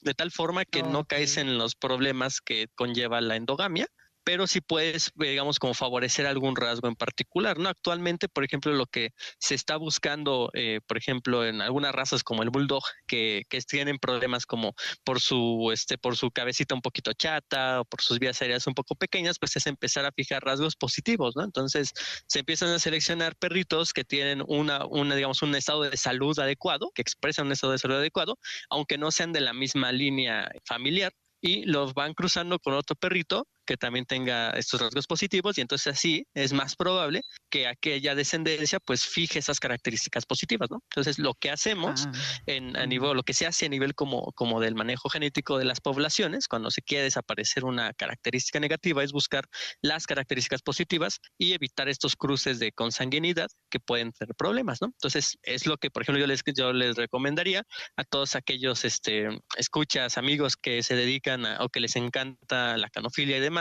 de 0.00 0.14
tal 0.14 0.30
forma 0.30 0.64
que 0.64 0.82
no 0.82 1.04
caes 1.04 1.36
en 1.36 1.58
los 1.58 1.74
problemas 1.74 2.40
que 2.40 2.68
conlleva 2.74 3.20
la 3.20 3.36
endogamia 3.36 3.86
pero 4.28 4.46
sí 4.46 4.60
puedes, 4.60 5.10
digamos, 5.14 5.58
como 5.58 5.72
favorecer 5.72 6.26
algún 6.26 6.54
rasgo 6.54 6.86
en 6.86 6.96
particular, 6.96 7.58
¿no? 7.58 7.70
Actualmente, 7.70 8.28
por 8.28 8.44
ejemplo, 8.44 8.70
lo 8.74 8.84
que 8.84 9.12
se 9.38 9.54
está 9.54 9.78
buscando, 9.78 10.50
eh, 10.52 10.80
por 10.86 10.98
ejemplo, 10.98 11.46
en 11.46 11.62
algunas 11.62 11.94
razas 11.94 12.22
como 12.22 12.42
el 12.42 12.50
bulldog, 12.50 12.82
que, 13.06 13.44
que, 13.48 13.58
tienen 13.62 13.98
problemas 13.98 14.44
como 14.44 14.74
por 15.02 15.22
su, 15.22 15.70
este, 15.72 15.96
por 15.96 16.14
su 16.14 16.30
cabecita 16.30 16.74
un 16.74 16.82
poquito 16.82 17.14
chata 17.14 17.80
o 17.80 17.84
por 17.86 18.02
sus 18.02 18.18
vías 18.18 18.42
aéreas 18.42 18.66
un 18.66 18.74
poco 18.74 18.96
pequeñas, 18.96 19.38
pues 19.38 19.56
es 19.56 19.66
empezar 19.66 20.04
a 20.04 20.12
fijar 20.12 20.44
rasgos 20.44 20.76
positivos, 20.76 21.34
¿no? 21.34 21.42
Entonces, 21.42 21.94
se 22.26 22.40
empiezan 22.40 22.68
a 22.68 22.78
seleccionar 22.78 23.34
perritos 23.34 23.94
que 23.94 24.04
tienen 24.04 24.44
una, 24.46 24.84
una, 24.84 25.14
digamos, 25.14 25.40
un 25.40 25.54
estado 25.54 25.84
de 25.84 25.96
salud 25.96 26.38
adecuado, 26.38 26.90
que 26.94 27.00
expresan 27.00 27.46
un 27.46 27.52
estado 27.52 27.72
de 27.72 27.78
salud 27.78 27.96
adecuado, 27.96 28.38
aunque 28.68 28.98
no 28.98 29.10
sean 29.10 29.32
de 29.32 29.40
la 29.40 29.54
misma 29.54 29.90
línea 29.90 30.50
familiar, 30.66 31.14
y 31.40 31.64
los 31.64 31.94
van 31.94 32.12
cruzando 32.14 32.58
con 32.58 32.74
otro 32.74 32.94
perrito 32.96 33.46
que 33.68 33.76
también 33.76 34.06
tenga 34.06 34.48
estos 34.52 34.80
rasgos 34.80 35.06
positivos 35.06 35.58
y 35.58 35.60
entonces 35.60 35.92
así 35.92 36.26
es 36.32 36.54
más 36.54 36.74
probable 36.74 37.20
que 37.50 37.66
aquella 37.66 38.14
descendencia 38.14 38.80
pues 38.80 39.04
fije 39.04 39.40
esas 39.40 39.60
características 39.60 40.24
positivas, 40.24 40.70
¿no? 40.70 40.82
Entonces 40.90 41.18
lo 41.18 41.34
que 41.34 41.50
hacemos 41.50 42.06
ah, 42.06 42.12
en, 42.46 42.78
a 42.78 42.86
nivel, 42.86 43.14
lo 43.14 43.22
que 43.22 43.34
se 43.34 43.46
hace 43.46 43.66
a 43.66 43.68
nivel 43.68 43.94
como, 43.94 44.32
como 44.32 44.58
del 44.58 44.74
manejo 44.74 45.10
genético 45.10 45.58
de 45.58 45.66
las 45.66 45.82
poblaciones, 45.82 46.48
cuando 46.48 46.70
se 46.70 46.80
quiere 46.80 47.04
desaparecer 47.04 47.66
una 47.66 47.92
característica 47.92 48.58
negativa, 48.58 49.04
es 49.04 49.12
buscar 49.12 49.44
las 49.82 50.06
características 50.06 50.62
positivas 50.62 51.20
y 51.36 51.52
evitar 51.52 51.90
estos 51.90 52.16
cruces 52.16 52.58
de 52.58 52.72
consanguinidad 52.72 53.48
que 53.70 53.80
pueden 53.80 54.12
tener 54.12 54.34
problemas, 54.34 54.80
¿no? 54.80 54.86
Entonces 54.86 55.36
es 55.42 55.66
lo 55.66 55.76
que, 55.76 55.90
por 55.90 56.04
ejemplo, 56.04 56.20
yo 56.20 56.26
les, 56.26 56.42
yo 56.56 56.72
les 56.72 56.96
recomendaría 56.96 57.64
a 57.98 58.04
todos 58.04 58.34
aquellos 58.34 58.86
este, 58.86 59.28
escuchas, 59.58 60.16
amigos 60.16 60.56
que 60.56 60.82
se 60.82 60.96
dedican 60.96 61.44
a, 61.44 61.62
o 61.62 61.68
que 61.68 61.80
les 61.80 61.96
encanta 61.96 62.78
la 62.78 62.88
canofilia 62.88 63.36
y 63.36 63.40
demás, 63.40 63.57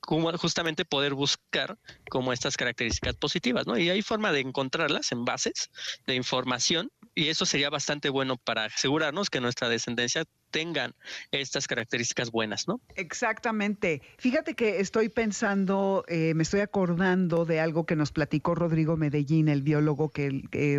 como 0.00 0.32
justamente 0.38 0.84
poder 0.84 1.14
buscar 1.14 1.76
como 2.08 2.32
estas 2.32 2.56
características 2.56 3.16
positivas, 3.16 3.66
¿no? 3.66 3.76
Y 3.76 3.90
hay 3.90 4.02
forma 4.02 4.32
de 4.32 4.40
encontrarlas 4.40 5.12
en 5.12 5.24
bases 5.24 5.70
de 6.06 6.14
información 6.14 6.90
y 7.14 7.28
eso 7.28 7.44
sería 7.44 7.68
bastante 7.68 8.08
bueno 8.08 8.36
para 8.36 8.64
asegurarnos 8.64 9.28
que 9.28 9.40
nuestra 9.40 9.68
descendencia 9.68 10.24
tengan 10.50 10.94
estas 11.30 11.66
características 11.66 12.30
buenas, 12.30 12.68
¿no? 12.68 12.80
Exactamente. 12.96 14.02
Fíjate 14.18 14.54
que 14.54 14.80
estoy 14.80 15.08
pensando, 15.08 16.04
eh, 16.08 16.34
me 16.34 16.42
estoy 16.42 16.60
acordando 16.60 17.44
de 17.44 17.60
algo 17.60 17.86
que 17.86 17.96
nos 17.96 18.12
platicó 18.12 18.54
Rodrigo 18.54 18.96
Medellín, 18.96 19.48
el 19.48 19.62
biólogo 19.62 20.10
que, 20.10 20.28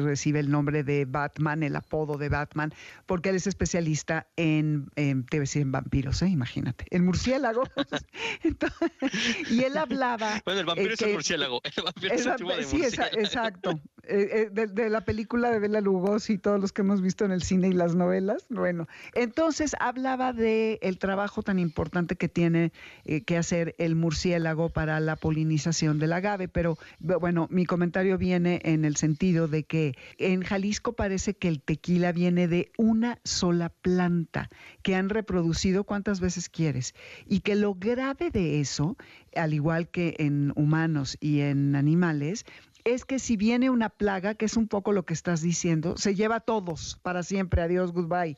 recibe 0.02 0.40
el 0.40 0.50
nombre 0.50 0.84
de 0.84 1.06
Batman, 1.06 1.64
el 1.64 1.76
apodo 1.76 2.18
de 2.18 2.30
Batman, 2.30 2.74
porque 3.06 3.30
él 3.30 3.36
es 3.36 3.48
especialista 3.48 4.28
en, 4.36 4.90
en 4.96 5.26
en 5.32 5.72
vampiros, 5.72 6.22
¿eh? 6.22 6.28
imagínate, 6.28 6.86
en 6.92 7.06
murciélagos. 7.06 7.70
y 9.50 9.64
él 9.64 9.78
hablaba... 9.78 10.42
Bueno, 10.46 10.60
el 10.62 10.66
vampiro 10.66 10.94
es 10.94 11.02
el 11.02 11.14
murciélago, 11.14 11.62
el 11.64 11.84
vampiro 11.84 12.14
es 12.14 12.26
el, 12.26 12.66
Sí, 12.66 12.82
exacto. 12.84 13.80
Eh, 14.10 14.50
eh, 14.54 14.68
de, 14.68 14.90
la 14.90 15.02
película 15.02 15.52
de 15.52 15.60
Bela 15.60 15.82
Lugosi 15.82 16.34
y 16.34 16.38
todos 16.40 16.60
los 16.60 16.74
que 16.74 16.82
hemos 16.82 17.02
visto 17.02 17.26
en 17.26 17.32
el 17.32 17.44
cine 17.44 17.68
y 17.68 17.74
las 17.74 17.94
novelas. 17.94 18.46
Bueno, 18.50 18.88
entonces 19.14 19.76
hablaba 19.80 20.34
de 20.34 20.80
el 20.82 20.98
trabajo 20.98 21.44
tan 21.44 21.60
importante 21.60 22.16
que 22.16 22.28
tiene 22.28 22.72
eh, 23.06 23.22
que 23.22 23.38
hacer 23.38 23.76
el 23.78 23.96
murciélago 23.96 24.70
para 24.70 25.00
la 25.00 25.16
polinización 25.16 26.00
del 26.00 26.14
agave, 26.14 26.48
pero 26.48 26.78
bueno, 27.00 27.48
mi 27.52 27.66
comentario 27.66 28.18
viene 28.18 28.60
en 28.64 28.84
el 28.84 28.96
sentido 28.96 29.48
de 29.48 29.64
que 29.64 29.96
en 30.18 30.42
Jalisco 30.42 30.94
parece 30.94 31.36
que 31.36 31.48
el 31.48 31.62
tequila 31.62 32.12
viene 32.12 32.48
de 32.48 32.72
una 32.78 33.20
sola 33.24 33.70
planta 33.70 34.50
que 34.82 34.96
han 34.96 35.10
reproducido 35.10 35.84
cuántas 35.84 36.20
veces 36.20 36.50
quieres 36.50 36.96
y 37.28 37.42
que 37.42 37.56
lo 37.56 37.76
grave 37.76 38.32
de 38.32 38.60
eso, 38.60 38.98
al 39.36 39.54
igual 39.54 39.90
que 39.90 40.16
en 40.18 40.52
humanos 40.56 41.18
y 41.20 41.42
en 41.42 41.76
animales, 41.76 42.46
es 42.84 43.06
que 43.06 43.20
si 43.20 43.38
viene 43.38 43.70
una 43.70 43.90
plaga, 43.90 44.36
que 44.36 44.46
es 44.46 44.58
un 44.58 44.68
poco 44.68 44.92
lo 44.92 45.06
que 45.06 45.14
estás 45.14 45.42
diciendo, 45.42 45.98
se 45.98 46.16
lleva 46.16 46.38
a 46.38 46.40
todos 46.40 47.00
para 47.02 47.24
siempre, 47.24 47.62
adiós, 47.62 47.92
goodbye. 47.92 48.38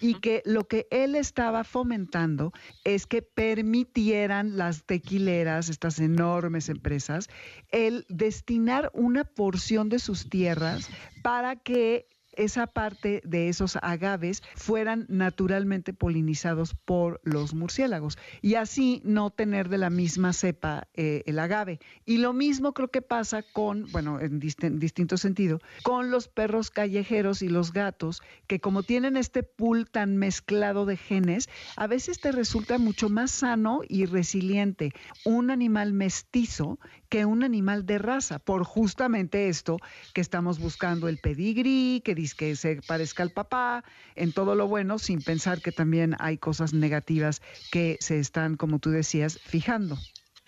Y 0.00 0.14
que 0.20 0.42
lo 0.44 0.66
que 0.66 0.86
él 0.90 1.14
estaba 1.14 1.64
fomentando 1.64 2.52
es 2.84 3.06
que 3.06 3.22
permitieran 3.22 4.56
las 4.56 4.84
tequileras, 4.84 5.68
estas 5.68 5.98
enormes 5.98 6.68
empresas, 6.68 7.28
el 7.70 8.06
destinar 8.08 8.90
una 8.94 9.24
porción 9.24 9.88
de 9.88 9.98
sus 9.98 10.28
tierras 10.28 10.88
para 11.22 11.56
que 11.56 12.06
esa 12.32 12.66
parte 12.66 13.20
de 13.24 13.48
esos 13.48 13.76
agaves 13.82 14.42
fueran 14.54 15.06
naturalmente 15.08 15.92
polinizados 15.92 16.74
por 16.74 17.20
los 17.24 17.54
murciélagos 17.54 18.18
y 18.40 18.54
así 18.54 19.02
no 19.04 19.30
tener 19.30 19.68
de 19.68 19.78
la 19.78 19.90
misma 19.90 20.32
cepa 20.32 20.88
eh, 20.94 21.22
el 21.26 21.38
agave. 21.38 21.80
Y 22.06 22.18
lo 22.18 22.32
mismo 22.32 22.72
creo 22.72 22.88
que 22.88 23.02
pasa 23.02 23.42
con, 23.42 23.86
bueno, 23.92 24.20
en 24.20 24.40
distinto 24.40 25.16
sentido, 25.16 25.60
con 25.82 26.10
los 26.10 26.28
perros 26.28 26.70
callejeros 26.70 27.42
y 27.42 27.48
los 27.48 27.72
gatos, 27.72 28.22
que 28.46 28.60
como 28.60 28.82
tienen 28.82 29.16
este 29.16 29.42
pool 29.42 29.90
tan 29.90 30.16
mezclado 30.16 30.86
de 30.86 30.96
genes, 30.96 31.48
a 31.76 31.86
veces 31.86 32.20
te 32.20 32.32
resulta 32.32 32.78
mucho 32.78 33.08
más 33.08 33.30
sano 33.30 33.80
y 33.88 34.06
resiliente 34.06 34.92
un 35.24 35.50
animal 35.50 35.92
mestizo 35.92 36.78
que 37.08 37.24
un 37.24 37.42
animal 37.42 37.86
de 37.86 37.98
raza, 37.98 38.38
por 38.38 38.64
justamente 38.64 39.48
esto 39.48 39.78
que 40.14 40.20
estamos 40.20 40.58
buscando 40.58 41.08
el 41.08 41.18
pedigrí, 41.18 42.00
que 42.04 42.14
dice 42.14 42.29
que 42.34 42.56
se 42.56 42.80
parezca 42.82 43.22
al 43.22 43.30
papá, 43.30 43.84
en 44.14 44.32
todo 44.32 44.54
lo 44.54 44.68
bueno, 44.68 44.98
sin 44.98 45.22
pensar 45.22 45.60
que 45.60 45.72
también 45.72 46.16
hay 46.18 46.38
cosas 46.38 46.72
negativas 46.72 47.42
que 47.70 47.96
se 48.00 48.18
están, 48.18 48.56
como 48.56 48.78
tú 48.78 48.90
decías, 48.90 49.38
fijando. 49.38 49.98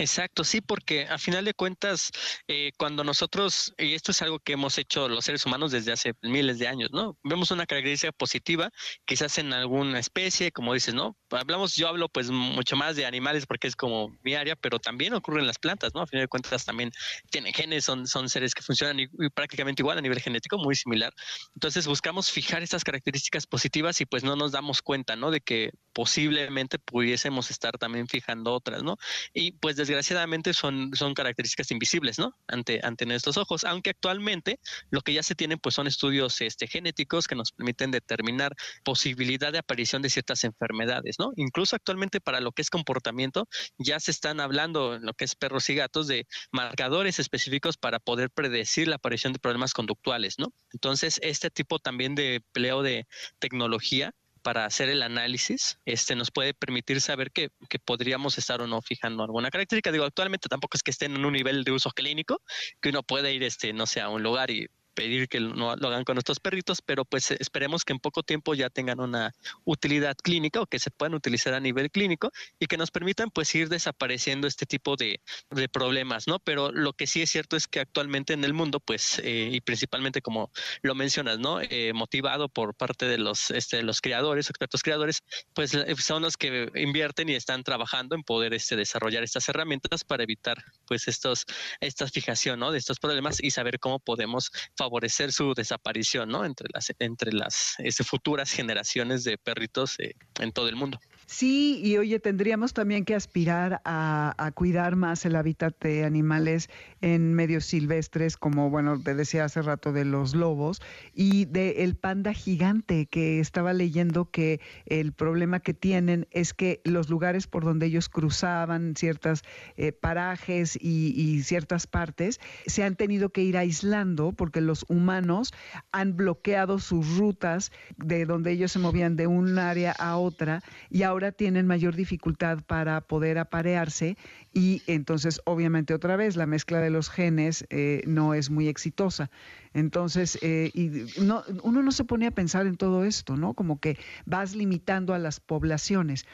Exacto, 0.02 0.42
sí, 0.42 0.60
porque 0.60 1.06
a 1.06 1.16
final 1.16 1.44
de 1.44 1.54
cuentas, 1.54 2.10
eh, 2.48 2.72
cuando 2.76 3.04
nosotros, 3.04 3.72
y 3.78 3.94
esto 3.94 4.10
es 4.10 4.20
algo 4.20 4.40
que 4.40 4.54
hemos 4.54 4.76
hecho 4.76 5.08
los 5.08 5.24
seres 5.24 5.46
humanos 5.46 5.70
desde 5.70 5.92
hace 5.92 6.14
miles 6.22 6.58
de 6.58 6.66
años, 6.66 6.90
¿no? 6.92 7.16
Vemos 7.22 7.52
una 7.52 7.66
característica 7.66 8.10
positiva, 8.10 8.70
quizás 9.04 9.38
en 9.38 9.52
alguna 9.52 10.00
especie, 10.00 10.50
como 10.50 10.74
dices, 10.74 10.92
¿no? 10.92 11.16
Hablamos, 11.30 11.76
yo 11.76 11.86
hablo 11.86 12.08
pues 12.08 12.30
mucho 12.30 12.74
más 12.74 12.96
de 12.96 13.06
animales 13.06 13.46
porque 13.46 13.68
es 13.68 13.76
como 13.76 14.18
mi 14.24 14.34
área, 14.34 14.56
pero 14.56 14.80
también 14.80 15.14
ocurre 15.14 15.38
en 15.38 15.46
las 15.46 15.58
plantas, 15.60 15.94
¿no? 15.94 16.00
A 16.02 16.06
final 16.08 16.24
de 16.24 16.28
cuentas 16.28 16.64
también 16.64 16.90
tienen 17.30 17.54
genes, 17.54 17.84
son, 17.84 18.08
son 18.08 18.28
seres 18.28 18.54
que 18.56 18.62
funcionan 18.62 18.98
y, 18.98 19.06
prácticamente 19.32 19.82
igual 19.82 19.98
a 19.98 20.00
nivel 20.00 20.20
genético, 20.20 20.58
muy 20.58 20.74
similar. 20.74 21.12
Entonces 21.54 21.86
buscamos 21.86 22.28
fijar 22.32 22.60
estas 22.64 22.82
características 22.82 23.46
positivas 23.46 24.00
y 24.00 24.06
pues 24.06 24.24
no 24.24 24.34
nos 24.34 24.50
damos 24.50 24.82
cuenta, 24.82 25.14
¿no? 25.14 25.30
De 25.30 25.40
que 25.40 25.70
posiblemente 25.92 26.80
pudiésemos 26.80 27.52
estar 27.52 27.78
también 27.78 28.08
fijando 28.08 28.52
otras, 28.52 28.82
¿no? 28.82 28.96
Y 29.32 29.52
pues 29.52 29.76
desgraciadamente 29.92 30.54
son, 30.54 30.90
son 30.94 31.12
características 31.12 31.70
invisibles, 31.70 32.18
¿no? 32.18 32.34
Ante, 32.48 32.80
ante 32.82 33.04
nuestros 33.04 33.36
ojos, 33.36 33.64
aunque 33.64 33.90
actualmente 33.90 34.58
lo 34.90 35.02
que 35.02 35.12
ya 35.12 35.22
se 35.22 35.34
tienen 35.34 35.58
pues 35.58 35.74
son 35.74 35.86
estudios 35.86 36.40
este, 36.40 36.66
genéticos 36.66 37.28
que 37.28 37.34
nos 37.34 37.52
permiten 37.52 37.90
determinar 37.90 38.54
posibilidad 38.84 39.52
de 39.52 39.58
aparición 39.58 40.00
de 40.00 40.08
ciertas 40.08 40.44
enfermedades, 40.44 41.16
¿no? 41.18 41.32
Incluso 41.36 41.76
actualmente 41.76 42.20
para 42.20 42.40
lo 42.40 42.52
que 42.52 42.62
es 42.62 42.70
comportamiento 42.70 43.48
ya 43.78 44.00
se 44.00 44.10
están 44.10 44.40
hablando 44.40 44.94
en 44.94 45.04
lo 45.04 45.12
que 45.12 45.24
es 45.24 45.34
perros 45.34 45.68
y 45.68 45.74
gatos 45.74 46.06
de 46.06 46.26
marcadores 46.52 47.18
específicos 47.18 47.76
para 47.76 47.98
poder 47.98 48.30
predecir 48.30 48.88
la 48.88 48.96
aparición 48.96 49.34
de 49.34 49.38
problemas 49.38 49.74
conductuales, 49.74 50.38
¿no? 50.38 50.54
Entonces, 50.72 51.20
este 51.22 51.50
tipo 51.50 51.78
también 51.78 52.14
de 52.14 52.36
empleo 52.36 52.82
de 52.82 53.06
tecnología 53.38 54.14
para 54.42 54.66
hacer 54.66 54.88
el 54.88 55.02
análisis, 55.02 55.78
este 55.84 56.14
nos 56.16 56.30
puede 56.30 56.54
permitir 56.54 57.00
saber 57.00 57.30
que, 57.32 57.50
que, 57.68 57.78
podríamos 57.78 58.38
estar 58.38 58.60
o 58.60 58.66
no 58.66 58.82
fijando 58.82 59.22
alguna 59.22 59.50
característica. 59.50 59.92
Digo, 59.92 60.04
actualmente 60.04 60.48
tampoco 60.48 60.76
es 60.76 60.82
que 60.82 60.90
estén 60.90 61.16
en 61.16 61.24
un 61.24 61.32
nivel 61.32 61.64
de 61.64 61.72
uso 61.72 61.90
clínico, 61.90 62.42
que 62.80 62.90
uno 62.90 63.02
puede 63.02 63.32
ir, 63.32 63.42
este, 63.42 63.72
no 63.72 63.86
sé, 63.86 64.00
a 64.00 64.08
un 64.08 64.22
lugar 64.22 64.50
y 64.50 64.68
pedir 64.94 65.28
que 65.28 65.40
no 65.40 65.76
lo 65.76 65.88
hagan 65.88 66.04
con 66.04 66.14
nuestros 66.14 66.40
perritos, 66.40 66.82
pero 66.82 67.04
pues 67.04 67.30
esperemos 67.30 67.84
que 67.84 67.92
en 67.92 67.98
poco 67.98 68.22
tiempo 68.22 68.54
ya 68.54 68.70
tengan 68.70 69.00
una 69.00 69.32
utilidad 69.64 70.16
clínica 70.16 70.60
o 70.60 70.66
que 70.66 70.78
se 70.78 70.90
puedan 70.90 71.14
utilizar 71.14 71.54
a 71.54 71.60
nivel 71.60 71.90
clínico 71.90 72.30
y 72.58 72.66
que 72.66 72.76
nos 72.76 72.90
permitan 72.90 73.30
pues 73.30 73.54
ir 73.54 73.68
desapareciendo 73.68 74.46
este 74.46 74.66
tipo 74.66 74.96
de, 74.96 75.20
de 75.50 75.68
problemas, 75.68 76.26
¿no? 76.26 76.38
Pero 76.38 76.70
lo 76.72 76.92
que 76.92 77.06
sí 77.06 77.22
es 77.22 77.30
cierto 77.30 77.56
es 77.56 77.68
que 77.68 77.80
actualmente 77.80 78.32
en 78.32 78.44
el 78.44 78.54
mundo 78.54 78.80
pues 78.80 79.20
eh, 79.24 79.50
y 79.52 79.60
principalmente 79.60 80.22
como 80.22 80.50
lo 80.82 80.94
mencionas, 80.94 81.38
¿no? 81.38 81.60
Eh, 81.60 81.92
motivado 81.94 82.48
por 82.48 82.74
parte 82.74 83.06
de 83.06 83.18
los, 83.18 83.50
este, 83.50 83.82
los 83.82 84.00
creadores, 84.00 84.50
expertos 84.50 84.82
creadores, 84.82 85.22
pues 85.54 85.74
eh, 85.74 85.94
son 85.98 86.22
los 86.22 86.36
que 86.36 86.70
invierten 86.74 87.28
y 87.28 87.34
están 87.34 87.62
trabajando 87.62 88.14
en 88.14 88.22
poder 88.22 88.54
este, 88.54 88.76
desarrollar 88.76 89.22
estas 89.22 89.48
herramientas 89.48 90.04
para 90.04 90.22
evitar 90.22 90.62
pues 90.86 91.08
estos, 91.08 91.44
esta 91.80 92.06
fijación, 92.06 92.60
¿no? 92.60 92.72
De 92.72 92.78
estos 92.78 92.98
problemas 92.98 93.42
y 93.42 93.50
saber 93.50 93.78
cómo 93.78 93.98
podemos 93.98 94.50
favorecer 94.82 95.32
su 95.32 95.54
desaparición, 95.54 96.28
¿no? 96.28 96.44
Entre 96.44 96.68
las, 96.72 96.92
entre 96.98 97.32
las 97.32 97.74
este, 97.78 98.02
futuras 98.02 98.50
generaciones 98.50 99.22
de 99.22 99.38
perritos 99.38 99.98
eh, 100.00 100.14
en 100.40 100.52
todo 100.52 100.68
el 100.68 100.76
mundo. 100.76 100.98
Sí, 101.26 101.80
y 101.82 101.96
oye, 101.98 102.18
tendríamos 102.18 102.74
también 102.74 103.04
que 103.04 103.14
aspirar 103.14 103.80
a, 103.84 104.50
cuidar 104.54 104.96
más 104.96 105.24
el 105.24 105.36
hábitat 105.36 105.78
de 105.80 106.04
animales 106.04 106.68
en 107.00 107.32
medios 107.34 107.64
silvestres, 107.64 108.36
como, 108.36 108.70
bueno, 108.70 109.00
te 109.00 109.14
decía 109.14 109.44
hace 109.44 109.62
rato 109.62 109.92
de 109.92 110.04
los 110.04 110.34
lobos, 110.34 110.82
y 111.14 111.46
de 111.46 111.84
el 111.84 111.96
panda 111.96 112.32
gigante, 112.32 113.06
que 113.06 113.40
estaba 113.40 113.72
leyendo 113.72 114.30
que 114.30 114.60
el 114.86 115.12
problema 115.12 115.60
que 115.60 115.74
tienen 115.74 116.26
es 116.32 116.54
que 116.54 116.80
los 116.84 117.08
lugares 117.08 117.46
por 117.46 117.64
donde 117.64 117.86
ellos 117.86 118.08
cruzaban 118.08 118.94
ciertos 118.96 119.42
eh, 119.76 119.92
parajes 119.92 120.76
y, 120.80 121.14
y 121.16 121.42
ciertas 121.42 121.86
partes, 121.86 122.40
se 122.66 122.82
han 122.82 122.96
tenido 122.96 123.30
que 123.30 123.42
ir 123.42 123.56
aislando 123.56 124.32
porque 124.32 124.60
los 124.60 124.84
humanos 124.88 125.52
han 125.92 126.16
bloqueado 126.16 126.78
sus 126.78 127.16
rutas 127.16 127.72
de 127.96 128.26
donde 128.26 128.52
ellos 128.52 128.72
se 128.72 128.78
movían 128.78 129.16
de 129.16 129.26
un 129.26 129.58
área 129.58 129.92
a 129.92 130.16
otra 130.16 130.62
y 130.90 131.02
ahora 131.02 131.11
tienen 131.32 131.66
mayor 131.66 131.94
dificultad 131.94 132.58
para 132.66 133.00
poder 133.02 133.38
aparearse 133.38 134.16
y 134.52 134.82
entonces 134.86 135.40
obviamente 135.44 135.94
otra 135.94 136.16
vez 136.16 136.36
la 136.36 136.46
mezcla 136.46 136.80
de 136.80 136.90
los 136.90 137.10
genes 137.10 137.66
eh, 137.70 138.02
no 138.06 138.34
es 138.34 138.50
muy 138.50 138.68
exitosa. 138.68 139.30
Entonces, 139.74 140.38
eh, 140.42 140.70
y 140.74 140.90
no, 141.20 141.44
uno 141.62 141.82
no 141.82 141.92
se 141.92 142.04
pone 142.04 142.26
a 142.26 142.30
pensar 142.30 142.66
en 142.66 142.76
todo 142.76 143.04
esto, 143.04 143.36
¿no? 143.36 143.54
Como 143.54 143.78
que 143.78 143.98
vas 144.26 144.54
limitando 144.54 145.14
a 145.14 145.18
las 145.18 145.40
poblaciones. 145.40 146.26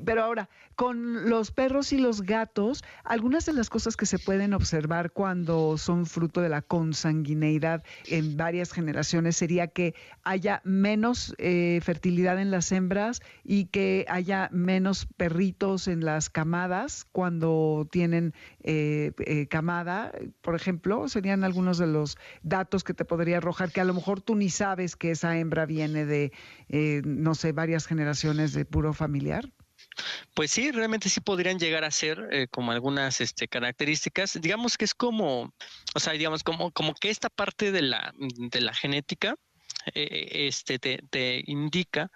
Pero 0.00 0.24
ahora, 0.24 0.48
con 0.76 1.28
los 1.28 1.50
perros 1.50 1.92
y 1.92 1.98
los 1.98 2.22
gatos, 2.22 2.82
algunas 3.04 3.46
de 3.46 3.52
las 3.52 3.68
cosas 3.68 3.96
que 3.96 4.06
se 4.06 4.18
pueden 4.18 4.54
observar 4.54 5.10
cuando 5.10 5.76
son 5.78 6.06
fruto 6.06 6.40
de 6.40 6.48
la 6.48 6.62
consanguineidad 6.62 7.84
en 8.06 8.36
varias 8.36 8.72
generaciones 8.72 9.36
sería 9.36 9.68
que 9.68 9.94
haya 10.22 10.60
menos 10.64 11.34
eh, 11.38 11.80
fertilidad 11.82 12.40
en 12.40 12.50
las 12.50 12.72
hembras 12.72 13.20
y 13.44 13.66
que 13.66 14.06
haya 14.08 14.48
menos 14.52 15.06
perritos 15.16 15.88
en 15.88 16.04
las 16.04 16.30
camadas 16.30 17.06
cuando 17.12 17.86
tienen 17.90 18.34
eh, 18.62 19.12
eh, 19.18 19.46
camada, 19.48 20.12
por 20.40 20.54
ejemplo, 20.54 21.08
serían 21.08 21.44
algunos 21.44 21.78
de 21.78 21.86
los 21.86 22.16
datos 22.42 22.84
que 22.84 22.94
te 22.94 23.04
podría 23.04 23.38
arrojar 23.38 23.72
que 23.72 23.80
a 23.80 23.84
lo 23.84 23.94
mejor 23.94 24.20
tú 24.20 24.36
ni 24.36 24.50
sabes 24.50 24.96
que 24.96 25.10
esa 25.10 25.36
hembra 25.38 25.66
viene 25.66 26.04
de, 26.06 26.32
no 27.04 27.34
sé, 27.34 27.52
varias 27.52 27.86
generaciones 27.86 28.52
de 28.52 28.64
puro 28.64 28.92
familiar. 28.92 29.50
Pues 30.34 30.50
sí, 30.50 30.70
realmente 30.70 31.08
sí 31.08 31.20
podrían 31.20 31.58
llegar 31.58 31.84
a 31.84 31.90
ser 31.90 32.28
eh, 32.30 32.46
como 32.50 32.72
algunas 32.72 33.20
este, 33.20 33.48
características. 33.48 34.38
Digamos 34.40 34.76
que 34.76 34.84
es 34.84 34.94
como, 34.94 35.52
o 35.94 36.00
sea, 36.00 36.12
digamos, 36.14 36.42
como, 36.42 36.70
como 36.72 36.94
que 36.94 37.10
esta 37.10 37.28
parte 37.28 37.72
de 37.72 37.82
la, 37.82 38.12
de 38.16 38.60
la 38.60 38.74
genética 38.74 39.36
eh, 39.94 40.46
este, 40.48 40.78
te, 40.78 41.00
te 41.10 41.42
indica 41.46 42.10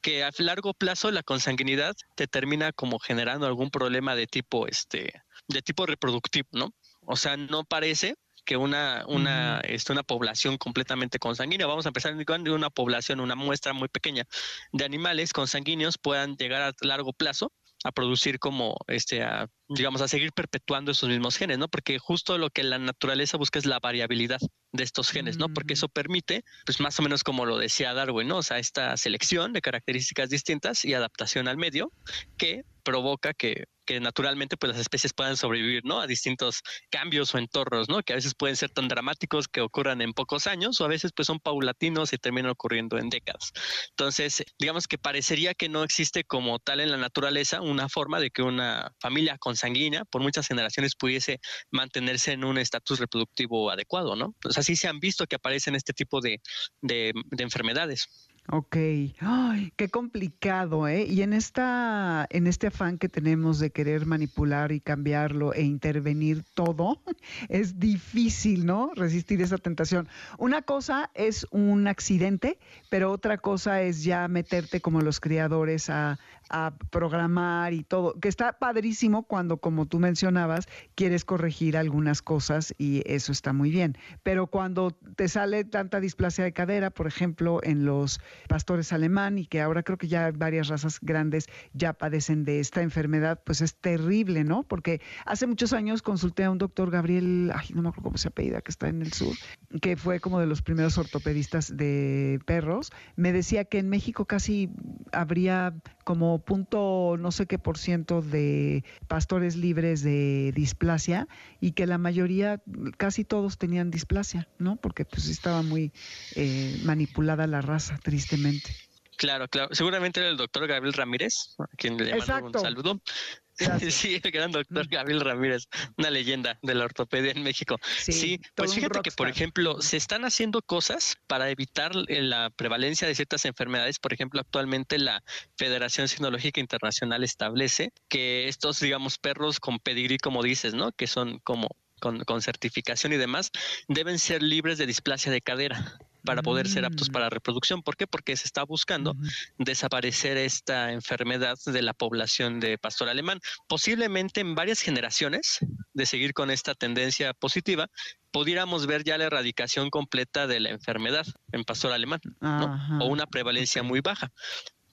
que 0.00 0.24
a 0.24 0.30
largo 0.38 0.74
plazo 0.74 1.10
la 1.10 1.22
consanguinidad 1.22 1.94
te 2.14 2.26
termina 2.26 2.72
como 2.72 2.98
generando 2.98 3.46
algún 3.46 3.70
problema 3.70 4.14
de 4.14 4.26
tipo, 4.26 4.66
este, 4.66 5.22
de 5.48 5.62
tipo 5.62 5.86
reproductivo, 5.86 6.48
¿no? 6.52 6.74
O 7.02 7.16
sea, 7.16 7.36
no 7.36 7.64
parece, 7.64 8.16
que 8.44 8.56
una, 8.56 9.04
una, 9.06 9.60
este, 9.60 9.92
una 9.92 10.02
población 10.02 10.58
completamente 10.58 11.18
consanguínea. 11.18 11.66
Vamos 11.66 11.86
a 11.86 11.90
empezar 11.90 12.14
de 12.16 12.50
una 12.50 12.70
población, 12.70 13.20
una 13.20 13.34
muestra 13.34 13.72
muy 13.72 13.88
pequeña 13.88 14.26
de 14.72 14.84
animales 14.84 15.32
consanguíneos 15.32 15.98
puedan 15.98 16.36
llegar 16.36 16.62
a 16.62 16.72
largo 16.80 17.12
plazo 17.12 17.52
a 17.84 17.92
producir 17.92 18.38
como 18.38 18.76
este 18.88 19.22
a, 19.22 19.48
digamos 19.70 20.02
a 20.02 20.08
seguir 20.08 20.32
perpetuando 20.32 20.90
esos 20.90 21.08
mismos 21.08 21.36
genes, 21.36 21.58
¿no? 21.58 21.68
Porque 21.68 21.98
justo 21.98 22.36
lo 22.38 22.50
que 22.50 22.64
la 22.64 22.78
naturaleza 22.78 23.36
busca 23.36 23.58
es 23.58 23.66
la 23.66 23.78
variabilidad 23.78 24.40
de 24.72 24.82
estos 24.82 25.10
genes, 25.10 25.38
¿no? 25.38 25.48
Porque 25.48 25.74
eso 25.74 25.88
permite, 25.88 26.44
pues 26.66 26.80
más 26.80 26.98
o 26.98 27.02
menos 27.02 27.22
como 27.22 27.46
lo 27.46 27.56
decía 27.56 27.94
Darwin, 27.94 28.26
¿no? 28.26 28.38
O 28.38 28.42
sea, 28.42 28.58
esta 28.58 28.96
selección 28.96 29.52
de 29.52 29.60
características 29.60 30.28
distintas 30.28 30.84
y 30.84 30.94
adaptación 30.94 31.46
al 31.46 31.56
medio 31.56 31.92
que 32.36 32.62
provoca 32.82 33.34
que, 33.34 33.64
que, 33.86 34.00
naturalmente 34.00 34.56
pues 34.56 34.72
las 34.72 34.80
especies 34.80 35.12
puedan 35.12 35.36
sobrevivir, 35.36 35.84
¿no? 35.84 36.00
A 36.00 36.06
distintos 36.06 36.62
cambios 36.90 37.34
o 37.34 37.38
entornos, 37.38 37.88
¿no? 37.88 38.02
Que 38.02 38.14
a 38.14 38.16
veces 38.16 38.34
pueden 38.34 38.56
ser 38.56 38.70
tan 38.70 38.88
dramáticos 38.88 39.48
que 39.48 39.60
ocurran 39.60 40.00
en 40.00 40.12
pocos 40.12 40.46
años 40.46 40.80
o 40.80 40.84
a 40.84 40.88
veces 40.88 41.12
pues 41.14 41.26
son 41.26 41.40
paulatinos 41.40 42.12
y 42.12 42.18
terminan 42.18 42.50
ocurriendo 42.50 42.98
en 42.98 43.10
décadas. 43.10 43.52
Entonces, 43.90 44.44
digamos 44.58 44.88
que 44.88 44.98
parecería 44.98 45.54
que 45.54 45.68
no 45.68 45.84
existe 45.84 46.24
como 46.24 46.58
tal 46.58 46.80
en 46.80 46.90
la 46.90 46.96
naturaleza 46.96 47.60
una 47.60 47.88
forma 47.88 48.18
de 48.18 48.30
que 48.30 48.42
una 48.42 48.92
familia 49.00 49.38
consanguínea 49.60 50.04
por 50.04 50.22
muchas 50.22 50.46
generaciones 50.46 50.94
pudiese 50.94 51.40
mantenerse 51.70 52.32
en 52.32 52.44
un 52.44 52.58
estatus 52.58 52.98
reproductivo 52.98 53.70
adecuado, 53.70 54.16
¿no? 54.16 54.34
Pues 54.40 54.56
así 54.58 54.76
se 54.76 54.88
han 54.88 55.00
visto 55.00 55.26
que 55.26 55.36
aparecen 55.36 55.74
este 55.74 55.92
tipo 55.92 56.20
de, 56.20 56.40
de 56.80 57.12
enfermedades. 57.38 58.29
Ok, 58.52 58.76
Ay, 59.20 59.72
qué 59.76 59.88
complicado, 59.90 60.88
¿eh? 60.88 61.04
Y 61.04 61.22
en 61.22 61.32
esta, 61.34 62.26
en 62.30 62.48
este 62.48 62.66
afán 62.66 62.98
que 62.98 63.08
tenemos 63.08 63.60
de 63.60 63.70
querer 63.70 64.06
manipular 64.06 64.72
y 64.72 64.80
cambiarlo 64.80 65.54
e 65.54 65.62
intervenir 65.62 66.42
todo, 66.54 67.00
es 67.48 67.78
difícil, 67.78 68.66
¿no? 68.66 68.90
Resistir 68.96 69.40
esa 69.40 69.56
tentación. 69.56 70.08
Una 70.36 70.62
cosa 70.62 71.12
es 71.14 71.46
un 71.52 71.86
accidente, 71.86 72.58
pero 72.88 73.12
otra 73.12 73.38
cosa 73.38 73.82
es 73.82 74.02
ya 74.02 74.26
meterte 74.26 74.80
como 74.80 75.00
los 75.00 75.20
criadores 75.20 75.88
a, 75.88 76.18
a 76.50 76.74
programar 76.90 77.72
y 77.72 77.84
todo, 77.84 78.18
que 78.18 78.28
está 78.28 78.58
padrísimo 78.58 79.22
cuando, 79.22 79.58
como 79.58 79.86
tú 79.86 80.00
mencionabas, 80.00 80.66
quieres 80.96 81.24
corregir 81.24 81.76
algunas 81.76 82.20
cosas 82.20 82.74
y 82.76 83.02
eso 83.06 83.30
está 83.30 83.52
muy 83.52 83.70
bien. 83.70 83.96
Pero 84.24 84.48
cuando 84.48 84.90
te 84.90 85.28
sale 85.28 85.64
tanta 85.64 86.00
displasia 86.00 86.44
de 86.44 86.52
cadera, 86.52 86.90
por 86.90 87.06
ejemplo, 87.06 87.60
en 87.62 87.84
los 87.84 88.20
pastores 88.48 88.92
alemán 88.92 89.38
y 89.38 89.46
que 89.46 89.60
ahora 89.60 89.82
creo 89.82 89.98
que 89.98 90.08
ya 90.08 90.30
varias 90.32 90.68
razas 90.68 90.98
grandes 91.00 91.46
ya 91.72 91.92
padecen 91.92 92.44
de 92.44 92.60
esta 92.60 92.82
enfermedad, 92.82 93.40
pues 93.44 93.60
es 93.60 93.74
terrible, 93.76 94.44
¿no? 94.44 94.62
Porque 94.62 95.00
hace 95.26 95.46
muchos 95.46 95.72
años 95.72 96.02
consulté 96.02 96.44
a 96.44 96.50
un 96.50 96.58
doctor 96.58 96.90
Gabriel, 96.90 97.52
ay, 97.54 97.68
no 97.74 97.82
me 97.82 97.88
acuerdo 97.88 98.04
cómo 98.04 98.18
se 98.18 98.28
apellida, 98.28 98.60
que 98.60 98.70
está 98.70 98.88
en 98.88 99.02
el 99.02 99.12
sur, 99.12 99.34
que 99.80 99.96
fue 99.96 100.20
como 100.20 100.40
de 100.40 100.46
los 100.46 100.62
primeros 100.62 100.98
ortopedistas 100.98 101.76
de 101.76 102.40
perros, 102.46 102.90
me 103.16 103.32
decía 103.32 103.64
que 103.64 103.78
en 103.78 103.88
México 103.88 104.24
casi 104.24 104.70
habría 105.12 105.74
como 106.04 106.38
punto 106.40 107.16
no 107.18 107.30
sé 107.30 107.46
qué 107.46 107.58
por 107.58 107.78
ciento 107.78 108.22
de 108.22 108.84
pastores 109.06 109.56
libres 109.56 110.02
de 110.02 110.52
displasia 110.54 111.28
y 111.60 111.72
que 111.72 111.86
la 111.86 111.98
mayoría, 111.98 112.62
casi 112.96 113.24
todos 113.24 113.58
tenían 113.58 113.90
displasia, 113.90 114.48
¿no? 114.58 114.76
Porque 114.76 115.04
pues 115.04 115.28
estaba 115.28 115.62
muy 115.62 115.92
eh, 116.34 116.80
manipulada 116.84 117.46
la 117.46 117.60
raza, 117.60 117.98
tristemente. 118.30 118.76
Claro, 119.16 119.48
claro. 119.48 119.68
Seguramente 119.72 120.20
era 120.20 120.30
el 120.30 120.38
doctor 120.38 120.66
Gabriel 120.66 120.94
Ramírez, 120.94 121.54
a 121.58 121.66
quien 121.76 121.98
le 121.98 122.16
mando 122.16 122.46
un 122.46 122.64
saludo. 122.64 123.00
Sí, 123.90 124.18
el 124.24 124.30
gran 124.30 124.52
doctor 124.52 124.86
mm. 124.86 124.90
Gabriel 124.90 125.20
Ramírez, 125.20 125.68
una 125.98 126.08
leyenda 126.08 126.58
de 126.62 126.74
la 126.74 126.86
ortopedia 126.86 127.30
en 127.32 127.42
México. 127.42 127.76
Sí, 127.98 128.40
pues 128.54 128.72
fíjate 128.72 129.00
que, 129.02 129.10
por 129.10 129.28
ejemplo, 129.28 129.82
se 129.82 129.98
están 129.98 130.24
haciendo 130.24 130.62
cosas 130.62 131.18
para 131.26 131.50
evitar 131.50 131.92
eh, 132.08 132.22
la 132.22 132.48
prevalencia 132.48 133.06
de 133.06 133.14
ciertas 133.14 133.44
enfermedades. 133.44 133.98
Por 133.98 134.14
ejemplo, 134.14 134.40
actualmente 134.40 134.96
la 134.96 135.22
Federación 135.58 136.08
Sinológica 136.08 136.58
Internacional 136.58 137.22
establece 137.22 137.92
que 138.08 138.48
estos, 138.48 138.80
digamos, 138.80 139.18
perros 139.18 139.60
con 139.60 139.78
pedigrí, 139.78 140.16
como 140.16 140.42
dices, 140.42 140.72
¿no? 140.72 140.92
Que 140.92 141.06
son 141.06 141.38
como 141.40 141.68
con, 142.00 142.24
con 142.24 142.40
certificación 142.40 143.12
y 143.12 143.18
demás, 143.18 143.50
deben 143.88 144.18
ser 144.18 144.42
libres 144.42 144.78
de 144.78 144.86
displasia 144.86 145.30
de 145.30 145.42
cadera 145.42 145.98
para 146.24 146.42
poder 146.42 146.68
ser 146.68 146.84
aptos 146.84 147.08
mm. 147.08 147.12
para 147.12 147.30
reproducción. 147.30 147.82
¿Por 147.82 147.96
qué? 147.96 148.06
Porque 148.06 148.36
se 148.36 148.46
está 148.46 148.64
buscando 148.64 149.14
desaparecer 149.58 150.36
esta 150.36 150.92
enfermedad 150.92 151.58
de 151.66 151.82
la 151.82 151.94
población 151.94 152.60
de 152.60 152.78
pastor 152.78 153.08
alemán. 153.08 153.40
Posiblemente 153.68 154.40
en 154.40 154.54
varias 154.54 154.80
generaciones 154.80 155.58
de 155.92 156.06
seguir 156.06 156.34
con 156.34 156.50
esta 156.50 156.74
tendencia 156.74 157.34
positiva, 157.34 157.88
pudiéramos 158.30 158.86
ver 158.86 159.04
ya 159.04 159.18
la 159.18 159.24
erradicación 159.24 159.90
completa 159.90 160.46
de 160.46 160.60
la 160.60 160.70
enfermedad 160.70 161.26
en 161.52 161.64
pastor 161.64 161.92
alemán, 161.92 162.20
o 162.40 163.06
una 163.06 163.26
prevalencia 163.26 163.82
muy 163.82 164.00
baja. 164.00 164.32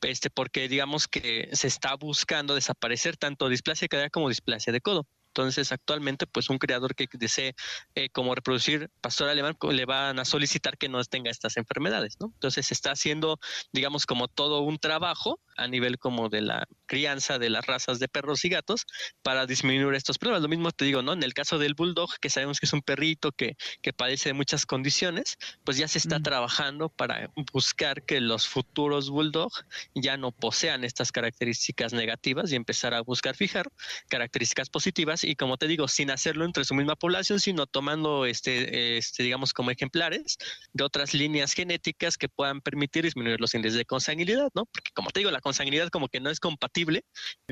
Este, 0.01 0.29
porque 0.29 0.67
digamos 0.69 1.07
que 1.07 1.49
se 1.53 1.67
está 1.67 1.95
buscando 1.95 2.53
desaparecer 2.53 3.17
tanto 3.17 3.49
displasia 3.49 3.85
de 3.85 3.89
cadera 3.89 4.09
como 4.09 4.29
displasia 4.29 4.71
de 4.71 4.81
codo. 4.81 5.07
Entonces, 5.37 5.71
actualmente, 5.71 6.25
pues 6.25 6.49
un 6.49 6.57
creador 6.57 6.95
que 6.95 7.07
desee 7.13 7.53
eh, 7.93 8.09
como 8.09 8.33
reproducir 8.33 8.89
pastor 9.01 9.29
alemán 9.29 9.55
le 9.69 9.85
van 9.85 10.17
a 10.17 10.25
solicitar 10.25 10.79
que 10.79 10.89
no 10.89 11.03
tenga 11.03 11.29
estas 11.29 11.57
enfermedades, 11.57 12.17
¿no? 12.19 12.31
Entonces, 12.33 12.65
se 12.65 12.73
está 12.73 12.91
haciendo, 12.91 13.39
digamos, 13.71 14.07
como 14.07 14.27
todo 14.27 14.61
un 14.61 14.79
trabajo 14.79 15.39
a 15.55 15.67
nivel 15.67 15.99
como 15.99 16.29
de 16.29 16.41
la 16.41 16.67
crianza 16.87 17.37
de 17.37 17.51
las 17.51 17.67
razas 17.67 17.99
de 17.99 18.07
perros 18.07 18.45
y 18.45 18.49
gatos 18.49 18.87
para 19.21 19.45
disminuir 19.45 19.93
estos 19.93 20.17
problemas. 20.17 20.41
Lo 20.41 20.47
mismo 20.47 20.71
te 20.71 20.85
digo, 20.85 21.03
¿no? 21.03 21.13
En 21.13 21.21
el 21.21 21.35
caso 21.35 21.59
del 21.59 21.75
bulldog, 21.75 22.09
que 22.19 22.31
sabemos 22.31 22.59
que 22.59 22.65
es 22.65 22.73
un 22.73 22.81
perrito 22.81 23.31
que, 23.31 23.57
que 23.83 23.93
padece 23.93 24.29
de 24.29 24.33
muchas 24.33 24.65
condiciones, 24.65 25.37
pues 25.63 25.77
ya 25.77 25.87
se 25.87 25.99
está 25.99 26.17
mm. 26.17 26.23
trabajando 26.23 26.89
para 26.89 27.31
buscar 27.53 28.01
que 28.03 28.21
los 28.21 28.47
futuros 28.47 29.11
bulldog 29.11 29.51
ya 29.93 30.17
no 30.17 30.31
posean 30.31 30.83
estas 30.83 31.11
características 31.11 31.93
negativas 31.93 32.51
y 32.51 32.55
empezar 32.55 32.95
a 32.95 33.01
buscar 33.01 33.35
fijar 33.35 33.69
características 34.09 34.69
positivas 34.69 35.26
y 35.27 35.35
como 35.35 35.57
te 35.57 35.67
digo, 35.67 35.87
sin 35.87 36.09
hacerlo 36.09 36.45
entre 36.45 36.63
su 36.63 36.73
misma 36.73 36.95
población, 36.95 37.39
sino 37.39 37.65
tomando 37.65 38.25
este, 38.25 38.97
este 38.97 39.23
digamos, 39.23 39.53
como 39.53 39.71
ejemplares 39.71 40.37
de 40.73 40.83
otras 40.83 41.13
líneas 41.13 41.53
genéticas 41.53 42.17
que 42.17 42.29
puedan 42.29 42.61
permitir 42.61 43.03
disminuir 43.03 43.39
los 43.41 43.53
índices 43.53 43.77
de 43.77 43.85
consanguinidad, 43.85 44.49
¿no? 44.55 44.65
Porque 44.65 44.91
como 44.93 45.09
te 45.09 45.19
digo, 45.19 45.31
la 45.31 45.41
consanguinidad 45.41 45.89
como 45.89 46.07
que 46.07 46.19
no 46.19 46.29
es 46.29 46.39
compatible 46.39 47.03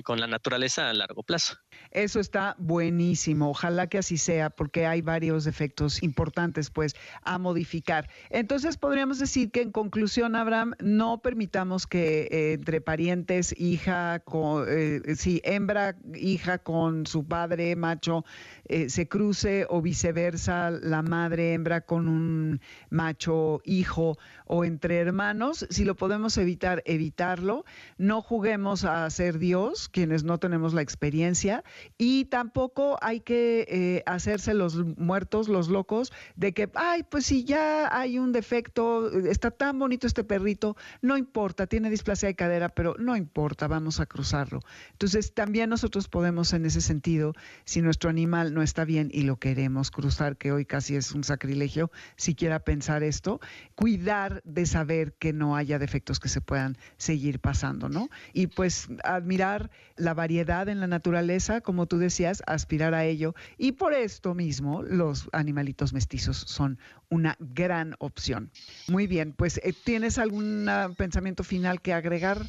con 0.04 0.20
la 0.20 0.28
naturaleza 0.28 0.90
a 0.90 0.94
largo 0.94 1.24
plazo. 1.24 1.58
Eso 1.92 2.20
está 2.20 2.56
buenísimo. 2.60 3.50
Ojalá 3.50 3.88
que 3.88 3.98
así 3.98 4.18
sea, 4.18 4.50
porque 4.50 4.86
hay 4.86 5.02
varios 5.02 5.48
efectos 5.48 6.02
importantes, 6.04 6.70
pues, 6.70 6.96
a 7.24 7.38
modificar. 7.38 8.10
Entonces, 8.30 8.78
podríamos 8.78 9.20
decir 9.20 9.52
que 9.52 9.62
en 9.62 9.72
conclusión, 9.72 10.36
Abraham, 10.36 10.74
no 10.80 11.22
permitamos 11.22 11.88
que 11.88 12.28
eh, 12.32 12.54
entre 12.54 12.82
parientes, 12.82 13.54
hija, 13.58 14.24
eh, 14.68 15.02
sí, 15.16 15.42
hembra, 15.44 15.98
hija 16.16 16.60
con 16.60 17.06
su 17.06 17.28
padre, 17.28 17.65
macho 17.76 18.26
eh, 18.66 18.90
se 18.90 19.08
cruce 19.08 19.66
o 19.70 19.82
viceversa 19.82 20.72
la 20.72 21.02
madre 21.02 21.54
hembra 21.54 21.82
con 21.82 22.08
un 22.08 22.62
macho 22.90 23.62
hijo 23.64 24.18
o 24.46 24.66
entre 24.66 24.98
hermanos, 24.98 25.66
si 25.70 25.86
lo 25.86 25.96
podemos 25.96 26.38
evitar, 26.38 26.82
evitarlo. 26.86 27.66
No 27.98 28.22
juguemos 28.22 28.84
a 28.84 29.10
ser 29.10 29.40
Dios, 29.40 29.90
quienes 29.90 30.24
no 30.24 30.38
tenemos 30.38 30.74
la 30.74 30.82
experiencia, 30.82 31.64
y 31.98 32.26
tampoco 32.26 32.98
hay 33.02 33.22
que 33.22 33.66
eh, 33.70 34.04
hacerse 34.06 34.54
los 34.54 34.76
muertos, 34.98 35.48
los 35.48 35.68
locos, 35.70 36.12
de 36.36 36.54
que, 36.54 36.70
ay, 36.76 37.04
pues 37.04 37.26
si 37.28 37.44
ya 37.44 37.90
hay 37.96 38.20
un 38.20 38.32
defecto, 38.32 39.12
está 39.12 39.52
tan 39.52 39.80
bonito 39.80 40.08
este 40.08 40.24
perrito, 40.24 40.76
no 41.02 41.18
importa, 41.18 41.68
tiene 41.68 41.90
displasia 41.90 42.28
de 42.28 42.36
cadera, 42.36 42.70
pero 42.70 42.96
no 42.98 43.16
importa, 43.16 43.68
vamos 43.68 44.00
a 44.00 44.06
cruzarlo. 44.06 44.60
Entonces, 44.92 45.34
también 45.34 45.70
nosotros 45.70 46.08
podemos 46.08 46.54
en 46.54 46.66
ese 46.66 46.82
sentido, 46.82 47.34
si 47.64 47.82
nuestro 47.82 48.10
animal 48.10 48.54
no 48.54 48.62
está 48.62 48.86
bien 48.86 49.10
y 49.14 49.22
lo 49.22 49.38
queremos 49.38 49.92
cruzar, 49.92 50.38
que 50.38 50.52
hoy 50.52 50.66
casi 50.66 50.96
es 50.96 51.12
un 51.12 51.24
sacrilegio, 51.24 51.92
siquiera 52.16 52.60
pensar 52.60 53.04
esto, 53.04 53.40
cuidar 53.76 54.42
de 54.44 54.66
saber 54.66 55.14
que 55.14 55.34
no 55.34 55.56
haya 55.56 55.80
defectos 55.80 56.20
que 56.20 56.30
se 56.30 56.42
puedan 56.42 56.78
seguir 56.98 57.40
pasando, 57.40 57.90
¿no? 57.90 58.10
Y 58.34 58.48
pues 58.48 58.88
admirar 59.04 59.72
la 59.96 60.14
variedad 60.14 60.68
en 60.70 60.80
la 60.80 60.88
naturaleza, 60.88 61.62
como 61.62 61.86
tú 61.86 61.98
decías, 61.98 62.44
aspirar 62.48 62.94
a 62.94 63.06
ello. 63.06 63.36
Y 63.58 63.74
por 63.74 63.94
esto 63.94 64.34
mismo 64.34 64.84
los 64.84 65.30
animalitos 65.32 65.94
mestizos 65.94 66.38
son 66.38 66.80
una 67.10 67.36
gran 67.40 67.96
opción. 68.00 68.52
Muy 68.88 69.08
bien, 69.08 69.34
pues 69.34 69.58
eh, 69.64 69.74
¿tienes 69.84 70.18
algún 70.18 70.70
pensamiento 70.98 71.44
final 71.44 71.82
que 71.82 71.94
agregar? 71.94 72.46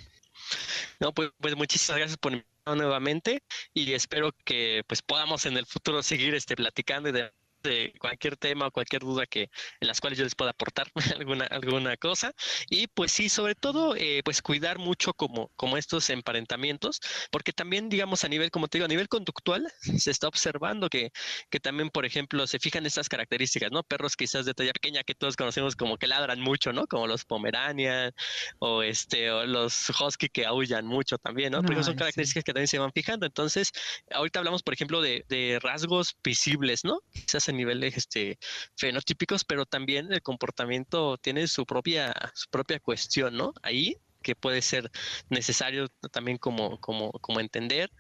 No, 1.01 1.13
pues, 1.13 1.31
pues 1.41 1.57
muchísimas 1.57 1.99
gracias 1.99 2.19
por 2.19 2.33
nuevamente 2.75 3.43
y 3.73 3.93
espero 3.93 4.33
que 4.45 4.83
pues 4.87 5.03
podamos 5.03 5.47
en 5.47 5.57
el 5.57 5.67
futuro 5.67 6.03
seguir 6.03 6.35
este 6.35 6.57
platicando 6.57 7.09
y 7.09 7.13
de 7.13 7.31
de 7.63 7.93
cualquier 7.99 8.37
tema 8.37 8.67
o 8.67 8.71
cualquier 8.71 9.03
duda 9.03 9.27
que 9.27 9.51
en 9.81 9.89
las 9.89 10.01
cuales 10.01 10.19
yo 10.19 10.25
les 10.25 10.35
pueda 10.35 10.51
aportar 10.51 10.89
alguna 11.21 11.47
alguna 11.47 11.97
cosa. 11.97 12.33
Y 12.71 12.87
pues 12.89 13.13
sí 13.13 13.29
sobre 13.29 13.55
todo 13.55 13.97
eh, 13.97 14.23
pues 14.25 14.43
cuidar 14.43 14.79
mucho 14.79 15.15
como 15.15 15.51
como 15.57 15.77
estos 15.77 16.11
emparentamientos 16.11 17.01
porque 17.31 17.53
también 17.53 17.89
digamos 17.89 18.25
a 18.25 18.29
nivel 18.29 18.51
como 18.51 18.69
te 18.69 18.79
digo 18.79 18.87
a 18.87 18.89
nivel 18.89 19.09
conductual 19.09 19.67
se 19.81 20.11
está 20.11 20.29
observando 20.29 20.89
que 20.89 21.11
que 21.51 21.61
también 21.61 21.91
por 21.91 22.05
ejemplo 22.05 22.47
se 22.47 22.59
fijan 22.59 22.87
estas 22.87 23.09
características 23.09 23.71
no 23.71 23.83
perros 23.83 24.17
quizás 24.17 24.47
de 24.47 24.55
talla 24.55 24.73
pequeña 24.73 25.03
que 25.05 25.15
todos 25.15 25.37
conocemos 25.37 25.77
como 25.77 25.97
que 25.97 26.07
ladran 26.07 26.41
mucho 26.41 26.73
no 26.73 26.87
como 26.87 27.07
los 27.07 27.25
pomeranian 27.25 28.13
o 28.59 28.83
este 28.83 29.31
o 29.31 29.47
los 29.47 29.91
husky 29.91 30.29
que 30.29 30.47
aullan 30.47 30.87
mucho 30.87 31.19
también 31.19 31.53
no 31.53 31.63
porque 31.63 31.83
son 31.83 31.97
características 31.97 32.45
que 32.45 32.53
también 32.53 32.69
se 32.69 32.79
van 32.79 32.93
fijando. 32.93 33.27
Entonces 33.27 33.73
ahorita 34.11 34.39
hablamos 34.39 34.63
por 34.63 34.75
ejemplo 34.75 35.01
de, 35.01 35.25
de 35.29 35.59
rasgos 35.61 36.17
visibles 36.23 36.85
no 36.85 37.01
quizás 37.13 37.46
en 37.49 37.57
niveles 37.57 37.97
este, 37.97 38.39
fenotípicos, 38.77 39.45
pero 39.45 39.67
también 39.67 40.13
el 40.13 40.23
comportamiento 40.23 41.19
tiene 41.19 41.47
su 41.49 41.67
propia, 41.67 42.15
su 42.35 42.49
propia 42.51 42.81
cuestión, 42.81 43.37
¿no? 43.37 43.53
Ahí 43.63 43.97
que 44.27 44.35
puede 44.35 44.61
ser 44.61 44.91
necesario 45.31 45.89
también 46.11 46.37
como, 46.37 46.81
como, 46.81 47.13
como 47.13 47.39
entender. 47.39 47.93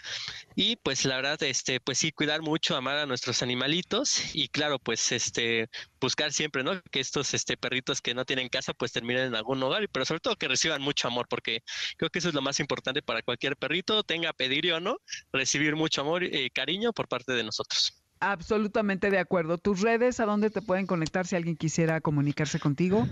Y 0.57 0.74
pues 0.76 1.05
la 1.05 1.16
verdad, 1.16 1.40
este, 1.44 1.78
pues 1.78 1.99
sí, 1.99 2.11
cuidar 2.11 2.42
mucho, 2.42 2.76
amar 2.76 2.99
a 2.99 3.07
nuestros 3.07 3.42
animalitos 3.42 4.34
y 4.34 4.49
claro, 4.49 4.80
pues 4.80 5.12
este, 5.12 5.68
buscar 6.01 6.32
siempre, 6.32 6.64
¿no? 6.64 6.82
Que 6.90 6.99
estos 6.99 7.32
este, 7.32 7.57
perritos 7.57 8.03
que 8.03 8.12
no 8.14 8.24
tienen 8.24 8.49
casa, 8.49 8.74
pues 8.74 8.90
terminen 8.90 9.26
en 9.28 9.34
algún 9.36 9.62
hogar, 9.62 9.88
pero 9.90 10.05
sobre 10.05 10.20
todo 10.20 10.34
que 10.34 10.49
reciban 10.49 10.82
mucho 10.82 11.07
amor, 11.07 11.28
porque 11.28 11.62
creo 11.97 12.11
que 12.11 12.18
eso 12.18 12.28
es 12.28 12.34
lo 12.34 12.42
más 12.42 12.59
importante 12.59 13.03
para 13.03 13.22
cualquier 13.22 13.57
perrito, 13.57 14.03
tenga 14.03 14.32
pedir 14.32 14.72
o 14.72 14.80
no, 14.80 14.99
recibir 15.32 15.76
mucho 15.76 16.01
amor 16.01 16.24
y 16.24 16.51
cariño 16.51 16.92
por 16.92 17.07
parte 17.07 17.32
de 17.34 17.44
nosotros. 17.44 18.06
Absolutamente 18.21 19.11
de 19.11 19.19
acuerdo. 19.19 19.59
¿Tus 19.59 19.83
redes 19.83 20.21
a 20.21 20.25
dónde 20.25 20.49
te 20.51 20.62
pueden 20.62 20.87
conectar 20.87 21.27
si 21.27 21.37
alguien 21.37 21.57
quisiera 21.57 22.01
comunicarse 22.01 22.59
contigo? 22.59 23.07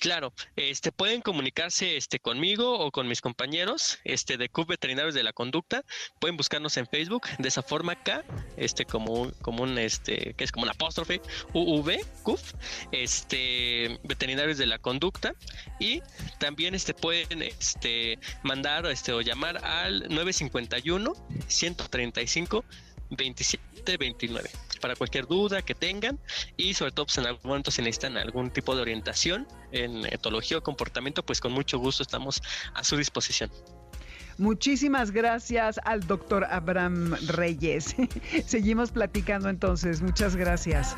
Claro, 0.00 0.32
este 0.56 0.92
pueden 0.92 1.22
comunicarse 1.22 1.96
este 1.96 2.20
conmigo 2.20 2.78
o 2.78 2.90
con 2.90 3.08
mis 3.08 3.20
compañeros 3.20 3.98
este 4.04 4.36
de 4.36 4.48
CUF 4.48 4.68
Veterinarios 4.68 5.14
de 5.14 5.22
la 5.22 5.32
Conducta. 5.32 5.84
Pueden 6.20 6.36
buscarnos 6.36 6.76
en 6.76 6.86
Facebook 6.86 7.26
de 7.38 7.48
esa 7.48 7.62
forma 7.62 7.96
K, 7.96 8.24
este 8.56 8.84
como 8.84 9.32
como 9.42 9.64
un 9.64 9.76
este 9.78 10.34
que 10.34 10.44
es 10.44 10.52
como 10.52 10.64
un 10.64 10.70
apóstrofe 10.70 11.20
UV 11.52 11.98
CUF, 12.22 12.52
este 12.92 13.98
Veterinarios 14.04 14.58
de 14.58 14.66
la 14.66 14.78
Conducta 14.78 15.34
y 15.80 16.00
también 16.38 16.74
este 16.74 16.94
pueden 16.94 17.42
este 17.42 18.18
mandar 18.42 18.86
este 18.86 19.12
o 19.12 19.20
llamar 19.20 19.64
al 19.64 20.00
951 20.08 21.12
135 21.48 22.64
2729 23.10 24.50
para 24.80 24.94
cualquier 24.94 25.26
duda 25.26 25.62
que 25.62 25.74
tengan 25.74 26.18
y 26.56 26.74
sobre 26.74 26.92
todo 26.92 27.06
pues, 27.06 27.18
en 27.18 27.26
algún 27.26 27.48
momento 27.48 27.70
si 27.70 27.82
necesitan 27.82 28.16
algún 28.16 28.50
tipo 28.50 28.76
de 28.76 28.82
orientación 28.82 29.46
en 29.72 30.06
etología 30.06 30.58
o 30.58 30.62
comportamiento 30.62 31.24
pues 31.24 31.40
con 31.40 31.52
mucho 31.52 31.78
gusto 31.78 32.02
estamos 32.02 32.40
a 32.74 32.84
su 32.84 32.96
disposición. 32.96 33.50
Muchísimas 34.38 35.10
gracias 35.10 35.80
al 35.84 36.06
doctor 36.06 36.44
Abraham 36.44 37.16
Reyes. 37.26 37.96
Seguimos 38.46 38.92
platicando 38.92 39.48
entonces. 39.48 40.00
Muchas 40.00 40.36
gracias. 40.36 40.94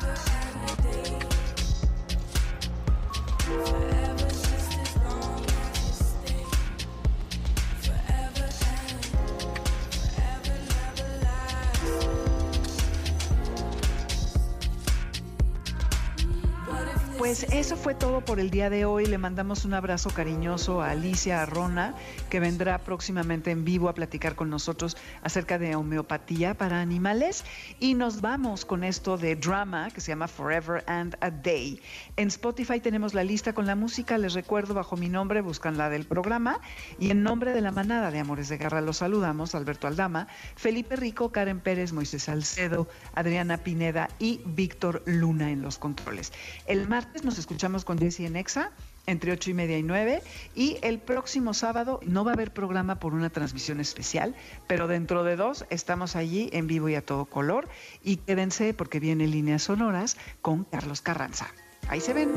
Eso 17.61 17.77
fue 17.77 17.93
todo 17.93 18.21
por 18.21 18.39
el 18.39 18.49
día 18.49 18.71
de 18.71 18.85
hoy. 18.85 19.05
Le 19.05 19.19
mandamos 19.19 19.65
un 19.65 19.75
abrazo 19.75 20.09
cariñoso 20.09 20.81
a 20.81 20.89
Alicia 20.89 21.43
Arrona, 21.43 21.93
que 22.31 22.39
vendrá 22.39 22.77
próximamente 22.79 23.51
en 23.51 23.65
vivo 23.65 23.89
a 23.89 23.93
platicar 23.93 24.35
con 24.35 24.49
nosotros 24.49 24.95
acerca 25.21 25.59
de 25.59 25.75
homeopatía 25.75 26.53
para 26.53 26.79
animales. 26.79 27.43
Y 27.77 27.93
nos 27.93 28.21
vamos 28.21 28.63
con 28.63 28.85
esto 28.85 29.17
de 29.17 29.35
drama 29.35 29.89
que 29.91 29.99
se 29.99 30.13
llama 30.13 30.29
Forever 30.29 30.81
and 30.87 31.17
a 31.19 31.29
Day. 31.29 31.81
En 32.15 32.29
Spotify 32.29 32.79
tenemos 32.79 33.13
la 33.13 33.25
lista 33.25 33.51
con 33.51 33.67
la 33.67 33.75
música. 33.75 34.17
Les 34.17 34.33
recuerdo, 34.33 34.73
bajo 34.73 34.95
mi 34.95 35.09
nombre, 35.09 35.41
buscan 35.41 35.77
la 35.77 35.89
del 35.89 36.05
programa. 36.05 36.61
Y 36.97 37.11
en 37.11 37.21
nombre 37.21 37.51
de 37.53 37.59
la 37.59 37.71
manada 37.71 38.11
de 38.11 38.19
Amores 38.19 38.47
de 38.47 38.57
Garra 38.57 38.79
los 38.79 38.97
saludamos, 38.97 39.53
Alberto 39.53 39.87
Aldama, 39.87 40.27
Felipe 40.55 40.95
Rico, 40.95 41.33
Karen 41.33 41.59
Pérez, 41.59 41.91
Moisés 41.91 42.23
Salcedo, 42.23 42.87
Adriana 43.13 43.57
Pineda 43.57 44.07
y 44.19 44.39
Víctor 44.45 45.03
Luna 45.05 45.51
en 45.51 45.61
los 45.61 45.77
controles. 45.77 46.31
El 46.65 46.87
martes 46.87 47.25
nos 47.25 47.37
escuchamos 47.37 47.83
con 47.83 47.99
Jessie 47.99 48.25
en 48.25 48.37
Exa 48.37 48.71
entre 49.07 49.31
ocho 49.31 49.49
y 49.49 49.53
media 49.53 49.77
y 49.77 49.83
nueve. 49.83 50.21
Y 50.55 50.77
el 50.81 50.99
próximo 50.99 51.53
sábado 51.53 51.99
no 52.03 52.23
va 52.23 52.31
a 52.31 52.33
haber 52.33 52.51
programa 52.53 52.99
por 52.99 53.13
una 53.13 53.29
transmisión 53.29 53.79
especial, 53.79 54.35
pero 54.67 54.87
dentro 54.87 55.23
de 55.23 55.35
dos 55.35 55.65
estamos 55.69 56.15
allí 56.15 56.49
en 56.53 56.67
vivo 56.67 56.89
y 56.89 56.95
a 56.95 57.05
todo 57.05 57.25
color. 57.25 57.67
Y 58.03 58.17
quédense 58.17 58.73
porque 58.73 58.99
viene 58.99 59.27
Líneas 59.27 59.63
Sonoras 59.63 60.17
con 60.41 60.63
Carlos 60.63 61.01
Carranza. 61.01 61.47
Ahí 61.87 62.01
se 62.01 62.13
ven. 62.13 62.31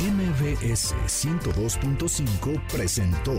MBS 0.00 0.94
102.5 1.06 2.66
presentó 2.68 3.38